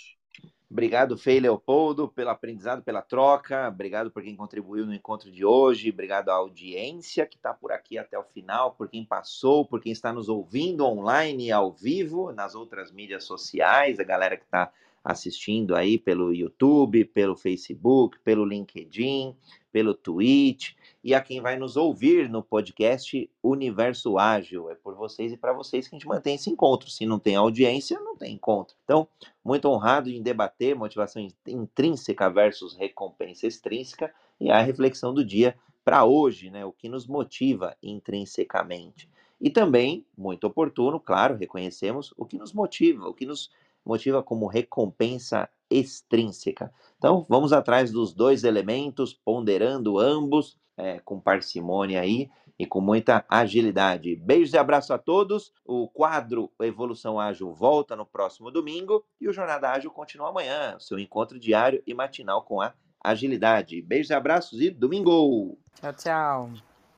Obrigado, 0.71 1.19
Fei 1.19 1.39
Leopoldo, 1.39 2.09
pelo 2.09 2.31
aprendizado, 2.31 2.83
pela 2.83 3.03
troca. 3.03 3.69
Obrigado 3.69 4.11
por 4.11 4.23
quem 4.23 4.35
contribuiu 4.35 4.87
no 4.87 4.95
encontro 4.95 5.31
de 5.31 5.45
hoje. 5.45 5.91
Obrigado 5.91 6.31
à 6.31 6.35
audiência 6.35 7.27
que 7.27 7.37
está 7.37 7.53
por 7.53 7.73
aqui 7.73 7.99
até 7.99 8.19
o 8.19 8.25
final, 8.25 8.73
por 8.73 8.89
quem 8.89 9.05
passou, 9.05 9.67
por 9.67 9.83
quem 9.83 9.93
está 9.93 10.15
nos 10.15 10.31
ouvindo 10.31 10.87
online 10.87 11.53
ao 11.53 11.71
vivo, 11.71 12.33
nas 12.33 12.55
outras 12.55 12.91
mídias 12.91 13.25
sociais, 13.25 14.01
a 14.01 14.05
galera 14.05 14.37
que 14.37 14.45
está 14.45 14.73
assistindo 15.05 15.75
aí 15.75 15.99
pelo 15.99 16.33
YouTube, 16.33 17.05
pelo 17.07 17.37
Facebook, 17.37 18.19
pelo 18.21 18.45
LinkedIn, 18.45 19.35
pelo 19.73 19.95
Twitch 19.95 20.75
e 21.03 21.15
a 21.15 21.21
quem 21.21 21.41
vai 21.41 21.59
nos 21.59 21.77
ouvir 21.77 22.29
no 22.29 22.43
podcast 22.43 23.31
Universo 23.43 24.19
Ágil. 24.19 24.71
É 24.71 24.75
por 24.75 24.95
vocês 24.95 25.33
e 25.33 25.37
para 25.37 25.53
vocês 25.53 25.89
que 25.89 25.95
a 25.95 25.99
gente 25.99 26.09
mantém 26.09 26.35
esse 26.35 26.51
encontro. 26.51 26.91
Se 26.91 27.07
não 27.07 27.19
tem 27.19 27.37
audiência, 27.37 27.99
não 27.99 28.17
tem 28.17 28.35
encontro. 28.35 28.77
Então, 28.85 29.09
muito 29.45 29.69
honrado 29.69 30.11
em 30.11 30.23
debater 30.23 30.75
motivação 30.75 31.27
intrínseca 31.47 32.29
versus 32.29 32.75
recompensa 32.75 33.47
extrínseca 33.47 34.13
e 34.39 34.51
a 34.51 34.61
reflexão 34.61 35.15
do 35.15 35.25
dia 35.25 35.57
para 35.85 36.05
hoje, 36.05 36.51
né? 36.51 36.65
O 36.65 36.73
que 36.73 36.89
nos 36.89 37.07
motiva 37.07 37.77
intrinsecamente. 37.83 39.09
E 39.41 39.49
também, 39.49 40.05
muito 40.17 40.47
oportuno, 40.47 41.01
claro, 41.01 41.37
reconhecemos 41.37 42.13
o 42.17 42.27
que 42.27 42.37
nos 42.37 42.53
motiva, 42.53 43.09
o 43.09 43.15
que 43.15 43.25
nos 43.25 43.51
motiva 43.85 44.23
como 44.23 44.47
recompensa 44.47 45.49
extrínseca. 45.71 46.73
Então, 46.99 47.25
vamos 47.29 47.53
atrás 47.53 47.91
dos 47.93 48.13
dois 48.13 48.45
elementos, 48.45 49.15
ponderando 49.15 49.99
ambos 49.99 50.59
é, 50.77 50.99
com 51.01 51.21
parcimônia 51.21 52.01
aí 52.01 52.29
e 52.59 52.67
com 52.67 52.81
muita 52.81 53.25
agilidade. 53.29 54.17
Beijos 54.17 54.53
e 54.53 54.59
abraço 54.59 54.93
a 54.93 54.99
todos. 54.99 55.53
O 55.65 55.89
quadro 55.89 56.51
Evolução 56.61 57.19
Ágil 57.19 57.53
volta 57.55 57.97
no 57.97 58.05
próximo 58.05 58.51
domingo 58.51 59.05
e 59.21 59.29
o 59.29 59.33
Jornada 59.33 59.71
Ágil 59.71 59.91
continua 59.91 60.29
amanhã, 60.29 60.77
seu 60.79 60.99
encontro 60.99 61.39
diário 61.39 61.83
e 61.87 61.95
matinal 61.95 62.43
com 62.43 62.61
a 62.61 62.75
agilidade. 63.03 63.81
Beijos 63.81 64.11
e 64.11 64.15
abraços 64.15 64.61
e 64.61 64.71
domingo! 64.71 65.59
Tchau, 65.81 65.93
tchau. 65.95 66.70